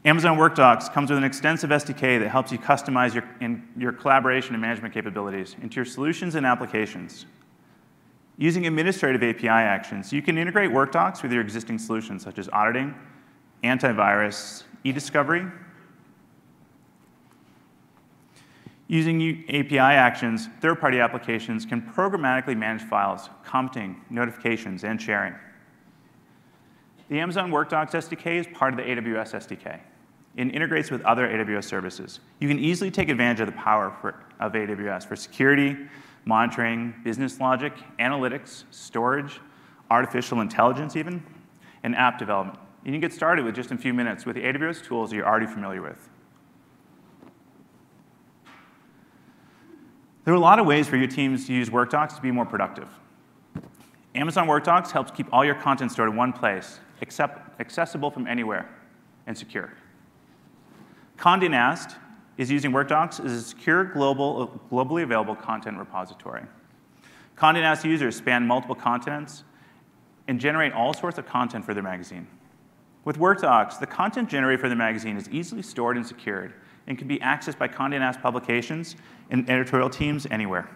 Amazon 0.06 0.38
WorkDocs 0.38 0.94
comes 0.94 1.10
with 1.10 1.18
an 1.18 1.24
extensive 1.24 1.72
SDK 1.72 2.20
that 2.20 2.30
helps 2.30 2.52
you 2.52 2.60
customize 2.60 3.16
your, 3.16 3.24
your 3.76 3.92
collaboration 3.92 4.54
and 4.54 4.62
management 4.62 4.94
capabilities 4.94 5.56
into 5.64 5.78
your 5.78 5.86
solutions 5.86 6.36
and 6.36 6.46
applications. 6.46 7.26
Using 8.38 8.68
administrative 8.68 9.24
API 9.24 9.48
actions, 9.48 10.14
you 10.14 10.22
can 10.22 10.38
integrate 10.38 10.70
WorkDocs 10.70 11.24
with 11.24 11.32
your 11.32 11.42
existing 11.42 11.80
solutions, 11.80 12.24
such 12.24 12.38
as 12.38 12.50
auditing, 12.50 12.94
antivirus, 13.64 14.64
e-discovery, 14.84 15.48
Using 18.88 19.44
API 19.50 19.80
actions, 19.80 20.48
third-party 20.62 21.00
applications 21.00 21.66
can 21.66 21.82
programmatically 21.82 22.56
manage 22.56 22.84
files, 22.84 23.30
commenting, 23.44 24.02
notifications, 24.12 24.84
and 24.84 25.02
sharing. 25.02 25.34
The 27.10 27.20
Amazon 27.20 27.52
WorkDocs 27.52 27.92
SDK 27.92 28.40
is 28.40 28.48
part 28.48 28.74
of 28.74 28.78
the 28.78 28.84
AWS 28.84 29.34
SDK 29.34 29.80
It 30.38 30.54
integrates 30.54 30.92
with 30.92 31.02
other 31.02 31.28
AWS 31.28 31.64
services. 31.64 32.20
You 32.40 32.48
can 32.48 32.60
easily 32.60 32.92
take 32.92 33.10
advantage 33.10 33.40
of 33.40 33.48
the 33.48 33.54
power 33.54 33.96
for, 34.02 34.24
of 34.40 34.54
AWS 34.54 35.08
for 35.08 35.16
security, 35.16 35.78
monitoring, 36.26 36.94
business 37.04 37.40
logic, 37.40 37.74
analytics, 38.00 38.66
storage, 38.70 39.40
artificial 39.90 40.42
intelligence 40.42 40.96
even, 40.96 41.24
and 41.84 41.96
app 41.96 42.20
development. 42.20 42.60
You 42.84 42.92
can 42.92 43.02
get 43.02 43.14
started 43.14 43.46
with 43.46 43.56
just 43.56 43.72
a 43.72 43.78
few 43.78 43.94
minutes 43.94 44.26
with 44.26 44.36
the 44.36 44.44
AWS 44.44 44.84
tools 44.84 45.12
you're 45.12 45.26
already 45.26 45.48
familiar 45.48 45.82
with. 45.82 46.10
There 50.26 50.34
are 50.34 50.38
a 50.38 50.40
lot 50.40 50.58
of 50.58 50.66
ways 50.66 50.88
for 50.88 50.98
your 50.98 51.08
teams 51.08 51.46
to 51.46 51.54
use 51.54 51.70
WorkDocs 51.70 52.16
to 52.16 52.22
be 52.22 52.32
more 52.32 52.48
productive. 52.48 52.90
Amazon 54.16 54.48
WorkDocs 54.48 54.90
helps 54.90 55.12
keep 55.12 55.28
all 55.32 55.46
your 55.46 55.54
content 55.54 55.92
stored 55.92 56.10
in 56.10 56.16
one 56.16 56.34
place, 56.34 56.80
except 57.02 57.62
accessible 57.62 58.10
from 58.10 58.26
anywhere, 58.26 58.68
and 59.28 59.38
secure. 59.38 59.72
Condé 61.20 61.48
Nast 61.52 61.98
is 62.38 62.50
using 62.50 62.72
WorkDocs 62.72 63.24
as 63.24 63.32
a 63.34 63.42
secure, 63.44 63.84
global, 63.84 64.60
globally 64.72 65.04
available 65.04 65.36
content 65.36 65.78
repository. 65.78 66.42
Condé 67.38 67.62
Nast 67.62 67.86
users 67.86 68.16
span 68.16 68.48
multiple 68.48 68.76
continents 68.76 69.44
and 70.28 70.40
generate 70.40 70.74
all 70.74 70.96
sorts 70.96 71.20
of 71.20 71.28
content 71.28 71.64
for 71.64 71.76
their 71.76 71.84
magazine. 71.84 72.26
With 73.04 73.20
WorkDocs, 73.20 73.80
the 73.80 73.86
content 73.86 74.30
generated 74.30 74.60
for 74.60 74.70
the 74.70 74.76
magazine 74.76 75.18
is 75.18 75.30
easily 75.30 75.62
stored 75.62 75.98
and 75.98 76.08
secured 76.08 76.56
and 76.88 76.98
can 76.98 77.08
be 77.08 77.18
accessed 77.20 77.58
by 77.58 77.68
Condé 77.68 78.00
Nast 78.00 78.22
publications 78.22 78.96
and 79.30 79.50
editorial 79.50 79.90
teams 79.90 80.28
anywhere. 80.30 80.70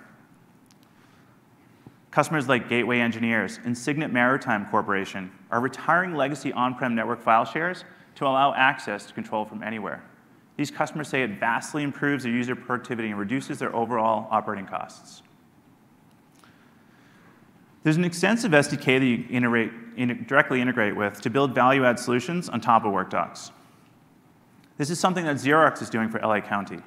Customers 2.11 2.47
like 2.47 2.67
Gateway 2.67 2.99
Engineers 2.99 3.59
and 3.63 3.77
Signet 3.77 4.11
Maritime 4.11 4.65
Corporation 4.65 5.31
are 5.51 5.59
retiring 5.59 6.15
legacy 6.15 6.51
on-prem 6.53 6.95
network 6.95 7.21
file 7.21 7.45
shares 7.45 7.83
to 8.15 8.25
allow 8.25 8.53
access 8.55 9.05
to 9.05 9.13
control 9.13 9.45
from 9.45 9.61
anywhere. 9.61 10.03
These 10.57 10.71
customers 10.71 11.07
say 11.07 11.23
it 11.23 11.39
vastly 11.39 11.83
improves 11.83 12.23
their 12.23 12.33
user 12.33 12.55
productivity 12.55 13.09
and 13.09 13.19
reduces 13.19 13.59
their 13.59 13.73
overall 13.75 14.27
operating 14.31 14.65
costs. 14.65 15.21
There's 17.83 17.95
an 17.95 18.03
extensive 18.03 18.51
SDK 18.51 18.99
that 18.99 19.05
you 19.05 19.25
integrate, 19.29 19.71
in, 19.95 20.25
directly 20.27 20.59
integrate 20.59 20.95
with 20.95 21.21
to 21.21 21.29
build 21.29 21.55
value-add 21.55 21.97
solutions 21.97 22.49
on 22.49 22.59
top 22.59 22.83
of 22.83 22.91
WorkDocs. 22.91 23.51
This 24.79 24.89
is 24.89 24.97
something 24.97 25.25
that 25.25 25.35
Xerox 25.35 25.81
is 25.81 25.89
doing 25.89 26.07
for 26.07 26.21
LA 26.21 26.39
County. 26.39 26.79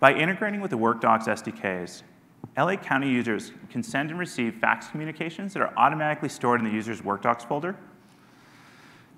By 0.00 0.12
integrating 0.12 0.60
with 0.60 0.70
the 0.70 0.76
WorkDocs 0.76 1.28
SDKs, 1.28 2.02
LA 2.58 2.76
County 2.76 3.08
users 3.08 3.52
can 3.70 3.82
send 3.82 4.10
and 4.10 4.18
receive 4.18 4.56
fax 4.56 4.88
communications 4.88 5.54
that 5.54 5.62
are 5.62 5.72
automatically 5.78 6.28
stored 6.28 6.60
in 6.60 6.66
the 6.66 6.72
user's 6.72 7.00
WorkDocs 7.00 7.48
folder. 7.48 7.74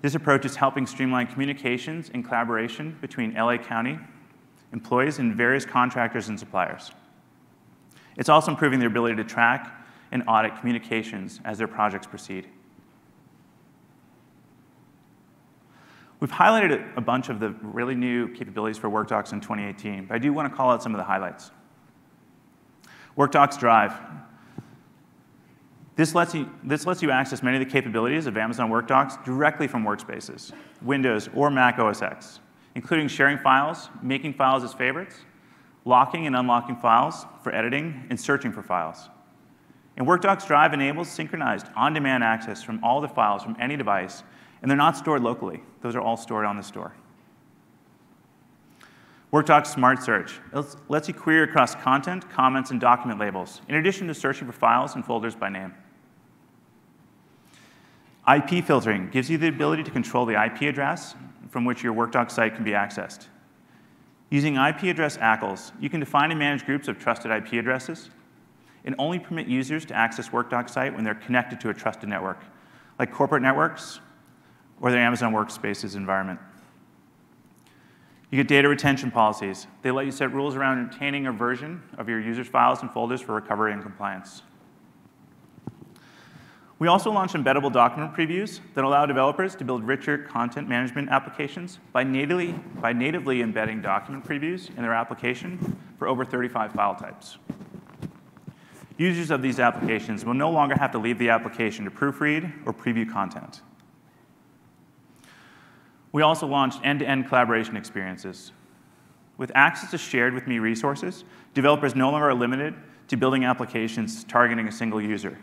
This 0.01 0.15
approach 0.15 0.45
is 0.45 0.55
helping 0.55 0.87
streamline 0.87 1.27
communications 1.27 2.09
and 2.13 2.23
collaboration 2.23 2.97
between 3.01 3.33
LA 3.33 3.57
County 3.57 3.99
employees 4.71 5.19
and 5.19 5.35
various 5.35 5.65
contractors 5.65 6.29
and 6.29 6.39
suppliers. 6.39 6.91
It's 8.15 8.29
also 8.29 8.51
improving 8.51 8.79
their 8.79 8.87
ability 8.87 9.17
to 9.17 9.25
track 9.25 9.75
and 10.13 10.23
audit 10.29 10.57
communications 10.57 11.41
as 11.43 11.57
their 11.57 11.67
projects 11.67 12.07
proceed. 12.07 12.47
We've 16.23 16.31
highlighted 16.31 16.95
a 16.95 17.01
bunch 17.01 17.27
of 17.27 17.41
the 17.41 17.49
really 17.61 17.95
new 17.95 18.29
capabilities 18.29 18.77
for 18.77 18.89
WorkDocs 18.89 19.33
in 19.33 19.41
2018, 19.41 20.05
but 20.05 20.15
I 20.15 20.19
do 20.19 20.31
want 20.31 20.49
to 20.49 20.55
call 20.55 20.71
out 20.71 20.81
some 20.81 20.95
of 20.95 20.97
the 20.97 21.03
highlights. 21.03 21.51
WorkDocs 23.17 23.59
Drive. 23.59 23.91
This 25.97 26.15
lets, 26.15 26.33
you, 26.33 26.49
this 26.63 26.85
lets 26.85 27.01
you 27.01 27.11
access 27.11 27.43
many 27.43 27.57
of 27.57 27.65
the 27.65 27.69
capabilities 27.69 28.25
of 28.25 28.37
Amazon 28.37 28.71
WorkDocs 28.71 29.25
directly 29.25 29.67
from 29.67 29.83
Workspaces, 29.83 30.53
Windows, 30.81 31.27
or 31.35 31.49
Mac 31.49 31.77
OS 31.77 32.01
X, 32.01 32.39
including 32.75 33.09
sharing 33.09 33.37
files, 33.37 33.89
making 34.01 34.35
files 34.35 34.63
as 34.63 34.73
favorites, 34.73 35.17
locking 35.83 36.25
and 36.25 36.37
unlocking 36.37 36.77
files 36.77 37.25
for 37.43 37.53
editing, 37.53 38.07
and 38.09 38.17
searching 38.17 38.53
for 38.53 38.63
files. 38.63 39.09
And 39.97 40.07
WorkDocs 40.07 40.47
Drive 40.47 40.73
enables 40.73 41.09
synchronized, 41.09 41.67
on-demand 41.75 42.23
access 42.23 42.63
from 42.63 42.81
all 42.81 43.01
the 43.01 43.09
files 43.09 43.43
from 43.43 43.57
any 43.59 43.75
device 43.75 44.23
and 44.63 44.71
they're 44.71 44.77
not 44.77 44.97
stored 44.97 45.21
locally. 45.21 45.61
Those 45.81 45.95
are 45.95 46.01
all 46.01 46.17
stored 46.17 46.45
on 46.45 46.57
the 46.57 46.63
store. 46.63 46.93
WorkDocs 49.31 49.67
Smart 49.67 50.01
Search 50.01 50.39
lets 50.87 51.07
you 51.07 51.13
query 51.13 51.43
across 51.43 51.75
content, 51.75 52.29
comments, 52.29 52.71
and 52.71 52.79
document 52.79 53.19
labels, 53.19 53.61
in 53.67 53.75
addition 53.75 54.07
to 54.07 54.13
searching 54.13 54.47
for 54.47 54.53
files 54.53 54.95
and 54.95 55.05
folders 55.05 55.35
by 55.35 55.49
name. 55.49 55.73
IP 58.31 58.63
filtering 58.63 59.09
gives 59.09 59.29
you 59.29 59.37
the 59.37 59.49
ability 59.49 59.83
to 59.83 59.91
control 59.91 60.25
the 60.25 60.41
IP 60.41 60.61
address 60.61 61.15
from 61.49 61.65
which 61.65 61.83
your 61.83 61.93
WorkDocs 61.93 62.31
site 62.31 62.55
can 62.55 62.63
be 62.63 62.71
accessed. 62.71 63.27
Using 64.29 64.55
IP 64.55 64.83
address 64.83 65.17
ACLs, 65.17 65.71
you 65.79 65.89
can 65.89 65.99
define 65.99 66.31
and 66.31 66.39
manage 66.39 66.65
groups 66.65 66.87
of 66.87 66.99
trusted 66.99 67.31
IP 67.31 67.53
addresses 67.53 68.11
and 68.85 68.95
only 68.97 69.19
permit 69.19 69.47
users 69.47 69.83
to 69.85 69.93
access 69.93 70.29
WorkDocs 70.29 70.69
site 70.69 70.93
when 70.93 71.03
they're 71.03 71.15
connected 71.15 71.59
to 71.61 71.69
a 71.69 71.73
trusted 71.73 72.07
network, 72.07 72.39
like 72.97 73.11
corporate 73.11 73.41
networks 73.41 73.99
or 74.83 74.91
their 74.91 74.99
Amazon 74.99 75.33
Workspaces 75.33 75.95
environment. 75.95 76.39
You 78.29 78.37
get 78.37 78.49
data 78.49 78.67
retention 78.67 79.11
policies. 79.11 79.65
They 79.81 79.91
let 79.91 80.05
you 80.05 80.11
set 80.11 80.33
rules 80.33 80.55
around 80.55 80.89
retaining 80.89 81.25
a 81.25 81.31
version 81.31 81.81
of 81.97 82.09
your 82.09 82.19
users' 82.19 82.47
files 82.47 82.81
and 82.81 82.91
folders 82.91 83.21
for 83.21 83.33
recovery 83.33 83.71
and 83.71 83.81
compliance. 83.81 84.41
We 86.79 86.89
also 86.89 87.11
launched 87.11 87.33
embeddable 87.33 87.71
document 87.71 88.13
previews 88.13 88.59
that 88.73 88.83
allow 88.83 89.05
developers 89.05 89.55
to 89.55 89.63
build 89.63 89.87
richer 89.87 90.17
content 90.17 90.67
management 90.67 91.09
applications 91.09 91.79
by 91.93 92.03
natively, 92.03 92.51
by 92.81 92.91
natively 92.91 93.41
embedding 93.41 93.81
document 93.81 94.25
previews 94.25 94.67
in 94.75 94.81
their 94.81 94.93
application 94.93 95.77
for 95.97 96.09
over 96.09 96.25
35 96.25 96.73
file 96.73 96.95
types. 96.95 97.37
Users 98.97 99.31
of 99.31 99.41
these 99.41 99.61
applications 99.61 100.25
will 100.25 100.33
no 100.33 100.51
longer 100.51 100.75
have 100.77 100.91
to 100.91 100.97
leave 100.97 101.19
the 101.19 101.29
application 101.29 101.85
to 101.85 101.91
proofread 101.91 102.51
or 102.65 102.73
preview 102.73 103.09
content. 103.09 103.61
We 106.13 106.21
also 106.21 106.47
launched 106.47 106.79
end-to-end 106.83 107.27
collaboration 107.27 107.75
experiences. 107.75 108.53
With 109.37 109.51
access 109.55 109.91
to 109.91 109.97
shared 109.97 110.33
with 110.33 110.47
me 110.47 110.59
resources, 110.59 111.25
developers 111.55 111.95
no 111.95 112.11
longer 112.11 112.29
are 112.29 112.35
limited 112.35 112.75
to 113.07 113.17
building 113.17 113.43
applications 113.43 114.23
targeting 114.23 114.67
a 114.67 114.71
single 114.71 115.01
user. 115.01 115.37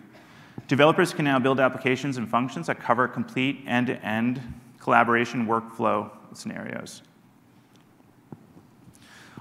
Developers 0.68 1.12
can 1.12 1.24
now 1.24 1.40
build 1.40 1.58
applications 1.58 2.16
and 2.16 2.28
functions 2.30 2.68
that 2.68 2.78
cover 2.78 3.08
complete 3.08 3.64
end-to-end 3.66 4.40
collaboration 4.78 5.46
workflow 5.46 6.08
scenarios. 6.32 7.02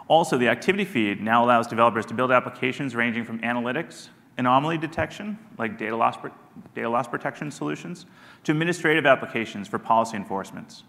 Also, 0.08 0.40
the 0.40 0.48
activity 0.48 0.86
feed 0.86 1.22
now 1.22 1.46
allows 1.46 1.68
developers 1.68 2.08
to 2.08 2.16
build 2.16 2.32
applications 2.32 2.96
ranging 2.96 3.24
from 3.24 3.38
analytics, 3.42 4.10
anomaly 4.40 4.80
detection, 4.80 5.38
like 5.60 5.78
data 5.78 5.96
loss, 5.96 6.18
data 6.74 6.90
loss 6.90 7.08
protection 7.08 7.52
solutions, 7.52 8.08
to 8.44 8.52
administrative 8.52 9.06
applications 9.06 9.68
for 9.68 9.78
policy 9.78 10.18
enforcements. 10.18 10.84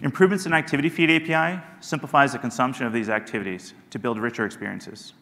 Improvements 0.00 0.46
in 0.46 0.52
Activity 0.52 0.88
Feed 0.88 1.10
API 1.10 1.62
simplifies 1.80 2.32
the 2.32 2.38
consumption 2.38 2.86
of 2.86 2.92
these 2.92 3.08
activities 3.08 3.74
to 3.90 3.98
build 3.98 4.18
richer 4.18 4.44
experiences. 4.44 5.12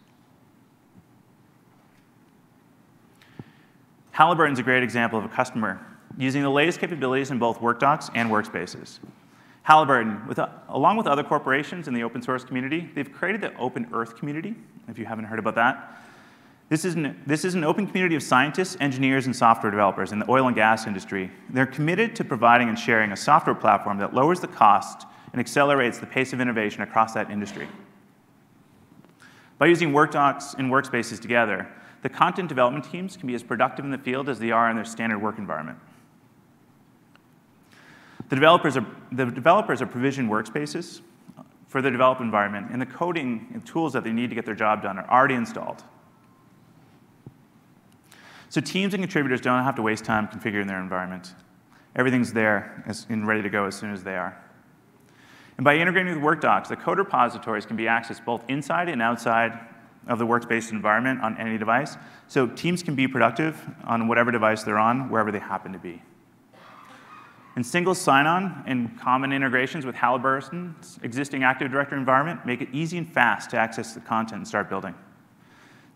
Halliburton 4.12 4.52
is 4.52 4.58
a 4.58 4.62
great 4.62 4.82
example 4.82 5.18
of 5.18 5.24
a 5.24 5.28
customer 5.28 5.84
using 6.18 6.42
the 6.42 6.50
latest 6.50 6.80
capabilities 6.80 7.30
in 7.30 7.38
both 7.38 7.58
workdocs 7.58 8.10
and 8.14 8.30
workspaces. 8.30 8.98
Halliburton, 9.62 10.26
with, 10.26 10.40
along 10.68 10.96
with 10.96 11.06
other 11.06 11.22
corporations 11.22 11.86
in 11.86 11.94
the 11.94 12.02
open 12.02 12.22
source 12.22 12.44
community, 12.44 12.90
they've 12.94 13.12
created 13.12 13.40
the 13.40 13.54
Open 13.56 13.86
Earth 13.92 14.16
community, 14.16 14.54
if 14.88 14.98
you 14.98 15.04
haven't 15.04 15.26
heard 15.26 15.38
about 15.38 15.54
that. 15.54 16.02
This 16.70 16.84
is, 16.84 16.94
an, 16.94 17.20
this 17.26 17.44
is 17.44 17.56
an 17.56 17.64
open 17.64 17.84
community 17.84 18.14
of 18.14 18.22
scientists, 18.22 18.76
engineers, 18.78 19.26
and 19.26 19.34
software 19.34 19.72
developers 19.72 20.12
in 20.12 20.20
the 20.20 20.30
oil 20.30 20.46
and 20.46 20.54
gas 20.54 20.86
industry. 20.86 21.28
They're 21.50 21.66
committed 21.66 22.14
to 22.14 22.24
providing 22.24 22.68
and 22.68 22.78
sharing 22.78 23.10
a 23.10 23.16
software 23.16 23.56
platform 23.56 23.98
that 23.98 24.14
lowers 24.14 24.38
the 24.38 24.46
cost 24.46 25.04
and 25.32 25.40
accelerates 25.40 25.98
the 25.98 26.06
pace 26.06 26.32
of 26.32 26.40
innovation 26.40 26.82
across 26.82 27.12
that 27.14 27.28
industry. 27.28 27.66
By 29.58 29.66
using 29.66 29.90
workdocs 29.90 30.54
and 30.54 30.70
workspaces 30.70 31.20
together, 31.20 31.68
the 32.02 32.08
content 32.08 32.48
development 32.48 32.84
teams 32.84 33.16
can 33.16 33.26
be 33.26 33.34
as 33.34 33.42
productive 33.42 33.84
in 33.84 33.90
the 33.90 33.98
field 33.98 34.28
as 34.28 34.38
they 34.38 34.52
are 34.52 34.70
in 34.70 34.76
their 34.76 34.84
standard 34.84 35.20
work 35.20 35.38
environment. 35.38 35.78
The 38.28 38.36
developers 38.36 38.76
are, 38.76 38.86
the 39.10 39.26
developers 39.26 39.82
are 39.82 39.86
provisioned 39.86 40.30
workspaces 40.30 41.00
for 41.66 41.82
their 41.82 41.90
development 41.90 42.28
environment, 42.28 42.68
and 42.70 42.80
the 42.80 42.86
coding 42.86 43.48
and 43.54 43.66
tools 43.66 43.92
that 43.92 44.04
they 44.04 44.12
need 44.12 44.30
to 44.30 44.36
get 44.36 44.46
their 44.46 44.54
job 44.54 44.82
done 44.82 44.98
are 44.98 45.10
already 45.10 45.34
installed. 45.34 45.82
So 48.50 48.60
teams 48.60 48.94
and 48.94 49.02
contributors 49.02 49.40
don't 49.40 49.62
have 49.62 49.76
to 49.76 49.82
waste 49.82 50.04
time 50.04 50.26
configuring 50.26 50.66
their 50.66 50.80
environment. 50.80 51.34
Everything's 51.94 52.32
there 52.32 52.84
and 53.08 53.26
ready 53.26 53.42
to 53.42 53.48
go 53.48 53.64
as 53.64 53.76
soon 53.76 53.92
as 53.92 54.02
they 54.02 54.16
are. 54.16 54.36
And 55.56 55.64
by 55.64 55.76
integrating 55.76 56.14
with 56.14 56.22
workdocs, 56.22 56.68
the 56.68 56.76
code 56.76 56.98
repositories 56.98 57.64
can 57.64 57.76
be 57.76 57.84
accessed 57.84 58.24
both 58.24 58.44
inside 58.48 58.88
and 58.88 59.00
outside 59.00 59.58
of 60.08 60.18
the 60.18 60.26
workspace 60.26 60.72
environment 60.72 61.20
on 61.20 61.36
any 61.38 61.58
device, 61.58 61.96
so 62.26 62.46
teams 62.46 62.82
can 62.82 62.96
be 62.96 63.06
productive 63.06 63.68
on 63.84 64.08
whatever 64.08 64.32
device 64.32 64.64
they're 64.64 64.78
on, 64.78 65.10
wherever 65.10 65.30
they 65.30 65.38
happen 65.38 65.72
to 65.72 65.78
be. 65.78 66.02
And 67.54 67.64
single 67.64 67.94
sign-on 67.94 68.64
and 68.66 68.98
common 68.98 69.32
integrations 69.32 69.86
with 69.86 69.94
Halliburton's 69.94 70.98
existing 71.02 71.44
Active 71.44 71.70
Directory 71.70 71.98
environment 71.98 72.46
make 72.46 72.62
it 72.62 72.68
easy 72.72 72.98
and 72.98 73.08
fast 73.08 73.50
to 73.50 73.58
access 73.58 73.92
the 73.94 74.00
content 74.00 74.38
and 74.38 74.48
start 74.48 74.68
building. 74.68 74.94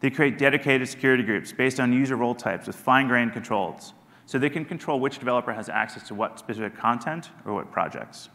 They 0.05 0.11
create 0.11 0.37
dedicated 0.37 0.87
security 0.87 1.23
groups 1.23 1.51
based 1.51 1.81
on 1.81 1.91
user 1.91 2.17
role 2.17 2.35
types 2.35 2.67
with 2.67 2.77
fine-grained 2.77 3.33
controls, 3.33 3.95
so 4.27 4.39
they 4.39 4.51
can 4.51 4.67
control 4.67 5.01
which 5.01 5.19
developer 5.19 5.51
has 5.51 5.71
access 5.71 6.07
to 6.09 6.15
what 6.15 6.39
specific 6.39 6.77
content 6.77 7.31
or 7.47 7.55
what 7.55 7.73
projects. 7.73 8.29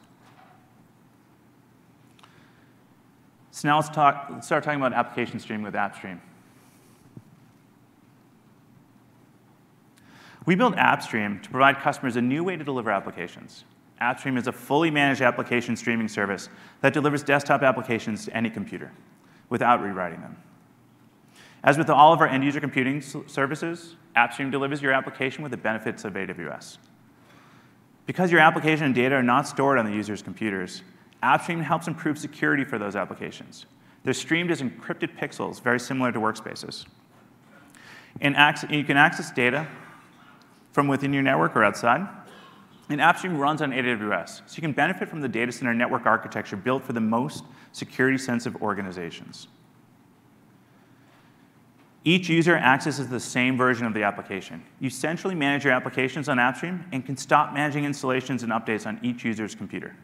So 3.52 3.68
now 3.68 3.76
let's, 3.76 3.90
talk, 3.90 4.30
let's 4.32 4.48
start 4.48 4.64
talking 4.64 4.80
about 4.80 4.94
application 4.94 5.40
streaming 5.40 5.64
with 5.64 5.76
AppStream. 5.76 6.20
We 10.48 10.56
built 10.56 10.76
AppStream 10.76 11.44
to 11.44 11.50
provide 11.52 11.82
customers 11.82 12.16
a 12.16 12.22
new 12.24 12.44
way 12.44 12.58
to 12.58 12.64
deliver 12.64 12.90
applications. 12.90 13.64
AppStream 14.02 14.40
is 14.40 14.48
a 14.48 14.52
fully 14.52 14.90
managed 14.90 15.22
application 15.22 15.76
streaming 15.76 16.08
service 16.08 16.50
that 16.82 16.94
delivers 16.94 17.22
desktop 17.22 17.62
applications 17.62 18.26
to 18.26 18.36
any 18.36 18.50
computer 18.50 18.92
without 19.50 19.84
rewriting 19.84 20.22
them. 20.22 20.36
As 21.64 21.78
with 21.78 21.90
all 21.90 22.14
of 22.14 22.22
our 22.22 22.28
end 22.28 22.44
user 22.44 22.60
computing 22.60 23.02
services, 23.02 23.96
AppStream 24.16 24.52
delivers 24.52 24.82
your 24.82 24.94
application 24.94 25.44
with 25.44 25.52
the 25.52 25.58
benefits 25.58 26.06
of 26.06 26.14
AWS. 26.14 26.78
Because 28.06 28.32
your 28.32 28.40
application 28.40 28.86
and 28.86 28.96
data 28.96 29.16
are 29.16 29.24
not 29.24 29.48
stored 29.48 29.78
on 29.78 29.86
the 29.86 29.92
user's 29.92 30.22
computers, 30.22 30.84
AppStream 31.22 31.62
helps 31.62 31.88
improve 31.88 32.18
security 32.18 32.64
for 32.64 32.80
those 32.80 32.96
applications. 32.96 33.66
They're 34.04 34.14
streamed 34.14 34.52
as 34.52 34.62
encrypted 34.62 35.18
pixels, 35.18 35.62
very 35.62 35.80
similar 35.80 36.12
to 36.12 36.20
workspaces. 36.20 36.86
And 38.22 38.36
you 38.70 38.84
can 38.84 38.98
access 38.98 39.30
data 39.32 39.68
from 40.72 40.88
within 40.88 41.14
your 41.14 41.24
network 41.24 41.56
or 41.56 41.64
outside. 41.64 42.08
And 42.88 43.00
AppStream 43.00 43.38
runs 43.38 43.62
on 43.62 43.72
AWS, 43.72 44.42
so 44.48 44.56
you 44.56 44.62
can 44.62 44.72
benefit 44.72 45.10
from 45.10 45.22
the 45.22 45.28
data 45.28 45.52
center 45.52 45.74
network 45.74 46.06
architecture 46.08 46.56
built 46.56 46.84
for 46.84 46.94
the 46.94 47.02
most 47.02 47.44
security-sensitive 47.74 48.60
organizations. 48.64 49.48
Each 52.06 52.30
user 52.30 52.56
accesses 52.56 53.10
the 53.10 53.20
same 53.20 53.58
version 53.58 53.86
of 53.86 53.94
the 53.94 54.04
application. 54.04 54.64
You 54.80 54.90
centrally 54.90 55.36
manage 55.36 55.66
your 55.66 55.74
applications 55.74 56.30
on 56.30 56.38
AppStream 56.38 56.86
and 56.92 57.06
can 57.06 57.18
stop 57.18 57.54
managing 57.54 57.84
installations 57.84 58.44
and 58.44 58.52
updates 58.52 58.88
on 58.88 59.00
each 59.04 59.26
user's 59.26 59.54
computer. 59.54 59.96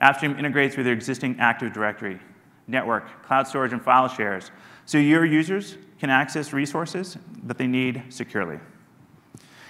AppStream 0.00 0.38
integrates 0.38 0.76
with 0.76 0.86
your 0.86 0.94
existing 0.94 1.36
Active 1.38 1.72
Directory, 1.72 2.18
network, 2.66 3.22
cloud 3.22 3.46
storage, 3.46 3.72
and 3.72 3.82
file 3.82 4.08
shares, 4.08 4.50
so 4.86 4.98
your 4.98 5.24
users 5.24 5.76
can 6.00 6.10
access 6.10 6.52
resources 6.52 7.16
that 7.44 7.58
they 7.58 7.66
need 7.66 8.02
securely. 8.08 8.58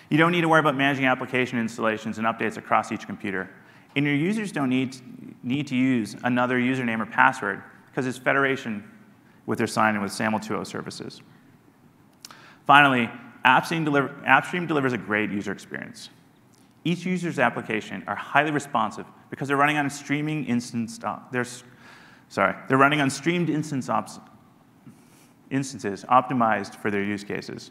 You 0.09 0.19
don't 0.19 0.33
need 0.33 0.43
to 0.43 0.49
worry 0.49 0.61
about 0.61 0.77
managing 0.77 1.07
application 1.07 1.59
installations 1.59 2.19
and 2.19 2.27
updates 2.27 2.57
across 2.57 2.93
each 2.93 3.07
computer. 3.07 3.51
And 3.97 4.05
your 4.05 4.15
users 4.15 4.53
don't 4.53 4.69
need, 4.69 4.97
need 5.43 5.67
to 5.69 5.77
use 5.77 6.17
another 6.23 6.59
username 6.59 7.01
or 7.01 7.07
password 7.07 7.63
because 7.87 8.07
it's 8.07 8.19
federation 8.19 8.85
with 9.47 9.59
their 9.59 9.67
sign-in 9.67 10.01
with 10.01 10.13
SAML 10.13 10.39
2.0 10.39 10.67
services. 10.67 11.21
Finally, 12.67 13.11
AppStream, 13.45 13.85
deliver, 13.85 14.09
AppStream 14.27 14.69
delivers 14.69 14.93
a 14.93 14.99
great 14.99 15.31
user 15.31 15.53
experience. 15.53 16.11
Each 16.85 17.05
user's 17.05 17.39
application 17.39 18.03
are 18.07 18.17
highly 18.17 18.51
responsive 18.51 19.07
because 19.31 19.49
they're 19.49 19.57
running 19.57 19.79
on 19.79 19.89
streaming 19.91 20.45
instance. 20.47 20.99
Uh, 21.03 21.19
they're, 21.31 21.47
sorry, 22.29 22.55
they're 22.69 22.79
running 22.79 23.01
on 23.01 23.11
streamed 23.11 23.51
instance 23.51 23.89
ops, 23.89 24.19
instances 25.51 26.05
optimized 26.05 26.77
for 26.77 26.91
their 26.91 27.03
use 27.03 27.25
cases. 27.25 27.71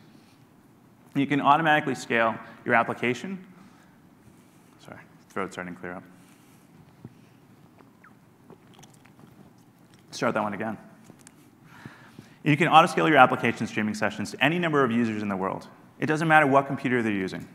You 1.13 1.27
can 1.27 1.41
automatically 1.41 1.95
scale 1.95 2.35
your 2.65 2.75
application. 2.75 3.45
Sorry, 4.83 4.99
throat's 5.29 5.55
starting 5.55 5.73
to 5.73 5.79
clear 5.79 5.93
up. 5.93 6.03
Start 10.11 10.33
that 10.33 10.43
one 10.43 10.53
again. 10.53 10.77
You 12.43 12.57
can 12.57 12.67
autoscale 12.67 13.07
your 13.07 13.17
application 13.17 13.67
streaming 13.67 13.93
sessions 13.93 14.31
to 14.31 14.43
any 14.43 14.57
number 14.57 14.83
of 14.83 14.91
users 14.91 15.21
in 15.21 15.29
the 15.29 15.35
world. 15.35 15.67
It 15.99 16.07
doesn't 16.07 16.27
matter 16.27 16.47
what 16.47 16.65
computer 16.67 17.03
they're 17.03 17.11
using. 17.11 17.47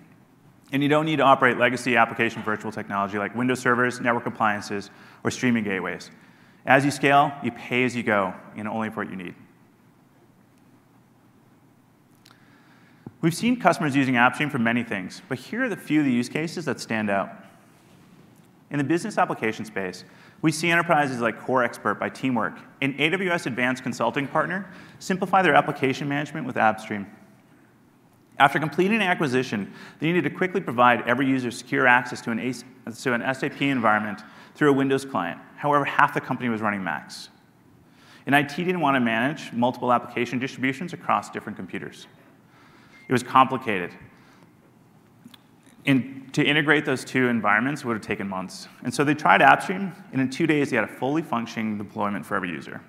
And 0.73 0.83
you 0.83 0.89
don't 0.89 1.05
need 1.05 1.17
to 1.17 1.23
operate 1.23 1.59
legacy 1.59 1.97
application 1.97 2.43
virtual 2.43 2.73
technology 2.73 3.19
like 3.19 3.35
Windows 3.35 3.61
servers, 3.61 4.01
network 4.01 4.27
appliances, 4.27 4.91
or 5.25 5.31
streaming 5.31 5.65
gateways. 5.65 6.11
As 6.65 6.85
you 6.85 6.91
scale, 6.91 7.33
you 7.43 7.53
pay 7.53 7.85
as 7.85 7.95
you 7.95 8.03
go 8.03 8.35
and 8.57 8.67
only 8.67 8.91
for 8.91 9.05
what 9.05 9.11
you 9.11 9.17
need. 9.17 9.35
We've 13.21 13.35
seen 13.35 13.59
customers 13.59 13.97
using 13.97 14.15
AppStream 14.15 14.51
for 14.51 14.59
many 14.59 14.83
things, 14.83 15.23
but 15.29 15.39
here 15.39 15.65
are 15.65 15.69
the 15.69 15.77
few 15.77 16.01
of 16.01 16.07
the 16.07 16.13
use 16.13 16.29
cases 16.29 16.65
that 16.67 16.81
stand 16.81 17.11
out. 17.11 17.31
In 18.71 18.79
the 18.79 18.85
business 18.85 19.17
application 19.19 19.65
space, 19.65 20.05
we 20.43 20.53
see 20.53 20.71
enterprises 20.71 21.21
like 21.21 21.41
CoreXpert 21.41 21.99
by 21.99 22.09
Teamwork, 22.09 22.59
an 22.83 22.95
AWS 22.95 23.47
Advanced 23.47 23.83
Consulting 23.83 24.29
partner, 24.29 24.71
simplify 24.99 25.43
their 25.43 25.55
application 25.55 26.09
management 26.09 26.47
with 26.47 26.57
AppStream. 26.57 27.07
After 28.39 28.59
completing 28.59 28.97
an 28.97 29.03
acquisition, 29.03 29.73
they 29.99 30.09
needed 30.09 30.25
to 30.25 30.31
quickly 30.31 30.61
provide 30.61 31.03
every 31.09 31.27
user 31.27 31.51
secure 31.51 31.87
access 31.87 32.21
to 32.23 32.31
an, 32.31 32.39
to 32.39 33.13
an 33.15 33.35
SAP 33.35 33.63
environment 33.63 34.23
through 34.55 34.71
a 34.71 34.75
Windows 34.75 35.05
client. 35.05 35.41
However, 35.57 35.85
half 35.85 36.13
the 36.13 36.21
company 36.21 36.51
was 36.51 36.61
running 36.61 36.85
Macs. 36.85 37.31
And 38.27 38.35
IT 38.35 38.57
didn't 38.57 38.81
want 38.81 38.97
to 38.97 39.01
manage 39.01 39.53
multiple 39.53 39.93
application 39.93 40.39
distributions 40.39 40.93
across 40.93 41.31
different 41.31 41.57
computers. 41.57 42.07
It 43.09 43.13
was 43.13 43.23
complicated. 43.23 43.93
And 45.87 46.29
to 46.35 46.45
integrate 46.45 46.85
those 46.85 47.05
two 47.05 47.29
environments 47.29 47.85
would 47.85 47.95
have 47.95 48.03
taken 48.03 48.29
months. 48.29 48.69
And 48.83 48.93
so 48.93 49.05
they 49.05 49.15
tried 49.15 49.41
AppStream, 49.41 49.95
and 50.13 50.21
in 50.21 50.29
two 50.29 50.47
days, 50.47 50.71
they 50.71 50.77
had 50.77 50.85
a 50.85 50.93
fully 50.93 51.23
functioning 51.23 51.79
deployment 51.79 52.27
for 52.27 52.35
every 52.35 52.51
user. 52.51 52.83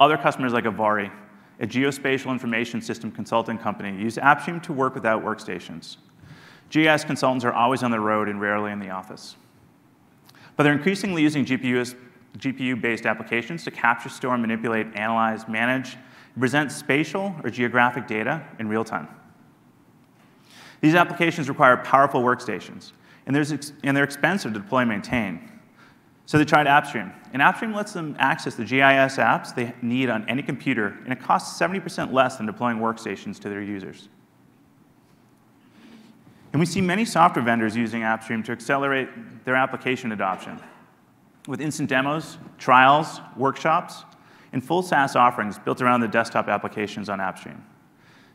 Other 0.00 0.16
customers 0.16 0.52
like 0.52 0.64
Avari, 0.64 1.12
a 1.60 1.66
geospatial 1.66 2.30
information 2.30 2.80
system 2.80 3.12
consulting 3.12 3.58
company, 3.58 3.96
use 4.02 4.16
AppStream 4.16 4.62
to 4.62 4.72
work 4.72 4.94
without 4.94 5.22
workstations. 5.22 5.98
GIS 6.70 7.04
consultants 7.04 7.44
are 7.44 7.52
always 7.52 7.82
on 7.82 7.90
the 7.90 8.00
road 8.00 8.28
and 8.28 8.40
rarely 8.40 8.72
in 8.72 8.78
the 8.78 8.88
office. 8.90 9.36
But 10.56 10.62
they're 10.62 10.72
increasingly 10.72 11.20
using 11.22 11.44
GPU-based 11.44 13.06
applications 13.06 13.64
to 13.64 13.70
capture, 13.70 14.08
store, 14.08 14.38
manipulate, 14.38 14.86
analyze, 14.94 15.46
manage, 15.48 15.96
present 16.38 16.72
spatial 16.72 17.34
or 17.44 17.50
geographic 17.50 18.06
data 18.06 18.42
in 18.58 18.68
real 18.68 18.84
time. 18.84 19.08
These 20.80 20.94
applications 20.94 21.48
require 21.48 21.76
powerful 21.78 22.22
workstations, 22.22 22.92
and, 23.26 23.36
and 23.84 23.96
they're 23.96 24.04
expensive 24.04 24.52
to 24.52 24.60
deploy 24.60 24.80
and 24.80 24.90
maintain. 24.90 25.50
So 26.26 26.38
they 26.38 26.44
tried 26.44 26.66
AppStream, 26.66 27.12
and 27.32 27.42
AppStream 27.42 27.74
lets 27.74 27.92
them 27.92 28.14
access 28.18 28.54
the 28.54 28.64
GIS 28.64 29.16
apps 29.16 29.54
they 29.54 29.74
need 29.82 30.08
on 30.08 30.28
any 30.28 30.42
computer, 30.42 30.98
and 31.04 31.12
it 31.12 31.20
costs 31.20 31.60
70% 31.60 32.12
less 32.12 32.36
than 32.36 32.46
deploying 32.46 32.78
workstations 32.78 33.38
to 33.40 33.48
their 33.48 33.62
users. 33.62 34.08
And 36.52 36.60
we 36.60 36.66
see 36.66 36.80
many 36.80 37.04
software 37.04 37.44
vendors 37.44 37.76
using 37.76 38.02
AppStream 38.02 38.44
to 38.44 38.52
accelerate 38.52 39.08
their 39.44 39.56
application 39.56 40.12
adoption 40.12 40.60
with 41.46 41.60
instant 41.60 41.88
demos, 41.88 42.38
trials, 42.58 43.20
workshops, 43.36 44.04
and 44.52 44.64
full 44.64 44.82
SaaS 44.82 45.16
offerings 45.16 45.58
built 45.58 45.80
around 45.80 46.00
the 46.00 46.08
desktop 46.08 46.48
applications 46.48 47.08
on 47.08 47.18
AppStream. 47.18 47.60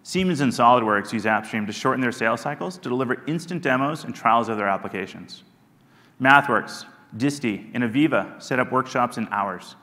Siemens 0.07 0.39
and 0.39 0.51
SolidWorks 0.51 1.11
use 1.13 1.25
AppStream 1.25 1.65
to 1.65 1.73
shorten 1.73 1.99
their 1.99 2.11
sales 2.11 2.39
cycles 2.39 2.77
to 2.77 2.89
deliver 2.89 3.23
instant 3.25 3.63
demos 3.63 4.03
and 4.03 4.13
trials 4.13 4.49
of 4.49 4.57
their 4.57 4.67
applications. 4.67 5.43
MathWorks, 6.21 6.85
Disti, 7.17 7.71
and 7.73 7.83
AVEVA 7.83 8.39
set 8.39 8.59
up 8.59 8.71
workshops 8.71 9.17
in 9.17 9.27
hours. 9.31 9.75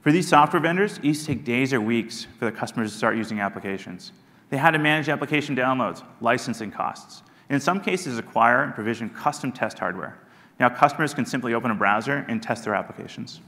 For 0.00 0.10
these 0.10 0.26
software 0.26 0.62
vendors, 0.62 0.96
it 0.96 1.04
used 1.04 1.26
to 1.26 1.34
take 1.34 1.44
days 1.44 1.74
or 1.74 1.82
weeks 1.82 2.26
for 2.38 2.46
the 2.46 2.50
customers 2.50 2.92
to 2.92 2.96
start 2.96 3.18
using 3.18 3.40
applications. 3.40 4.12
They 4.48 4.56
had 4.56 4.70
to 4.70 4.78
manage 4.78 5.10
application 5.10 5.54
downloads, 5.54 6.02
licensing 6.22 6.70
costs, 6.70 7.22
and 7.50 7.56
in 7.56 7.60
some 7.60 7.78
cases 7.78 8.16
acquire 8.16 8.62
and 8.62 8.74
provision 8.74 9.10
custom 9.10 9.52
test 9.52 9.78
hardware. 9.78 10.18
Now 10.60 10.70
customers 10.70 11.12
can 11.12 11.26
simply 11.26 11.52
open 11.52 11.70
a 11.70 11.74
browser 11.74 12.24
and 12.26 12.42
test 12.42 12.64
their 12.64 12.74
applications. 12.74 13.42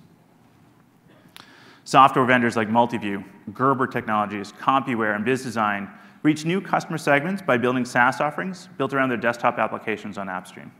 Software 1.84 2.24
vendors 2.24 2.56
like 2.56 2.68
Multiview, 2.68 3.22
Gerber 3.52 3.86
Technologies, 3.86 4.52
CompuWare, 4.52 5.14
and 5.14 5.24
BiZZdesign 5.24 5.90
reach 6.22 6.46
new 6.46 6.60
customer 6.60 6.96
segments 6.96 7.42
by 7.42 7.58
building 7.58 7.84
SaaS 7.84 8.22
offerings 8.22 8.70
built 8.78 8.94
around 8.94 9.10
their 9.10 9.18
desktop 9.18 9.58
applications 9.58 10.16
on 10.16 10.26
AppStream. 10.28 10.70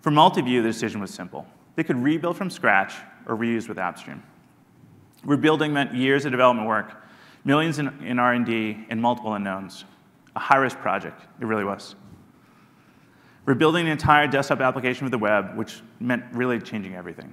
For 0.00 0.10
Multiview, 0.10 0.62
the 0.62 0.68
decision 0.68 1.00
was 1.00 1.14
simple. 1.14 1.46
They 1.76 1.84
could 1.84 1.96
rebuild 1.96 2.36
from 2.36 2.50
scratch 2.50 2.94
or 3.26 3.36
reuse 3.36 3.68
with 3.68 3.78
AppStream. 3.78 4.20
Rebuilding 5.24 5.72
meant 5.72 5.94
years 5.94 6.24
of 6.24 6.32
development 6.32 6.68
work, 6.68 7.04
millions 7.44 7.78
in, 7.78 7.88
in 8.04 8.18
R&D, 8.18 8.86
and 8.90 9.00
multiple 9.00 9.34
unknowns. 9.34 9.84
A 10.34 10.40
high-risk 10.40 10.78
project, 10.78 11.22
it 11.40 11.46
really 11.46 11.64
was. 11.64 11.94
We're 13.46 13.52
an 13.52 13.86
entire 13.86 14.26
desktop 14.26 14.60
application 14.60 15.06
for 15.06 15.10
the 15.10 15.18
web, 15.18 15.56
which 15.56 15.82
meant 16.00 16.24
really 16.32 16.60
changing 16.60 16.96
everything. 16.96 17.32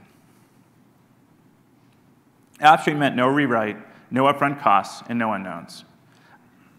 AppStream 2.61 2.97
meant 2.97 3.15
no 3.15 3.27
rewrite, 3.27 3.77
no 4.11 4.23
upfront 4.23 4.61
costs, 4.61 5.03
and 5.09 5.17
no 5.17 5.33
unknowns. 5.33 5.83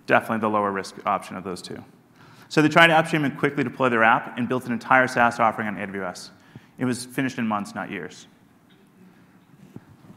Definitely 0.07 0.39
the 0.39 0.49
lower 0.49 0.71
risk 0.71 0.97
option 1.07 1.37
of 1.37 1.45
those 1.45 1.63
two. 1.63 1.83
So 2.49 2.61
they 2.63 2.69
tried 2.69 2.91
AppStream 2.91 3.25
and 3.25 3.39
quickly 3.39 3.65
deployed 3.65 3.93
their 3.93 4.05
app 4.05 4.39
and 4.39 4.49
built 4.49 4.67
an 4.67 4.73
entire 4.73 5.09
SaaS 5.09 5.41
offering 5.41 5.69
on 5.69 5.77
AWS. 5.77 6.31
It 6.79 6.85
was 6.85 7.05
finished 7.05 7.39
in 7.39 7.47
months, 7.47 7.75
not 7.75 7.91
years. 7.91 8.27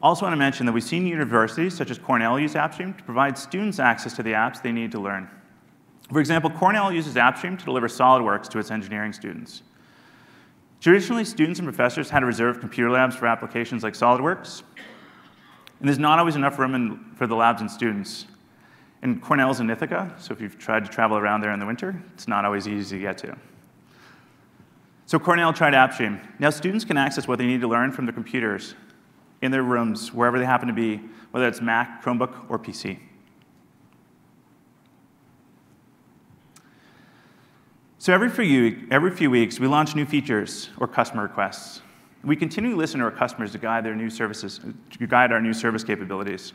Also 0.02 0.26
want 0.26 0.34
to 0.34 0.38
mention 0.38 0.66
that 0.66 0.72
we've 0.72 0.84
seen 0.84 1.08
universities 1.08 1.76
such 1.76 1.90
as 1.90 1.98
Cornell 1.98 2.40
use 2.40 2.54
AppStream 2.54 2.96
to 2.98 3.04
provide 3.04 3.38
students 3.38 3.80
access 3.80 4.14
to 4.14 4.24
the 4.24 4.34
apps 4.34 4.62
they 4.62 4.72
need 4.72 4.92
to 4.92 5.00
learn. 5.00 5.30
For 6.12 6.20
example, 6.20 6.52
Cornell 6.52 6.92
uses 6.92 7.16
AppStream 7.16 7.58
to 7.58 7.66
deliver 7.66 7.88
SolidWorks 7.88 8.48
to 8.50 8.60
its 8.60 8.70
engineering 8.70 9.14
students. 9.14 9.64
Traditionally, 10.80 11.26
students 11.26 11.60
and 11.60 11.68
professors 11.68 12.10
had 12.10 12.20
to 12.20 12.28
reserve 12.28 12.60
computer 12.60 12.92
labs 12.92 13.16
for 13.16 13.26
applications 13.26 13.82
like 13.82 13.94
SolidWorks, 13.94 14.62
and 15.80 15.88
there's 15.88 16.00
not 16.00 16.20
always 16.20 16.36
enough 16.36 16.58
room 16.58 16.76
in, 16.76 17.00
for 17.16 17.28
the 17.28 17.36
labs 17.36 17.62
and 17.62 17.70
students. 17.70 18.26
And 19.02 19.22
Cornell's 19.22 19.60
in 19.60 19.70
Ithaca, 19.70 20.16
so 20.18 20.34
if 20.34 20.42
you've 20.42 20.58
tried 20.58 20.86
to 20.86 20.92
travel 20.92 21.18
around 21.18 21.42
there 21.42 21.52
in 21.52 21.60
the 21.60 21.66
winter, 21.66 22.02
it's 22.14 22.28
not 22.28 22.46
always 22.46 22.68
easy 22.68 22.98
to 22.98 23.02
get 23.02 23.18
to. 23.20 23.38
So 25.06 25.20
Cornell 25.20 25.54
tried 25.54 25.74
AppStream. 25.74 26.20
Now 26.40 26.50
students 26.50 26.84
can 26.84 26.98
access 26.98 27.28
what 27.28 27.38
they 27.38 27.46
need 27.46 27.62
to 27.62 27.68
learn 27.68 27.92
from 27.92 28.06
their 28.06 28.14
computers 28.14 28.74
in 29.42 29.52
their 29.52 29.64
rooms, 29.64 30.12
wherever 30.12 30.40
they 30.40 30.46
happen 30.46 30.68
to 30.68 30.74
be, 30.74 30.98
whether 31.32 31.48
it's 31.48 31.62
Mac, 31.62 32.04
Chromebook, 32.04 32.50
or 32.50 32.58
PC. 32.58 32.98
So 38.00 38.14
every 38.14 38.30
few, 38.30 38.88
every 38.92 39.12
few 39.12 39.30
weeks, 39.30 39.60
we 39.60 39.68
launch 39.68 39.96
new 39.96 40.06
features 40.06 40.70
or 40.78 40.88
customer 40.88 41.24
requests. 41.24 41.82
We 42.26 42.36
continue 42.36 42.72
to 42.72 42.76
listen 42.76 43.00
to 43.00 43.06
our 43.06 43.12
customers 43.12 43.52
to 43.52 43.60
guide 43.60 43.86
their 43.86 43.96
new 43.96 44.10
services, 44.10 44.60
to 45.00 45.08
guide 45.08 45.32
our 45.32 45.40
new 45.40 45.54
service 45.54 45.84
capabilities. 45.84 46.54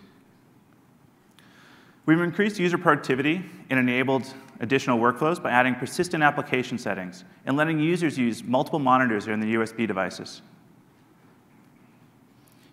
We've 2.06 2.20
increased 2.20 2.58
user 2.58 2.76
productivity 2.76 3.44
and 3.70 3.78
enabled 3.78 4.34
additional 4.58 4.98
workflows 4.98 5.40
by 5.40 5.52
adding 5.52 5.76
persistent 5.76 6.24
application 6.24 6.76
settings 6.76 7.24
and 7.46 7.56
letting 7.56 7.78
users 7.78 8.18
use 8.18 8.42
multiple 8.42 8.80
monitors 8.80 9.28
in 9.28 9.38
their 9.38 9.60
USB 9.60 9.86
devices. 9.86 10.42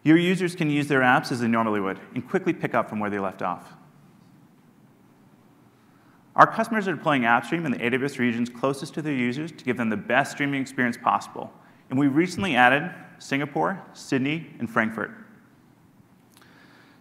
Your 0.04 0.18
users 0.18 0.56
can 0.56 0.72
use 0.72 0.88
their 0.88 1.02
apps 1.02 1.32
as 1.32 1.39
they 1.39 1.48
normally 1.48 1.82
would 1.82 2.00
and 2.16 2.28
quickly 2.28 2.52
pick 2.54 2.74
up 2.74 2.89
from 2.89 3.00
where 3.00 3.12
they 3.12 3.20
left 3.20 3.43
off. 3.43 3.74
Our 6.36 6.48
customers 6.48 6.88
are 6.88 6.95
deploying 6.95 7.24
AppStream 7.24 7.66
in 7.66 7.72
the 7.72 7.80
AWS 7.80 8.18
regions 8.18 8.50
closest 8.50 8.93
to 8.95 9.02
their 9.04 9.14
users 9.14 9.52
to 9.52 9.64
give 9.64 9.78
them 9.78 9.89
the 9.89 9.98
best 9.98 10.32
streaming 10.32 10.62
experience 10.62 10.98
possible. 10.98 11.54
And 11.90 11.98
we 11.98 12.08
recently 12.08 12.56
added 12.56 12.92
Singapore, 13.20 13.82
Sydney, 13.94 14.48
and 14.60 14.70
Frankfurt. 14.70 15.12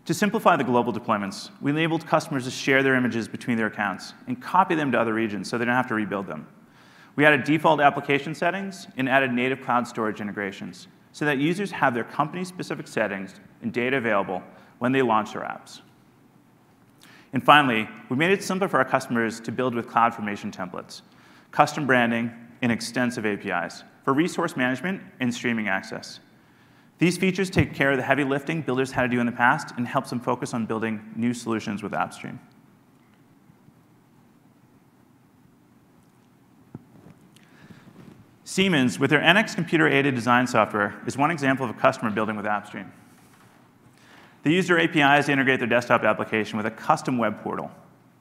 To 0.07 0.15
simplify 0.15 0.57
the 0.57 0.65
global 0.65 0.93
deployments, 0.93 1.51
we 1.61 1.73
enabled 1.73 2.07
customers 2.07 2.45
to 2.45 2.51
share 2.51 2.83
their 2.85 2.95
images 2.95 3.27
between 3.27 3.57
their 3.57 3.67
accounts 3.67 4.15
and 4.29 4.41
copy 4.41 4.77
them 4.77 4.93
to 4.93 5.01
other 5.01 5.13
regions 5.13 5.51
so 5.51 5.59
they 5.59 5.65
don't 5.65 5.75
have 5.75 5.89
to 5.89 5.95
rebuild 5.95 6.29
them. 6.29 6.47
We 7.17 7.25
added 7.25 7.45
default 7.45 7.81
application 7.81 8.35
settings 8.35 8.87
and 8.97 9.09
added 9.09 9.33
native 9.33 9.63
cloud 9.63 9.89
storage 9.89 10.21
integrations 10.21 10.87
so 11.13 11.25
that 11.25 11.39
users 11.39 11.73
have 11.73 11.93
their 11.95 12.05
company-specific 12.05 12.87
settings 12.87 13.41
and 13.63 13.73
data 13.73 13.97
available 13.97 14.43
when 14.79 14.93
they 14.93 15.03
launch 15.03 15.33
their 15.33 15.43
apps. 15.43 15.81
And 17.33 17.43
finally, 17.43 17.89
we 18.09 18.17
made 18.17 18.31
it 18.31 18.45
simple 18.45 18.69
for 18.69 18.79
our 18.79 18.85
customers 18.85 19.41
to 19.41 19.51
build 19.51 19.75
with 19.75 19.89
CloudFormation 19.89 20.55
templates, 20.55 21.03
custom 21.51 21.87
branding, 21.87 22.31
and 22.63 22.71
extensive 22.71 23.27
APIs 23.27 23.83
for 24.07 24.13
resource 24.13 24.57
management 24.57 25.03
and 25.19 25.35
streaming 25.35 25.67
access. 25.67 26.21
These 26.99 27.19
features 27.19 27.51
take 27.51 27.75
care 27.75 27.91
of 27.91 27.97
the 27.97 28.05
heavy 28.05 28.23
lifting 28.23 28.63
builders 28.63 28.93
had 28.93 29.03
to 29.03 29.09
do 29.09 29.19
in 29.19 29.27
the 29.27 29.33
past 29.33 29.75
and 29.77 29.85
helps 29.87 30.11
them 30.11 30.21
focus 30.21 30.55
on 30.55 30.65
building 30.65 31.13
new 31.17 31.35
solutions 31.35 31.83
with 31.83 31.91
AppStream. 31.91 32.39
Siemens, 38.45 39.01
with 39.01 39.11
their 39.11 39.19
NX 39.19 39.57
computer-aided 39.57 40.15
design 40.15 40.47
software, 40.47 40.95
is 41.05 41.17
one 41.17 41.33
example 41.33 41.65
of 41.65 41.71
a 41.73 41.79
customer 41.79 42.13
building 42.13 42.37
with 42.37 42.47
AppStream. 42.47 42.89
They 44.45 44.53
use 44.53 44.69
their 44.69 44.79
APIs 44.79 45.27
to 45.27 45.33
integrate 45.33 45.59
their 45.59 45.69
desktop 45.69 46.05
application 46.05 46.57
with 46.57 46.67
a 46.67 46.71
custom 46.71 47.19
web 47.19 47.43
portal. 47.43 47.73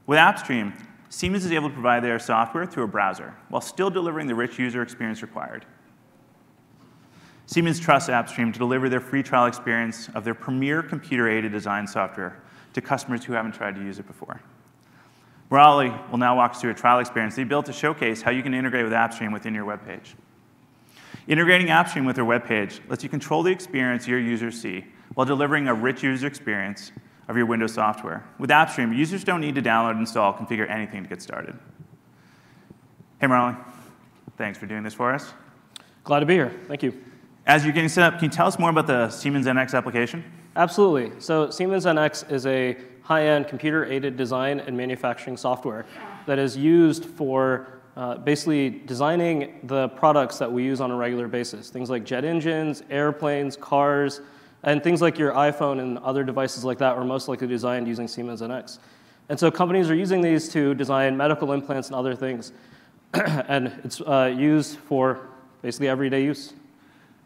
With 0.08 0.18
AppStream, 0.18 0.74
Siemens 1.10 1.46
is 1.46 1.52
able 1.52 1.70
to 1.70 1.74
provide 1.74 2.04
their 2.04 2.18
software 2.18 2.66
through 2.66 2.86
a 2.86 2.88
browser 2.88 3.36
while 3.50 3.62
still 3.62 3.92
delivering 3.92 4.26
the 4.26 4.34
rich 4.34 4.58
user 4.58 4.82
experience 4.82 5.22
required. 5.22 5.64
Siemens 7.48 7.80
trusts 7.80 8.10
AppStream 8.10 8.52
to 8.52 8.60
deliver 8.60 8.90
their 8.90 9.00
free 9.00 9.22
trial 9.22 9.46
experience 9.46 10.10
of 10.16 10.24
their 10.24 10.34
premier 10.34 10.82
computer-aided 10.82 11.52
design 11.52 11.86
software 11.88 12.42
to 12.74 12.82
customers 12.82 13.24
who 13.24 13.34
haven't 13.34 13.54
tried 13.54 13.76
to 13.76 13.82
use 13.82 14.00
it 14.00 14.08
before. 14.08 14.42
Murali 15.52 16.10
will 16.10 16.18
now 16.18 16.36
walk 16.36 16.52
us 16.52 16.62
through 16.62 16.72
a 16.72 16.76
trial 16.76 17.00
experience 17.00 17.36
they 17.36 17.44
built 17.44 17.68
to 17.68 17.74
showcase 17.74 18.22
how 18.22 18.32
you 18.32 18.42
can 18.42 18.54
integrate 18.54 18.84
with 18.84 18.94
AppStream 18.94 19.32
within 19.32 19.54
your 19.54 19.66
web 19.66 19.86
page. 19.86 20.16
Integrating 21.28 21.68
AppStream 21.68 22.06
with 22.06 22.16
their 22.16 22.26
web 22.26 22.46
page 22.46 22.82
lets 22.90 23.04
you 23.04 23.10
control 23.10 23.44
the 23.44 23.52
experience 23.52 24.08
your 24.08 24.20
users 24.20 24.60
see 24.60 24.86
while 25.14 25.26
delivering 25.26 25.68
a 25.68 25.74
rich 25.74 26.04
user 26.04 26.28
experience 26.28 26.92
of 27.28 27.38
your 27.38 27.46
Windows 27.46 27.74
software. 27.74 28.24
With 28.40 28.50
AppStream, 28.50 28.96
users 28.96 29.24
don't 29.24 29.42
need 29.42 29.56
to 29.56 29.62
download, 29.62 29.98
install, 29.98 30.34
configure 30.34 30.70
anything 30.70 31.04
to 31.04 31.10
get 31.10 31.22
started. 31.22 31.58
Hey, 33.22 33.28
Murali. 33.28 33.58
Thanks 34.38 34.58
for 34.58 34.66
doing 34.66 34.84
this 34.84 34.94
for 34.94 35.14
us. 35.14 35.34
Glad 36.04 36.20
to 36.20 36.26
be 36.26 36.34
here. 36.34 36.54
Thank 36.68 36.84
you. 36.84 37.02
As 37.48 37.64
you're 37.64 37.74
getting 37.74 37.90
set 37.90 38.04
up, 38.12 38.20
can 38.20 38.26
you 38.26 38.32
tell 38.32 38.48
us 38.48 38.58
more 38.58 38.72
about 38.72 38.88
the 38.88 39.08
Siemens 39.12 39.46
NX 39.46 39.76
application? 39.76 40.24
Absolutely. 40.56 41.12
So 41.20 41.52
Siemens 41.52 41.86
NX 41.86 42.32
is 42.32 42.48
a 42.48 42.76
high-end 43.04 43.48
computer-aided 43.48 44.18
design 44.18 44.62
and 44.62 44.76
manufacturing 44.76 45.38
software 45.38 45.86
that 46.26 46.40
is 46.40 46.58
used 46.58 47.06
for 47.06 47.68
uh, 47.96 48.18
basically 48.18 48.72
designing 48.72 49.60
the 49.62 49.90
products 49.90 50.40
that 50.40 50.52
we 50.52 50.64
use 50.64 50.82
on 50.82 50.90
a 50.90 50.96
regular 50.96 51.28
basis. 51.28 51.70
Things 51.70 51.88
like 51.88 52.04
jet 52.04 52.26
engines, 52.26 52.82
airplanes, 52.90 53.56
cars, 53.56 54.22
and 54.64 54.84
things 54.84 55.00
like 55.00 55.20
your 55.20 55.32
iPhone 55.34 55.80
and 55.80 56.00
other 56.00 56.24
devices 56.24 56.64
like 56.64 56.80
that 56.80 56.98
are 56.98 57.04
most 57.04 57.28
likely 57.28 57.46
designed 57.46 57.88
using 57.88 58.08
Siemens 58.08 58.42
NX. 58.42 58.80
And 59.30 59.40
so 59.40 59.52
companies 59.52 59.92
are 59.92 59.96
using 59.96 60.22
these 60.22 60.50
to 60.50 60.74
design 60.74 61.16
medical 61.16 61.54
implants 61.54 61.90
and 61.90 61.96
other 61.96 62.16
things. 62.16 62.54
and 63.14 63.72
it's 63.84 64.02
uh, 64.02 64.34
used 64.36 64.80
for 64.80 65.28
basically 65.62 65.88
everyday 65.90 66.24
use. 66.24 66.54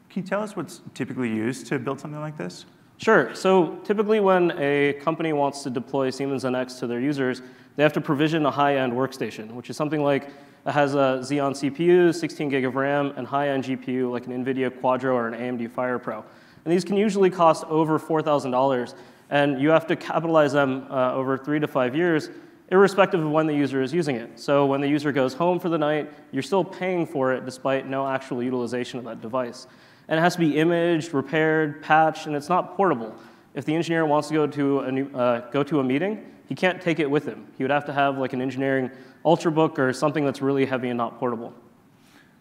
Can 0.09 0.23
you 0.23 0.27
tell 0.27 0.41
us 0.41 0.55
what's 0.55 0.81
typically 0.95 1.29
used 1.29 1.67
to 1.67 1.77
build 1.77 1.99
something 1.99 2.19
like 2.19 2.37
this? 2.37 2.65
Sure. 2.97 3.33
So 3.35 3.75
typically 3.83 4.19
when 4.19 4.51
a 4.57 4.93
company 5.01 5.33
wants 5.33 5.63
to 5.63 5.69
deploy 5.69 6.09
Siemens 6.09 6.43
NX 6.43 6.79
to 6.79 6.87
their 6.87 6.99
users, 6.99 7.41
they 7.75 7.83
have 7.83 7.93
to 7.93 8.01
provision 8.01 8.45
a 8.45 8.51
high-end 8.51 8.91
workstation, 8.91 9.51
which 9.51 9.69
is 9.69 9.77
something 9.77 10.03
like 10.03 10.29
it 10.65 10.71
has 10.71 10.95
a 10.95 11.21
Xeon 11.21 11.51
CPU, 11.51 12.13
16 12.13 12.49
gig 12.49 12.65
of 12.65 12.75
RAM, 12.75 13.13
and 13.15 13.25
high-end 13.25 13.63
GPU 13.63 14.11
like 14.11 14.25
an 14.27 14.43
NVIDIA 14.43 14.69
Quadro 14.69 15.13
or 15.13 15.27
an 15.27 15.33
AMD 15.33 15.69
FirePro. 15.69 16.23
And 16.65 16.73
these 16.73 16.83
can 16.83 16.97
usually 16.97 17.29
cost 17.29 17.63
over 17.65 17.97
$4,000, 17.97 18.95
and 19.29 19.61
you 19.61 19.69
have 19.69 19.87
to 19.87 19.95
capitalize 19.95 20.51
them 20.51 20.87
uh, 20.89 21.13
over 21.13 21.37
three 21.37 21.59
to 21.59 21.67
five 21.67 21.95
years, 21.95 22.29
irrespective 22.69 23.23
of 23.23 23.31
when 23.31 23.47
the 23.47 23.55
user 23.55 23.81
is 23.81 23.93
using 23.93 24.17
it. 24.17 24.37
So 24.37 24.65
when 24.65 24.81
the 24.81 24.87
user 24.87 25.11
goes 25.11 25.33
home 25.33 25.59
for 25.59 25.69
the 25.69 25.77
night, 25.77 26.11
you're 26.31 26.43
still 26.43 26.63
paying 26.63 27.05
for 27.05 27.33
it 27.33 27.45
despite 27.45 27.87
no 27.87 28.05
actual 28.07 28.43
utilization 28.43 28.99
of 28.99 29.05
that 29.05 29.21
device. 29.21 29.67
And 30.09 30.19
it 30.19 30.21
has 30.21 30.33
to 30.33 30.39
be 30.39 30.57
imaged, 30.57 31.13
repaired, 31.13 31.81
patched, 31.81 32.25
and 32.25 32.35
it's 32.35 32.49
not 32.49 32.75
portable. 32.75 33.15
If 33.53 33.63
the 33.63 33.75
engineer 33.75 34.05
wants 34.05 34.27
to 34.27 34.33
go 34.33 34.47
to 34.47 34.79
a, 34.79 34.91
new, 34.91 35.09
uh, 35.15 35.49
go 35.51 35.63
to 35.63 35.79
a 35.79 35.83
meeting, 35.83 36.25
he 36.47 36.55
can't 36.55 36.81
take 36.81 36.99
it 36.99 37.09
with 37.09 37.25
him. 37.25 37.47
He 37.57 37.63
would 37.63 37.71
have 37.71 37.85
to 37.85 37.93
have 37.93 38.17
like 38.17 38.33
an 38.33 38.41
engineering 38.41 38.91
ultrabook 39.23 39.77
or 39.77 39.93
something 39.93 40.25
that's 40.25 40.41
really 40.41 40.65
heavy 40.65 40.89
and 40.89 40.97
not 40.97 41.19
portable. 41.19 41.53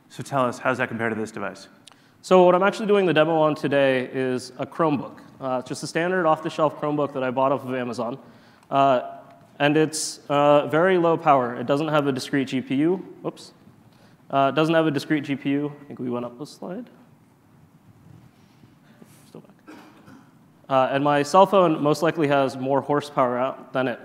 So 0.09 0.23
tell 0.23 0.47
us, 0.47 0.59
how 0.59 0.71
does 0.71 0.79
that 0.79 0.89
compare 0.89 1.11
to 1.11 1.14
this 1.14 1.31
device? 1.31 1.69
So 2.23 2.43
what 2.45 2.55
I'm 2.55 2.62
actually 2.62 2.87
doing 2.87 3.07
the 3.07 3.12
demo 3.12 3.39
on 3.39 3.55
today 3.55 4.09
is 4.12 4.53
a 4.59 4.66
Chromebook. 4.66 5.21
Uh, 5.41 5.62
just 5.62 5.83
a 5.83 5.87
standard 5.87 6.27
off-the-shelf 6.27 6.81
Chromebook 6.81 7.12
that 7.12 7.23
I 7.23 7.31
bought 7.31 7.53
off 7.53 7.64
of 7.64 7.75
Amazon. 7.75 8.19
Uh, 8.71 9.19
and 9.59 9.77
it's 9.77 10.21
uh, 10.29 10.66
very 10.69 10.99
low 10.99 11.16
power. 11.16 11.55
It 11.55 11.66
doesn't 11.66 11.89
have 11.89 12.07
a 12.07 12.12
discrete 12.12 12.49
GPU. 12.49 12.99
Whoops. 13.23 13.53
Uh, 14.31 14.51
it 14.53 14.57
doesn't 14.57 14.75
have 14.75 14.87
a 14.87 14.91
discrete 14.91 15.25
GPU. 15.25 15.71
I 15.71 15.85
think 15.85 15.99
we 15.99 16.11
went 16.11 16.25
up 16.25 16.41
a 16.41 16.47
slide. 16.47 16.89
Still 19.29 19.41
back. 19.41 19.77
Uh, 20.69 20.89
and 20.91 21.03
my 21.03 21.23
cell 21.23 21.47
phone 21.47 21.83
most 21.83 22.03
likely 22.03 22.29
has 22.29 22.57
more 22.57 22.81
horsepower 22.81 23.39
out 23.39 23.73
than 23.73 23.89
it. 23.89 24.01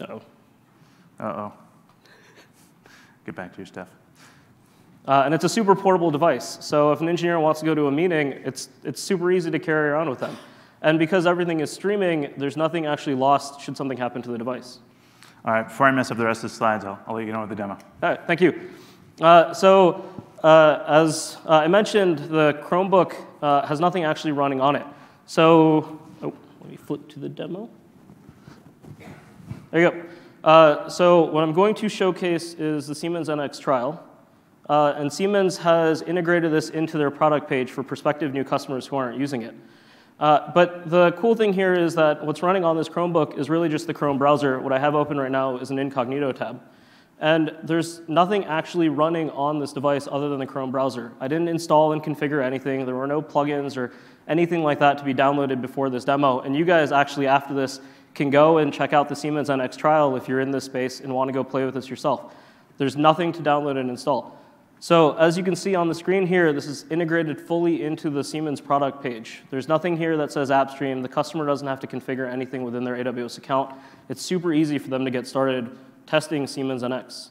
Uh-oh. 0.00 0.22
Uh-oh. 1.20 1.52
Get 3.26 3.34
back 3.34 3.52
to 3.52 3.58
your 3.58 3.66
stuff. 3.66 3.88
Uh, 5.06 5.22
and 5.24 5.34
it's 5.34 5.44
a 5.44 5.48
super 5.48 5.74
portable 5.74 6.10
device. 6.10 6.58
So 6.64 6.92
if 6.92 7.00
an 7.00 7.08
engineer 7.08 7.40
wants 7.40 7.60
to 7.60 7.66
go 7.66 7.74
to 7.74 7.86
a 7.86 7.90
meeting, 7.90 8.32
it's, 8.44 8.68
it's 8.84 9.00
super 9.00 9.30
easy 9.32 9.50
to 9.50 9.58
carry 9.58 9.90
around 9.90 10.08
with 10.08 10.18
them. 10.18 10.36
And 10.82 10.98
because 10.98 11.26
everything 11.26 11.60
is 11.60 11.70
streaming, 11.70 12.32
there's 12.36 12.56
nothing 12.56 12.86
actually 12.86 13.16
lost 13.16 13.60
should 13.60 13.76
something 13.76 13.98
happen 13.98 14.22
to 14.22 14.30
the 14.30 14.38
device. 14.38 14.78
All 15.44 15.52
right, 15.52 15.66
before 15.66 15.86
I 15.86 15.90
mess 15.92 16.10
up 16.10 16.18
the 16.18 16.24
rest 16.24 16.44
of 16.44 16.50
the 16.50 16.56
slides, 16.56 16.84
I'll, 16.84 16.98
I'll 17.06 17.14
let 17.14 17.26
you 17.26 17.32
know 17.32 17.40
with 17.40 17.48
the 17.48 17.56
demo. 17.56 17.74
All 17.74 18.08
right, 18.10 18.20
thank 18.26 18.40
you. 18.40 18.70
Uh, 19.20 19.52
so 19.54 20.04
uh, 20.42 20.84
as 20.86 21.36
uh, 21.46 21.50
I 21.50 21.68
mentioned, 21.68 22.18
the 22.18 22.60
Chromebook 22.62 23.14
uh, 23.42 23.66
has 23.66 23.80
nothing 23.80 24.04
actually 24.04 24.32
running 24.32 24.60
on 24.60 24.76
it. 24.76 24.86
So 25.26 26.00
oh, 26.22 26.32
let 26.60 26.70
me 26.70 26.76
flip 26.76 27.08
to 27.08 27.20
the 27.20 27.28
demo. 27.28 27.68
There 29.70 29.82
you 29.82 29.90
go. 29.90 30.02
Uh, 30.44 30.88
so 30.88 31.22
what 31.24 31.42
I'm 31.42 31.52
going 31.52 31.74
to 31.76 31.88
showcase 31.88 32.54
is 32.54 32.86
the 32.86 32.94
Siemens 32.94 33.28
NX 33.28 33.60
trial. 33.60 34.02
Uh, 34.68 34.94
and 34.96 35.12
Siemens 35.12 35.56
has 35.58 36.02
integrated 36.02 36.52
this 36.52 36.70
into 36.70 36.98
their 36.98 37.10
product 37.10 37.48
page 37.48 37.70
for 37.70 37.82
prospective 37.82 38.32
new 38.32 38.44
customers 38.44 38.86
who 38.86 38.96
aren't 38.96 39.18
using 39.18 39.42
it. 39.42 39.54
Uh, 40.20 40.50
but 40.52 40.90
the 40.90 41.12
cool 41.12 41.34
thing 41.34 41.52
here 41.52 41.74
is 41.74 41.94
that 41.94 42.24
what's 42.24 42.42
running 42.42 42.64
on 42.64 42.76
this 42.76 42.88
Chromebook 42.88 43.38
is 43.38 43.48
really 43.48 43.68
just 43.68 43.86
the 43.86 43.94
Chrome 43.94 44.18
browser. 44.18 44.58
What 44.60 44.72
I 44.72 44.78
have 44.78 44.94
open 44.94 45.18
right 45.18 45.30
now 45.30 45.56
is 45.58 45.70
an 45.70 45.78
incognito 45.78 46.32
tab. 46.32 46.60
And 47.20 47.56
there's 47.64 48.00
nothing 48.08 48.44
actually 48.44 48.88
running 48.88 49.30
on 49.30 49.58
this 49.58 49.72
device 49.72 50.06
other 50.10 50.28
than 50.28 50.38
the 50.38 50.46
Chrome 50.46 50.70
browser. 50.70 51.12
I 51.20 51.26
didn't 51.26 51.48
install 51.48 51.92
and 51.92 52.02
configure 52.02 52.42
anything. 52.42 52.86
There 52.86 52.94
were 52.94 53.08
no 53.08 53.20
plugins 53.20 53.76
or 53.76 53.92
anything 54.28 54.62
like 54.62 54.78
that 54.78 54.98
to 54.98 55.04
be 55.04 55.14
downloaded 55.14 55.60
before 55.60 55.90
this 55.90 56.04
demo. 56.04 56.40
And 56.40 56.54
you 56.54 56.64
guys 56.64 56.92
actually, 56.92 57.26
after 57.26 57.54
this, 57.54 57.80
can 58.14 58.30
go 58.30 58.58
and 58.58 58.72
check 58.72 58.92
out 58.92 59.08
the 59.08 59.16
Siemens 59.16 59.48
NX 59.48 59.76
trial 59.76 60.16
if 60.16 60.28
you're 60.28 60.40
in 60.40 60.50
this 60.50 60.64
space 60.64 61.00
and 61.00 61.12
want 61.12 61.28
to 61.28 61.32
go 61.32 61.42
play 61.42 61.64
with 61.64 61.74
this 61.74 61.88
yourself. 61.88 62.34
There's 62.76 62.96
nothing 62.96 63.32
to 63.32 63.42
download 63.42 63.78
and 63.78 63.90
install. 63.90 64.38
So 64.80 65.16
as 65.16 65.36
you 65.36 65.42
can 65.42 65.56
see 65.56 65.74
on 65.74 65.88
the 65.88 65.94
screen 65.94 66.24
here, 66.24 66.52
this 66.52 66.66
is 66.66 66.84
integrated 66.88 67.40
fully 67.40 67.82
into 67.82 68.10
the 68.10 68.22
Siemens 68.22 68.60
product 68.60 69.02
page. 69.02 69.42
There's 69.50 69.66
nothing 69.66 69.96
here 69.96 70.16
that 70.18 70.30
says 70.30 70.50
AppStream. 70.50 71.02
The 71.02 71.08
customer 71.08 71.44
doesn't 71.46 71.66
have 71.66 71.80
to 71.80 71.88
configure 71.88 72.30
anything 72.30 72.62
within 72.62 72.84
their 72.84 72.94
AWS 72.94 73.38
account. 73.38 73.74
It's 74.08 74.22
super 74.22 74.52
easy 74.52 74.78
for 74.78 74.88
them 74.88 75.04
to 75.04 75.10
get 75.10 75.26
started 75.26 75.76
testing 76.08 76.46
Siemens 76.46 76.82
NX. 76.82 77.28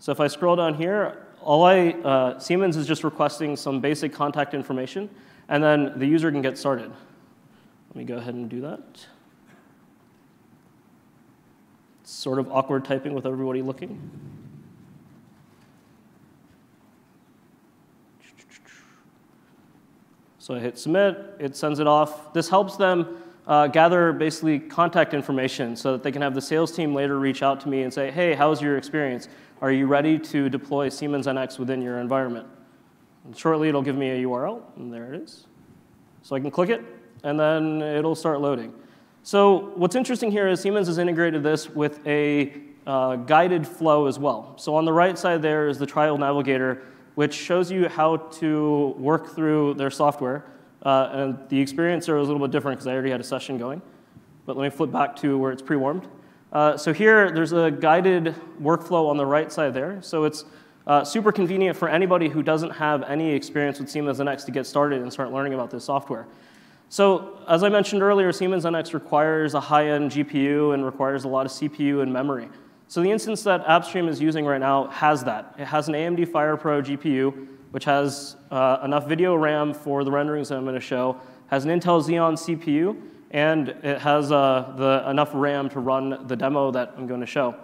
So 0.00 0.10
if 0.10 0.18
I 0.18 0.26
scroll 0.26 0.56
down 0.56 0.74
here, 0.74 1.26
all 1.40 1.64
I, 1.64 1.90
uh, 1.90 2.38
Siemens 2.40 2.76
is 2.76 2.84
just 2.84 3.04
requesting 3.04 3.54
some 3.54 3.80
basic 3.80 4.12
contact 4.12 4.52
information, 4.52 5.08
and 5.48 5.62
then 5.62 5.96
the 5.96 6.06
user 6.06 6.32
can 6.32 6.42
get 6.42 6.58
started. 6.58 6.90
Let 7.88 7.96
me 7.96 8.02
go 8.02 8.16
ahead 8.16 8.34
and 8.34 8.48
do 8.50 8.60
that. 8.62 8.80
It's 12.02 12.10
sort 12.10 12.40
of 12.40 12.50
awkward 12.50 12.84
typing 12.84 13.14
with 13.14 13.26
everybody 13.26 13.62
looking. 13.62 14.10
So 20.38 20.54
I 20.54 20.58
hit 20.58 20.78
submit, 20.78 21.16
it 21.38 21.56
sends 21.56 21.78
it 21.78 21.86
off. 21.86 22.32
This 22.32 22.48
helps 22.48 22.76
them 22.76 23.18
uh, 23.46 23.66
gather 23.68 24.12
basically 24.12 24.58
contact 24.58 25.14
information 25.14 25.76
so 25.76 25.92
that 25.92 26.02
they 26.02 26.10
can 26.10 26.22
have 26.22 26.34
the 26.34 26.40
sales 26.40 26.72
team 26.72 26.94
later 26.94 27.18
reach 27.18 27.42
out 27.42 27.60
to 27.60 27.68
me 27.68 27.82
and 27.82 27.92
say, 27.92 28.10
hey, 28.10 28.34
how's 28.34 28.60
your 28.60 28.76
experience? 28.76 29.28
Are 29.60 29.70
you 29.70 29.86
ready 29.86 30.18
to 30.18 30.48
deploy 30.48 30.88
Siemens 30.88 31.26
NX 31.26 31.58
within 31.58 31.80
your 31.80 31.98
environment? 31.98 32.46
And 33.24 33.36
shortly, 33.36 33.68
it'll 33.68 33.82
give 33.82 33.96
me 33.96 34.10
a 34.10 34.26
URL, 34.26 34.62
and 34.76 34.92
there 34.92 35.14
it 35.14 35.22
is. 35.22 35.46
So 36.22 36.36
I 36.36 36.40
can 36.40 36.50
click 36.50 36.70
it, 36.70 36.84
and 37.22 37.38
then 37.38 37.82
it'll 37.82 38.14
start 38.14 38.40
loading. 38.40 38.72
So 39.22 39.72
what's 39.74 39.96
interesting 39.96 40.30
here 40.30 40.46
is 40.48 40.60
Siemens 40.60 40.86
has 40.88 40.98
integrated 40.98 41.42
this 41.42 41.68
with 41.68 42.04
a 42.06 42.52
uh, 42.86 43.16
guided 43.16 43.66
flow 43.66 44.06
as 44.06 44.18
well. 44.18 44.54
So 44.56 44.76
on 44.76 44.84
the 44.84 44.92
right 44.92 45.18
side 45.18 45.42
there 45.42 45.68
is 45.68 45.78
the 45.78 45.86
trial 45.86 46.16
navigator 46.16 46.82
which 47.16 47.34
shows 47.34 47.70
you 47.72 47.88
how 47.88 48.18
to 48.18 48.94
work 48.98 49.34
through 49.34 49.74
their 49.74 49.90
software. 49.90 50.44
Uh, 50.86 51.10
and 51.12 51.48
the 51.48 51.60
experience 51.60 52.06
there 52.06 52.14
was 52.14 52.28
a 52.28 52.32
little 52.32 52.46
bit 52.46 52.52
different 52.52 52.78
because 52.78 52.86
I 52.86 52.92
already 52.92 53.10
had 53.10 53.20
a 53.20 53.24
session 53.24 53.58
going. 53.58 53.82
But 54.44 54.56
let 54.56 54.62
me 54.62 54.70
flip 54.70 54.92
back 54.92 55.16
to 55.16 55.36
where 55.36 55.50
it's 55.50 55.60
pre-warmed. 55.60 56.06
Uh, 56.52 56.76
so 56.76 56.92
here, 56.92 57.32
there's 57.32 57.52
a 57.52 57.72
guided 57.72 58.36
workflow 58.62 59.10
on 59.10 59.16
the 59.16 59.26
right 59.26 59.50
side 59.50 59.74
there. 59.74 60.00
So 60.00 60.22
it's 60.22 60.44
uh, 60.86 61.02
super 61.02 61.32
convenient 61.32 61.76
for 61.76 61.88
anybody 61.88 62.28
who 62.28 62.40
doesn't 62.40 62.70
have 62.70 63.02
any 63.02 63.32
experience 63.32 63.80
with 63.80 63.90
Siemens 63.90 64.20
NX 64.20 64.44
to 64.44 64.52
get 64.52 64.64
started 64.64 65.02
and 65.02 65.12
start 65.12 65.32
learning 65.32 65.54
about 65.54 65.72
this 65.72 65.84
software. 65.84 66.28
So 66.88 67.40
as 67.48 67.64
I 67.64 67.68
mentioned 67.68 68.00
earlier, 68.04 68.30
Siemens 68.30 68.64
NX 68.64 68.94
requires 68.94 69.54
a 69.54 69.60
high-end 69.60 70.12
GPU 70.12 70.72
and 70.72 70.84
requires 70.84 71.24
a 71.24 71.28
lot 71.28 71.46
of 71.46 71.52
CPU 71.52 72.00
and 72.00 72.12
memory. 72.12 72.48
So 72.86 73.02
the 73.02 73.10
instance 73.10 73.42
that 73.42 73.66
AppStream 73.66 74.08
is 74.08 74.20
using 74.20 74.46
right 74.46 74.60
now 74.60 74.86
has 74.90 75.24
that. 75.24 75.56
It 75.58 75.64
has 75.64 75.88
an 75.88 75.94
AMD 75.94 76.28
FirePro 76.28 76.80
GPU, 76.84 77.48
which 77.70 77.84
has 77.84 78.36
uh, 78.50 78.78
enough 78.84 79.06
video 79.08 79.34
RAM 79.34 79.74
for 79.74 80.04
the 80.04 80.10
renderings 80.10 80.48
that 80.48 80.56
I'm 80.56 80.64
going 80.64 80.74
to 80.74 80.80
show, 80.80 81.20
has 81.48 81.64
an 81.64 81.70
Intel 81.70 82.02
Xeon 82.02 82.34
CPU, 82.34 83.00
and 83.30 83.68
it 83.68 84.00
has 84.00 84.32
uh, 84.32 84.74
the, 84.76 85.08
enough 85.10 85.30
RAM 85.32 85.68
to 85.70 85.80
run 85.80 86.26
the 86.26 86.36
demo 86.36 86.70
that 86.70 86.94
I'm 86.96 87.06
going 87.06 87.20
to 87.20 87.26
show. 87.26 87.54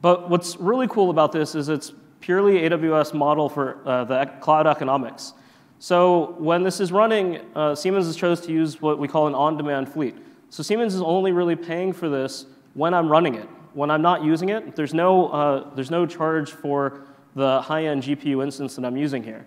But 0.00 0.28
what's 0.30 0.56
really 0.56 0.88
cool 0.88 1.10
about 1.10 1.32
this 1.32 1.54
is 1.54 1.68
it's 1.68 1.92
purely 2.20 2.60
AWS 2.60 3.14
model 3.14 3.48
for 3.48 3.86
uh, 3.86 4.04
the 4.04 4.26
cloud 4.40 4.66
economics. 4.66 5.34
So 5.78 6.36
when 6.38 6.62
this 6.62 6.80
is 6.80 6.92
running, 6.92 7.40
uh, 7.56 7.74
Siemens 7.74 8.06
has 8.06 8.16
chose 8.16 8.40
to 8.42 8.52
use 8.52 8.80
what 8.80 8.98
we 8.98 9.08
call 9.08 9.26
an 9.26 9.34
on-demand 9.34 9.92
fleet. 9.92 10.16
So 10.50 10.62
Siemens 10.62 10.94
is 10.94 11.02
only 11.02 11.32
really 11.32 11.56
paying 11.56 11.92
for 11.92 12.08
this 12.08 12.46
when 12.74 12.94
I'm 12.94 13.08
running 13.08 13.34
it 13.34 13.48
when 13.74 13.90
I'm 13.90 14.02
not 14.02 14.22
using 14.24 14.50
it, 14.50 14.76
there's 14.76 14.94
no, 14.94 15.28
uh, 15.28 15.74
there's 15.74 15.90
no 15.90 16.06
charge 16.06 16.50
for 16.50 17.02
the 17.34 17.60
high-end 17.62 18.02
GPU 18.02 18.42
instance 18.42 18.76
that 18.76 18.84
I'm 18.84 18.96
using 18.96 19.22
here. 19.22 19.44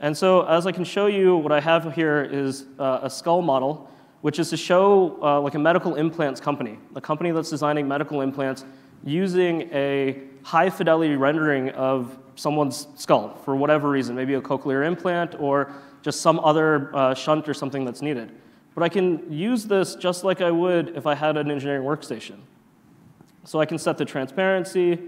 And 0.00 0.16
so 0.16 0.42
as 0.46 0.66
I 0.66 0.72
can 0.72 0.84
show 0.84 1.06
you, 1.06 1.36
what 1.36 1.52
I 1.52 1.60
have 1.60 1.94
here 1.94 2.22
is 2.22 2.64
uh, 2.78 3.00
a 3.02 3.10
skull 3.10 3.42
model, 3.42 3.90
which 4.22 4.38
is 4.38 4.50
to 4.50 4.56
show 4.56 5.18
uh, 5.22 5.40
like 5.40 5.54
a 5.54 5.58
medical 5.58 5.94
implants 5.94 6.40
company, 6.40 6.78
a 6.94 7.00
company 7.00 7.30
that's 7.30 7.50
designing 7.50 7.86
medical 7.86 8.22
implants 8.22 8.64
using 9.04 9.62
a 9.72 10.22
high 10.42 10.70
fidelity 10.70 11.16
rendering 11.16 11.70
of 11.70 12.18
someone's 12.34 12.86
skull 12.96 13.36
for 13.44 13.54
whatever 13.54 13.90
reason, 13.90 14.16
maybe 14.16 14.34
a 14.34 14.40
cochlear 14.40 14.86
implant 14.86 15.34
or 15.38 15.72
just 16.02 16.22
some 16.22 16.40
other 16.40 16.94
uh, 16.96 17.14
shunt 17.14 17.48
or 17.48 17.54
something 17.54 17.84
that's 17.84 18.00
needed. 18.00 18.32
But 18.74 18.84
I 18.84 18.88
can 18.88 19.30
use 19.30 19.64
this 19.64 19.94
just 19.94 20.24
like 20.24 20.40
I 20.40 20.50
would 20.50 20.96
if 20.96 21.06
I 21.06 21.14
had 21.14 21.36
an 21.36 21.50
engineering 21.50 21.82
workstation. 21.82 22.38
So 23.44 23.60
I 23.60 23.66
can 23.66 23.78
set 23.78 23.98
the 23.98 24.04
transparency. 24.04 24.98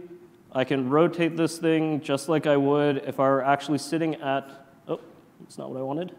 I 0.54 0.64
can 0.64 0.90
rotate 0.90 1.36
this 1.36 1.58
thing 1.58 2.00
just 2.02 2.28
like 2.28 2.46
I 2.46 2.56
would 2.56 2.98
if 3.06 3.18
I 3.18 3.28
were 3.28 3.44
actually 3.44 3.78
sitting 3.78 4.16
at, 4.16 4.50
oh, 4.86 5.00
that's 5.40 5.56
not 5.56 5.70
what 5.70 5.78
I 5.78 5.82
wanted. 5.82 6.14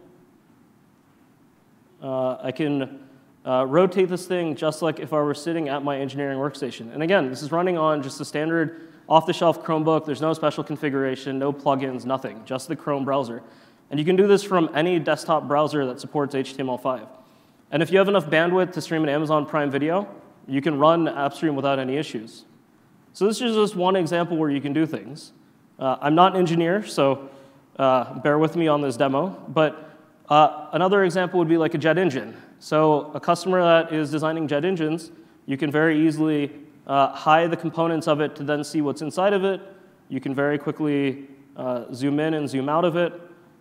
Uh, 2.02 2.38
I 2.42 2.52
can 2.52 3.08
uh, 3.46 3.66
rotate 3.68 4.10
this 4.10 4.26
thing 4.26 4.56
just 4.56 4.82
like 4.82 5.00
if 5.00 5.14
I 5.14 5.22
were 5.22 5.36
sitting 5.36 5.70
at 5.70 5.84
my 5.84 6.00
engineering 6.00 6.40
workstation. 6.40 6.92
And 6.94 7.04
again, 7.04 7.30
this 7.30 7.44
is 7.44 7.52
running 7.52 7.78
on 7.78 8.02
just 8.02 8.20
a 8.22 8.26
standard 8.26 8.90
off-the-shelf 9.08 9.64
Chromebook. 9.64 10.06
There's 10.06 10.22
no 10.22 10.34
special 10.34 10.64
configuration, 10.64 11.38
no 11.38 11.54
plugins, 11.54 12.06
nothing, 12.06 12.42
just 12.46 12.68
the 12.68 12.76
Chrome 12.76 13.06
browser. 13.06 13.44
And 13.92 14.00
you 14.00 14.06
can 14.06 14.16
do 14.16 14.28
this 14.28 14.44
from 14.44 14.70
any 14.74 14.98
desktop 14.98 15.48
browser 15.48 15.86
that 15.86 16.00
supports 16.00 16.34
HTML5. 16.34 17.08
And 17.72 17.84
if 17.84 17.92
you 17.92 18.00
have 18.00 18.08
enough 18.08 18.26
bandwidth 18.28 18.72
to 18.74 18.82
stream 18.82 19.04
an 19.04 19.10
Amazon 19.10 19.46
Prime 19.46 19.70
Video, 19.70 20.08
you 20.48 20.62
can 20.62 20.80
run 20.80 21.06
AppStream 21.06 21.54
without 21.54 21.80
any 21.80 21.98
issues. 21.98 22.46
So 23.14 23.28
this 23.28 23.42
is 23.42 23.56
just 23.56 23.76
one 23.76 23.96
example 23.96 24.38
where 24.38 24.50
you 24.50 24.60
can 24.60 24.74
do 24.74 24.88
things. 24.88 25.34
Uh, 25.78 25.98
I'm 26.02 26.16
not 26.16 26.34
an 26.34 26.40
engineer, 26.40 26.84
so 26.84 27.30
uh, 27.78 28.16
bear 28.20 28.40
with 28.40 28.56
me 28.56 28.68
on 28.68 28.82
this 28.82 28.98
demo. 28.98 29.30
But 29.50 29.92
uh, 30.30 30.70
another 30.74 31.04
example 31.04 31.38
would 31.38 31.48
be 31.48 31.58
like 31.58 31.76
a 31.76 31.78
jet 31.78 32.00
engine. 32.00 32.36
So 32.58 33.12
a 33.14 33.20
customer 33.20 33.62
that 33.62 33.94
is 33.94 34.10
designing 34.10 34.48
jet 34.48 34.66
engines, 34.66 35.12
you 35.46 35.58
can 35.58 35.70
very 35.70 36.08
easily 36.08 36.52
uh, 36.88 37.10
hide 37.10 37.52
the 37.52 37.58
components 37.58 38.08
of 38.08 38.20
it 38.20 38.36
to 38.38 38.44
then 38.44 38.64
see 38.64 38.82
what's 38.82 39.04
inside 39.04 39.34
of 39.34 39.44
it. 39.44 39.62
You 40.10 40.20
can 40.20 40.34
very 40.34 40.58
quickly 40.58 41.28
uh, 41.56 41.94
zoom 41.94 42.20
in 42.20 42.34
and 42.34 42.50
zoom 42.50 42.68
out 42.68 42.84
of 42.84 42.96
it. 42.96 43.14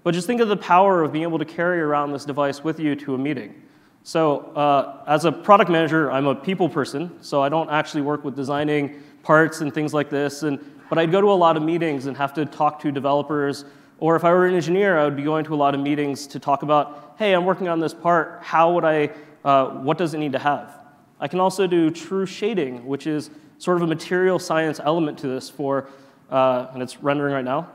But 0.03 0.15
just 0.15 0.27
think 0.27 0.41
of 0.41 0.49
the 0.49 0.57
power 0.57 1.03
of 1.03 1.13
being 1.13 1.25
able 1.25 1.39
to 1.39 1.45
carry 1.45 1.81
around 1.81 2.13
this 2.13 2.25
device 2.25 2.65
with 2.65 2.81
you 2.81 2.97
to 2.97 3.15
a 3.15 3.19
meeting. 3.19 3.63
So 4.03 4.39
uh, 4.57 5.05
as 5.07 5.27
a 5.27 5.31
product 5.31 5.71
manager, 5.71 6.11
I'm 6.11 6.27
a 6.27 6.35
people 6.35 6.69
person, 6.69 7.23
so 7.23 7.43
I 7.43 7.49
don't 7.49 7.71
actually 7.71 8.01
work 8.01 8.25
with 8.25 8.35
designing 8.35 9.03
parts 9.23 9.61
and 9.61 9.73
things 9.73 9.95
like 9.95 10.11
this. 10.11 10.43
And, 10.43 10.59
but 10.89 10.99
I'd 10.99 11.11
go 11.11 11.21
to 11.21 11.31
a 11.31 11.35
lot 11.35 11.57
of 11.57 11.63
meetings 11.63 12.07
and 12.07 12.17
have 12.17 12.35
to 12.35 12.45
talk 12.45 12.81
to 12.81 12.93
developers. 12.93 13.65
Or 13.99 14.17
if 14.17 14.25
I 14.25 14.33
were 14.33 14.47
an 14.47 14.55
engineer, 14.55 14.99
I 14.99 15.05
would 15.05 15.17
be 15.17 15.23
going 15.23 15.45
to 15.45 15.55
a 15.55 15.57
lot 15.57 15.75
of 15.75 15.81
meetings 15.81 16.27
to 16.29 16.39
talk 16.39 16.63
about, 16.63 17.15
hey, 17.19 17.35
I'm 17.35 17.45
working 17.45 17.69
on 17.69 17.81
this 17.81 17.95
part. 17.95 18.41
How 18.43 18.73
would 18.73 18.85
I, 18.85 19.11
uh, 19.45 19.67
what 19.67 19.97
does 19.99 20.15
it 20.15 20.19
need 20.19 20.33
to 20.33 20.39
have? 20.39 20.79
I 21.21 21.29
can 21.29 21.39
also 21.39 21.67
do 21.67 21.91
true 21.91 22.27
shading, 22.27 22.85
which 22.85 23.07
is 23.07 23.31
sort 23.59 23.77
of 23.77 23.85
a 23.85 23.87
material 23.87 24.41
science 24.41 24.81
element 24.83 25.19
to 25.19 25.29
this 25.29 25.49
for, 25.49 25.89
uh, 26.31 26.67
and 26.73 26.83
it's 26.83 26.99
rendering 26.99 27.33
right 27.33 27.45
now, 27.45 27.69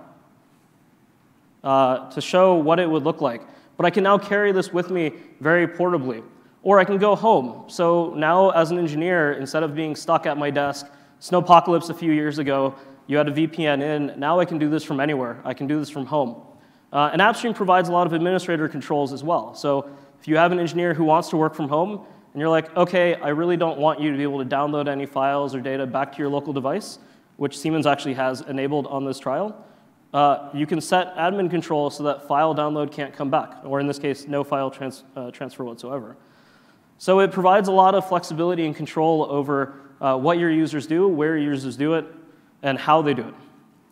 uh, 1.63 2.09
to 2.11 2.19
show 2.19 2.55
what 2.55 2.77
it 2.77 2.89
would 2.89 3.03
look 3.03 3.21
like. 3.21 3.41
But 3.77 3.85
I 3.85 3.89
can 3.89 4.03
now 4.03 4.17
carry 4.17 4.51
this 4.51 4.73
with 4.73 4.89
me 4.89 5.13
very 5.39 5.65
portably. 5.65 6.23
Or 6.63 6.79
I 6.79 6.83
can 6.83 6.97
go 6.97 7.15
home. 7.15 7.69
So 7.69 8.13
now, 8.15 8.49
as 8.49 8.71
an 8.71 8.79
engineer, 8.79 9.33
instead 9.33 9.63
of 9.63 9.73
being 9.73 9.95
stuck 9.95 10.25
at 10.25 10.37
my 10.37 10.49
desk, 10.49 10.87
Snowpocalypse 11.19 11.89
a 11.89 11.93
few 11.93 12.11
years 12.11 12.37
ago, 12.37 12.75
you 13.07 13.17
had 13.17 13.27
a 13.27 13.31
VPN 13.31 13.81
in. 13.81 14.19
Now 14.19 14.39
I 14.39 14.45
can 14.45 14.57
do 14.57 14.69
this 14.69 14.83
from 14.83 14.99
anywhere. 14.99 15.41
I 15.43 15.53
can 15.53 15.67
do 15.67 15.79
this 15.79 15.89
from 15.89 16.05
home. 16.05 16.41
Uh, 16.91 17.09
and 17.11 17.21
AppStream 17.21 17.55
provides 17.55 17.89
a 17.89 17.91
lot 17.91 18.07
of 18.07 18.13
administrator 18.13 18.67
controls 18.67 19.13
as 19.13 19.23
well. 19.23 19.53
So 19.55 19.89
if 20.19 20.27
you 20.27 20.37
have 20.37 20.51
an 20.51 20.59
engineer 20.59 20.93
who 20.93 21.03
wants 21.03 21.29
to 21.29 21.37
work 21.37 21.55
from 21.55 21.69
home, 21.69 22.05
and 22.33 22.41
you're 22.41 22.49
like, 22.49 22.75
okay, 22.77 23.15
I 23.15 23.29
really 23.29 23.57
don't 23.57 23.79
want 23.79 23.99
you 23.99 24.11
to 24.11 24.17
be 24.17 24.23
able 24.23 24.43
to 24.43 24.49
download 24.49 24.87
any 24.87 25.05
files 25.05 25.55
or 25.55 25.61
data 25.61 25.87
back 25.87 26.11
to 26.13 26.19
your 26.19 26.29
local 26.29 26.53
device, 26.53 26.99
which 27.37 27.57
Siemens 27.57 27.87
actually 27.87 28.13
has 28.13 28.41
enabled 28.41 28.87
on 28.87 29.05
this 29.05 29.17
trial, 29.17 29.65
uh, 30.13 30.49
you 30.53 30.65
can 30.65 30.79
set 30.79 31.15
admin 31.15 31.49
control 31.49 31.89
so 31.89 32.03
that 32.03 32.27
file 32.27 32.55
download 32.55 32.91
can't 32.91 33.13
come 33.13 33.29
back, 33.29 33.55
or 33.63 33.79
in 33.79 33.87
this 33.87 33.99
case, 33.99 34.27
no 34.27 34.43
file 34.43 34.71
trans 34.71 35.03
uh, 35.15 35.31
transfer 35.31 35.63
whatsoever. 35.63 36.15
So 36.97 37.19
it 37.19 37.31
provides 37.31 37.67
a 37.67 37.71
lot 37.71 37.93
of 37.93 38.07
flexibility 38.07 38.65
and 38.65 38.75
control 38.75 39.27
over 39.29 39.81
uh, 40.01 40.17
what 40.17 40.37
your 40.37 40.51
users 40.51 40.87
do, 40.87 41.07
where 41.07 41.37
your 41.37 41.53
users 41.53 41.77
do 41.77 41.93
it, 41.93 42.05
and 42.63 42.77
how 42.77 43.01
they 43.01 43.13
do 43.13 43.27
it. 43.27 43.33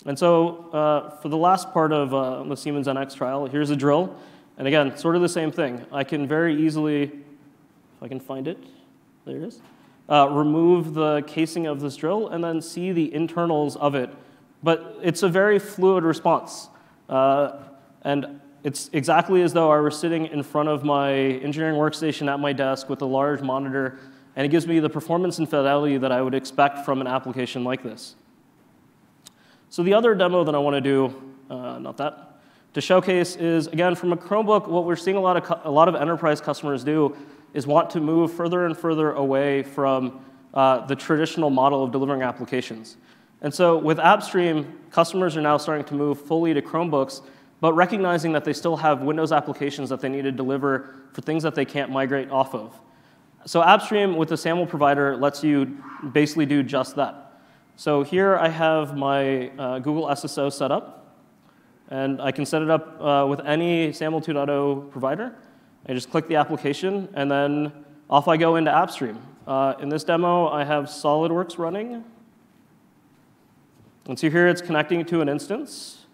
And 0.06 0.18
so 0.18 0.70
uh, 0.72 1.10
for 1.18 1.30
the 1.30 1.38
last 1.38 1.72
part 1.72 1.92
of 1.92 2.14
uh, 2.14 2.44
the 2.44 2.56
Siemens 2.56 2.88
NX 2.88 3.16
trial, 3.16 3.46
here's 3.48 3.70
a 3.70 3.76
drill. 3.76 4.16
And 4.58 4.68
again, 4.68 4.96
sort 4.98 5.16
of 5.16 5.22
the 5.22 5.30
same 5.30 5.52
thing. 5.52 5.86
I 5.92 6.04
can 6.04 6.28
very 6.28 6.56
easily, 6.62 7.04
if 7.04 8.04
I 8.04 8.08
can 8.08 8.20
find 8.20 8.48
it, 8.48 8.58
there 9.26 9.38
it 9.38 9.44
is, 9.44 9.62
uh, 10.08 10.30
remove 10.30 10.94
the 10.94 11.24
casing 11.26 11.66
of 11.66 11.82
this 11.82 11.96
drill 11.96 12.30
and 12.30 12.44
then 12.44 12.62
see 12.62 12.92
the 12.92 13.14
internals 13.14 13.76
of 13.76 13.96
it 13.96 14.10
but 14.66 14.98
it's 15.04 15.22
a 15.22 15.30
very 15.30 15.60
fluid 15.60 16.04
response. 16.04 16.70
Uh, 17.08 17.60
and 18.02 18.42
it's 18.64 18.90
exactly 18.94 19.44
as 19.44 19.54
though 19.54 19.72
I 19.72 19.80
were 19.80 19.92
sitting 19.92 20.26
in 20.26 20.42
front 20.42 20.70
of 20.70 20.84
my 20.84 21.14
engineering 21.14 21.76
workstation 21.76 22.34
at 22.34 22.40
my 22.40 22.52
desk 22.52 22.90
with 22.90 23.04
a 23.04 23.06
large 23.06 23.44
monitor, 23.44 24.00
and 24.36 24.46
it 24.46 24.50
gives 24.50 24.68
me 24.68 24.80
the 24.80 24.90
performance 24.90 25.40
and 25.40 25.50
fidelity 25.50 25.98
that 25.98 26.12
I 26.12 26.22
would 26.22 26.34
expect 26.34 26.86
from 26.86 27.02
an 27.02 27.08
application 27.08 27.64
like 27.64 27.84
this. 27.84 28.16
So 29.70 29.84
the 29.84 29.94
other 29.94 30.16
demo 30.16 30.44
that 30.44 30.56
I 30.56 30.58
want 30.58 30.76
to 30.76 30.82
do, 30.82 31.34
uh, 31.50 31.80
not 31.80 31.98
that, 31.98 32.40
to 32.74 32.82
showcase 32.82 33.38
is, 33.38 33.68
again, 33.68 33.96
from 33.96 34.12
a 34.12 34.18
Chromebook, 34.18 34.68
what 34.68 34.86
we're 34.86 34.98
seeing 34.98 35.16
a 35.16 35.22
lot, 35.22 35.38
of 35.38 35.62
a 35.66 35.72
lot 35.72 35.88
of 35.88 35.96
enterprise 35.96 36.42
customers 36.42 36.84
do 36.84 37.16
is 37.54 37.66
want 37.66 37.90
to 37.92 38.02
move 38.02 38.34
further 38.34 38.66
and 38.66 38.78
further 38.78 39.14
away 39.14 39.64
from 39.64 40.24
uh, 40.54 40.86
the 40.86 40.96
traditional 40.96 41.50
model 41.50 41.84
of 41.84 41.92
delivering 41.92 42.22
applications. 42.22 42.98
And 43.42 43.54
so 43.54 43.78
with 43.78 43.98
AppStream, 43.98 44.66
customers 44.92 45.38
are 45.38 45.42
now 45.42 45.58
starting 45.58 45.86
to 45.86 45.94
move 45.94 46.20
fully 46.22 46.54
to 46.54 46.62
Chromebooks, 46.62 47.22
but 47.62 47.74
recognizing 47.74 48.34
that 48.34 48.44
they 48.44 48.54
still 48.54 48.76
have 48.76 49.02
Windows 49.02 49.32
applications 49.32 49.90
that 49.90 50.02
they 50.02 50.10
need 50.10 50.24
to 50.24 50.32
deliver 50.32 50.96
for 51.14 51.22
things 51.22 51.44
that 51.44 51.56
they 51.56 51.66
can't 51.66 51.92
migrate 51.92 52.30
off 52.30 52.54
of. 52.54 52.78
So 53.46 53.62
AppStream 53.62 54.18
with 54.18 54.30
the 54.30 54.38
SAML 54.38 54.66
provider 54.66 55.16
lets 55.16 55.44
you 55.44 55.78
basically 56.12 56.46
do 56.46 56.64
just 56.64 56.96
that. 56.96 57.40
So 57.76 58.04
here 58.04 58.38
I 58.38 58.48
have 58.48 58.98
my 58.98 59.50
uh, 59.50 59.80
Google 59.80 60.06
SSO 60.08 60.52
set 60.52 60.72
up. 60.72 61.06
And 61.90 62.20
I 62.20 62.32
can 62.32 62.46
set 62.46 62.64
it 62.64 62.70
up 62.70 63.00
uh, 63.00 63.28
with 63.28 63.42
any 63.42 63.94
SAML 63.94 64.22
2.0 64.22 64.90
provider. 64.90 65.36
I 65.88 65.94
just 65.94 66.10
click 66.10 66.28
the 66.28 66.36
application, 66.36 67.08
and 67.14 67.30
then 67.30 67.72
off 68.10 68.28
I 68.28 68.38
go 68.38 68.56
into 68.56 68.72
AppStream. 68.72 69.18
Uh, 69.46 69.76
in 69.80 69.90
this 69.90 70.04
demo, 70.04 70.48
I 70.48 70.64
have 70.64 70.86
SolidWorks 70.86 71.60
running. 71.60 72.04
And 74.08 74.18
so 74.18 74.32
here 74.32 74.48
it's 74.48 74.64
connecting 74.64 75.06
to 75.06 75.22
an 75.22 75.30
instance, 75.30 76.06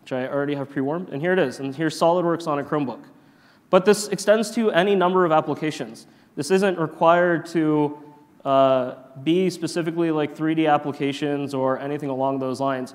which 0.00 0.12
I 0.12 0.26
already 0.26 0.54
have 0.54 0.70
pre-warmed, 0.70 1.10
and 1.10 1.20
here 1.20 1.34
it 1.34 1.38
is. 1.38 1.60
And 1.60 1.76
here's 1.76 1.98
SolidWorks 2.00 2.46
on 2.46 2.58
a 2.58 2.64
Chromebook. 2.64 3.02
But 3.68 3.84
this 3.84 4.08
extends 4.08 4.50
to 4.52 4.70
any 4.70 4.94
number 4.94 5.26
of 5.26 5.32
applications. 5.32 6.06
This 6.36 6.50
isn't 6.50 6.78
required 6.78 7.46
to 7.46 7.98
uh, 8.44 8.94
be 9.22 9.50
specifically 9.50 10.10
like 10.10 10.36
3D 10.36 10.72
applications 10.72 11.54
or 11.54 11.78
anything 11.78 12.08
along 12.08 12.38
those 12.38 12.60
lines. 12.60 12.94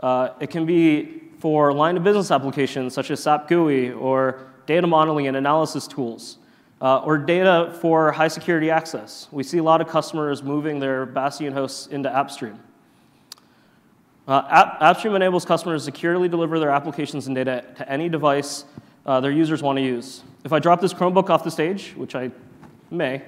Uh, 0.00 0.30
it 0.40 0.50
can 0.50 0.66
be 0.66 1.22
for 1.38 1.72
line 1.72 1.96
of 1.96 2.04
business 2.04 2.30
applications 2.30 2.94
such 2.94 3.10
as 3.10 3.22
SAP 3.22 3.48
GUI 3.48 3.92
or 3.92 4.46
data 4.66 4.86
modeling 4.86 5.26
and 5.26 5.36
analysis 5.36 5.86
tools. 5.86 6.38
Uh, 6.80 6.98
or 7.04 7.16
data 7.16 7.72
for 7.80 8.10
high 8.10 8.26
security 8.26 8.68
access. 8.68 9.28
We 9.30 9.44
see 9.44 9.58
a 9.58 9.62
lot 9.62 9.80
of 9.80 9.86
customers 9.86 10.42
moving 10.42 10.80
their 10.80 11.06
Bastion 11.06 11.52
hosts 11.52 11.86
into 11.86 12.08
AppStream. 12.08 12.58
Uh, 14.26 14.66
AppStream 14.80 15.14
enables 15.14 15.44
customers 15.44 15.82
to 15.82 15.84
securely 15.84 16.28
deliver 16.28 16.58
their 16.58 16.70
applications 16.70 17.28
and 17.28 17.36
data 17.36 17.64
to 17.76 17.88
any 17.88 18.08
device 18.08 18.64
uh, 19.06 19.20
their 19.20 19.30
users 19.30 19.62
want 19.62 19.76
to 19.76 19.82
use. 19.82 20.22
If 20.44 20.52
I 20.52 20.58
drop 20.58 20.80
this 20.80 20.92
Chromebook 20.92 21.30
off 21.30 21.44
the 21.44 21.52
stage, 21.52 21.92
which 21.96 22.16
I 22.16 22.32
may, 22.92 23.22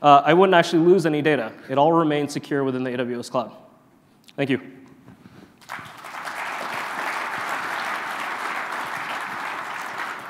uh, 0.00 0.22
I 0.24 0.32
wouldn't 0.34 0.54
actually 0.54 0.84
lose 0.84 1.06
any 1.06 1.22
data. 1.22 1.52
It 1.68 1.76
all 1.76 1.92
remains 1.92 2.32
secure 2.32 2.64
within 2.64 2.84
the 2.84 2.90
AWS 2.90 3.30
cloud. 3.30 3.52
Thank 4.36 4.50
you. 4.50 4.60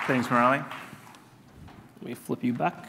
Thanks, 0.07 0.27
Murali. 0.29 0.65
Let 2.01 2.03
me 2.03 2.15
flip 2.15 2.43
you 2.43 2.55
back. 2.55 2.89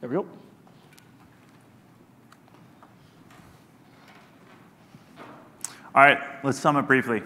There 0.00 0.08
we 0.08 0.16
go. 0.16 0.26
All 5.96 6.04
right, 6.04 6.18
let's 6.44 6.60
sum 6.60 6.76
up 6.76 6.86
briefly. 6.86 7.22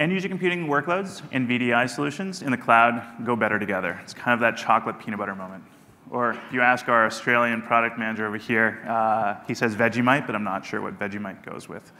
End 0.00 0.10
user 0.10 0.28
computing 0.28 0.66
workloads 0.66 1.20
and 1.30 1.46
VDI 1.46 1.88
solutions 1.88 2.40
in 2.40 2.50
the 2.50 2.56
cloud 2.56 3.04
go 3.26 3.36
better 3.36 3.58
together. 3.58 4.00
It's 4.02 4.14
kind 4.14 4.32
of 4.32 4.40
that 4.40 4.56
chocolate 4.56 4.98
peanut 4.98 5.18
butter 5.18 5.34
moment. 5.34 5.62
Or 6.10 6.30
if 6.30 6.40
you 6.50 6.62
ask 6.62 6.88
our 6.88 7.04
Australian 7.04 7.60
product 7.60 7.98
manager 7.98 8.26
over 8.26 8.38
here, 8.38 8.82
uh, 8.88 9.36
he 9.46 9.52
says 9.52 9.76
Vegemite, 9.76 10.24
but 10.24 10.34
I'm 10.34 10.42
not 10.42 10.64
sure 10.64 10.80
what 10.80 10.98
Vegemite 10.98 11.44
goes 11.44 11.68
with. 11.68 11.92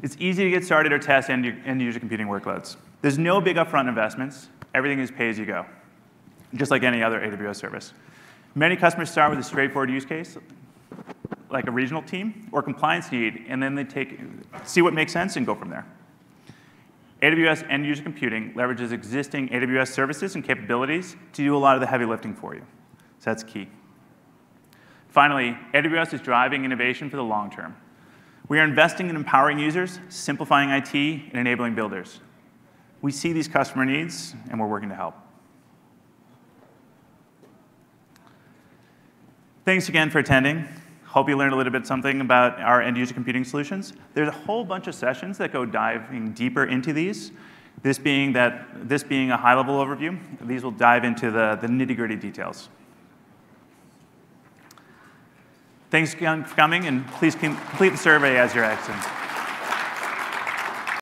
It's 0.00 0.16
easy 0.20 0.44
to 0.44 0.50
get 0.50 0.64
started 0.64 0.92
or 0.92 1.00
test 1.00 1.28
end, 1.28 1.44
end 1.66 1.82
user 1.82 1.98
computing 1.98 2.28
workloads. 2.28 2.76
There's 3.00 3.18
no 3.18 3.40
big 3.40 3.56
upfront 3.56 3.88
investments. 3.88 4.48
Everything 4.74 5.00
is 5.00 5.10
pay 5.10 5.28
as 5.28 5.36
you 5.36 5.44
go, 5.44 5.66
just 6.54 6.70
like 6.70 6.84
any 6.84 7.02
other 7.02 7.20
AWS 7.20 7.56
service. 7.56 7.94
Many 8.54 8.76
customers 8.76 9.10
start 9.10 9.30
with 9.30 9.40
a 9.40 9.42
straightforward 9.42 9.90
use 9.90 10.04
case, 10.04 10.38
like 11.50 11.66
a 11.66 11.72
regional 11.72 12.00
team 12.00 12.48
or 12.52 12.62
compliance 12.62 13.10
need, 13.10 13.44
and 13.48 13.60
then 13.60 13.74
they 13.74 13.84
take, 13.84 14.20
see 14.64 14.82
what 14.82 14.94
makes 14.94 15.12
sense 15.12 15.34
and 15.34 15.44
go 15.44 15.56
from 15.56 15.68
there. 15.68 15.84
AWS 17.22 17.64
end 17.70 17.86
user 17.86 18.02
computing 18.02 18.52
leverages 18.54 18.90
existing 18.90 19.48
AWS 19.50 19.88
services 19.88 20.34
and 20.34 20.44
capabilities 20.44 21.16
to 21.32 21.44
do 21.44 21.56
a 21.56 21.58
lot 21.58 21.76
of 21.76 21.80
the 21.80 21.86
heavy 21.86 22.04
lifting 22.04 22.34
for 22.34 22.54
you. 22.54 22.62
So 23.20 23.30
that's 23.30 23.44
key. 23.44 23.68
Finally, 25.08 25.56
AWS 25.72 26.14
is 26.14 26.20
driving 26.20 26.64
innovation 26.64 27.08
for 27.08 27.16
the 27.16 27.22
long 27.22 27.50
term. 27.50 27.76
We 28.48 28.58
are 28.58 28.64
investing 28.64 29.08
in 29.08 29.14
empowering 29.14 29.58
users, 29.58 30.00
simplifying 30.08 30.70
IT, 30.70 30.94
and 30.94 31.34
enabling 31.34 31.74
builders. 31.74 32.20
We 33.02 33.12
see 33.12 33.32
these 33.32 33.46
customer 33.46 33.84
needs, 33.84 34.34
and 34.50 34.60
we're 34.60 34.66
working 34.66 34.88
to 34.88 34.94
help. 34.94 35.14
Thanks 39.64 39.88
again 39.88 40.10
for 40.10 40.18
attending. 40.18 40.66
Hope 41.12 41.28
you 41.28 41.36
learned 41.36 41.52
a 41.52 41.56
little 41.56 41.70
bit 41.70 41.86
something 41.86 42.22
about 42.22 42.58
our 42.58 42.80
end 42.80 42.96
user 42.96 43.12
computing 43.12 43.44
solutions. 43.44 43.92
There's 44.14 44.28
a 44.28 44.32
whole 44.32 44.64
bunch 44.64 44.86
of 44.86 44.94
sessions 44.94 45.36
that 45.36 45.52
go 45.52 45.66
diving 45.66 46.32
deeper 46.32 46.64
into 46.64 46.94
these. 46.94 47.32
This 47.82 47.98
being, 47.98 48.32
that, 48.32 48.88
this 48.88 49.02
being 49.02 49.30
a 49.30 49.36
high 49.36 49.54
level 49.54 49.76
overview, 49.76 50.18
these 50.40 50.64
will 50.64 50.70
dive 50.70 51.04
into 51.04 51.30
the, 51.30 51.58
the 51.60 51.66
nitty 51.66 51.96
gritty 51.96 52.16
details. 52.16 52.70
Thanks 55.90 56.14
again 56.14 56.44
for 56.44 56.56
coming, 56.56 56.86
and 56.86 57.06
please 57.08 57.34
complete 57.34 57.90
the 57.90 57.98
survey 57.98 58.38
as 58.38 58.54
you're 58.54 58.64
exiting. 58.64 58.98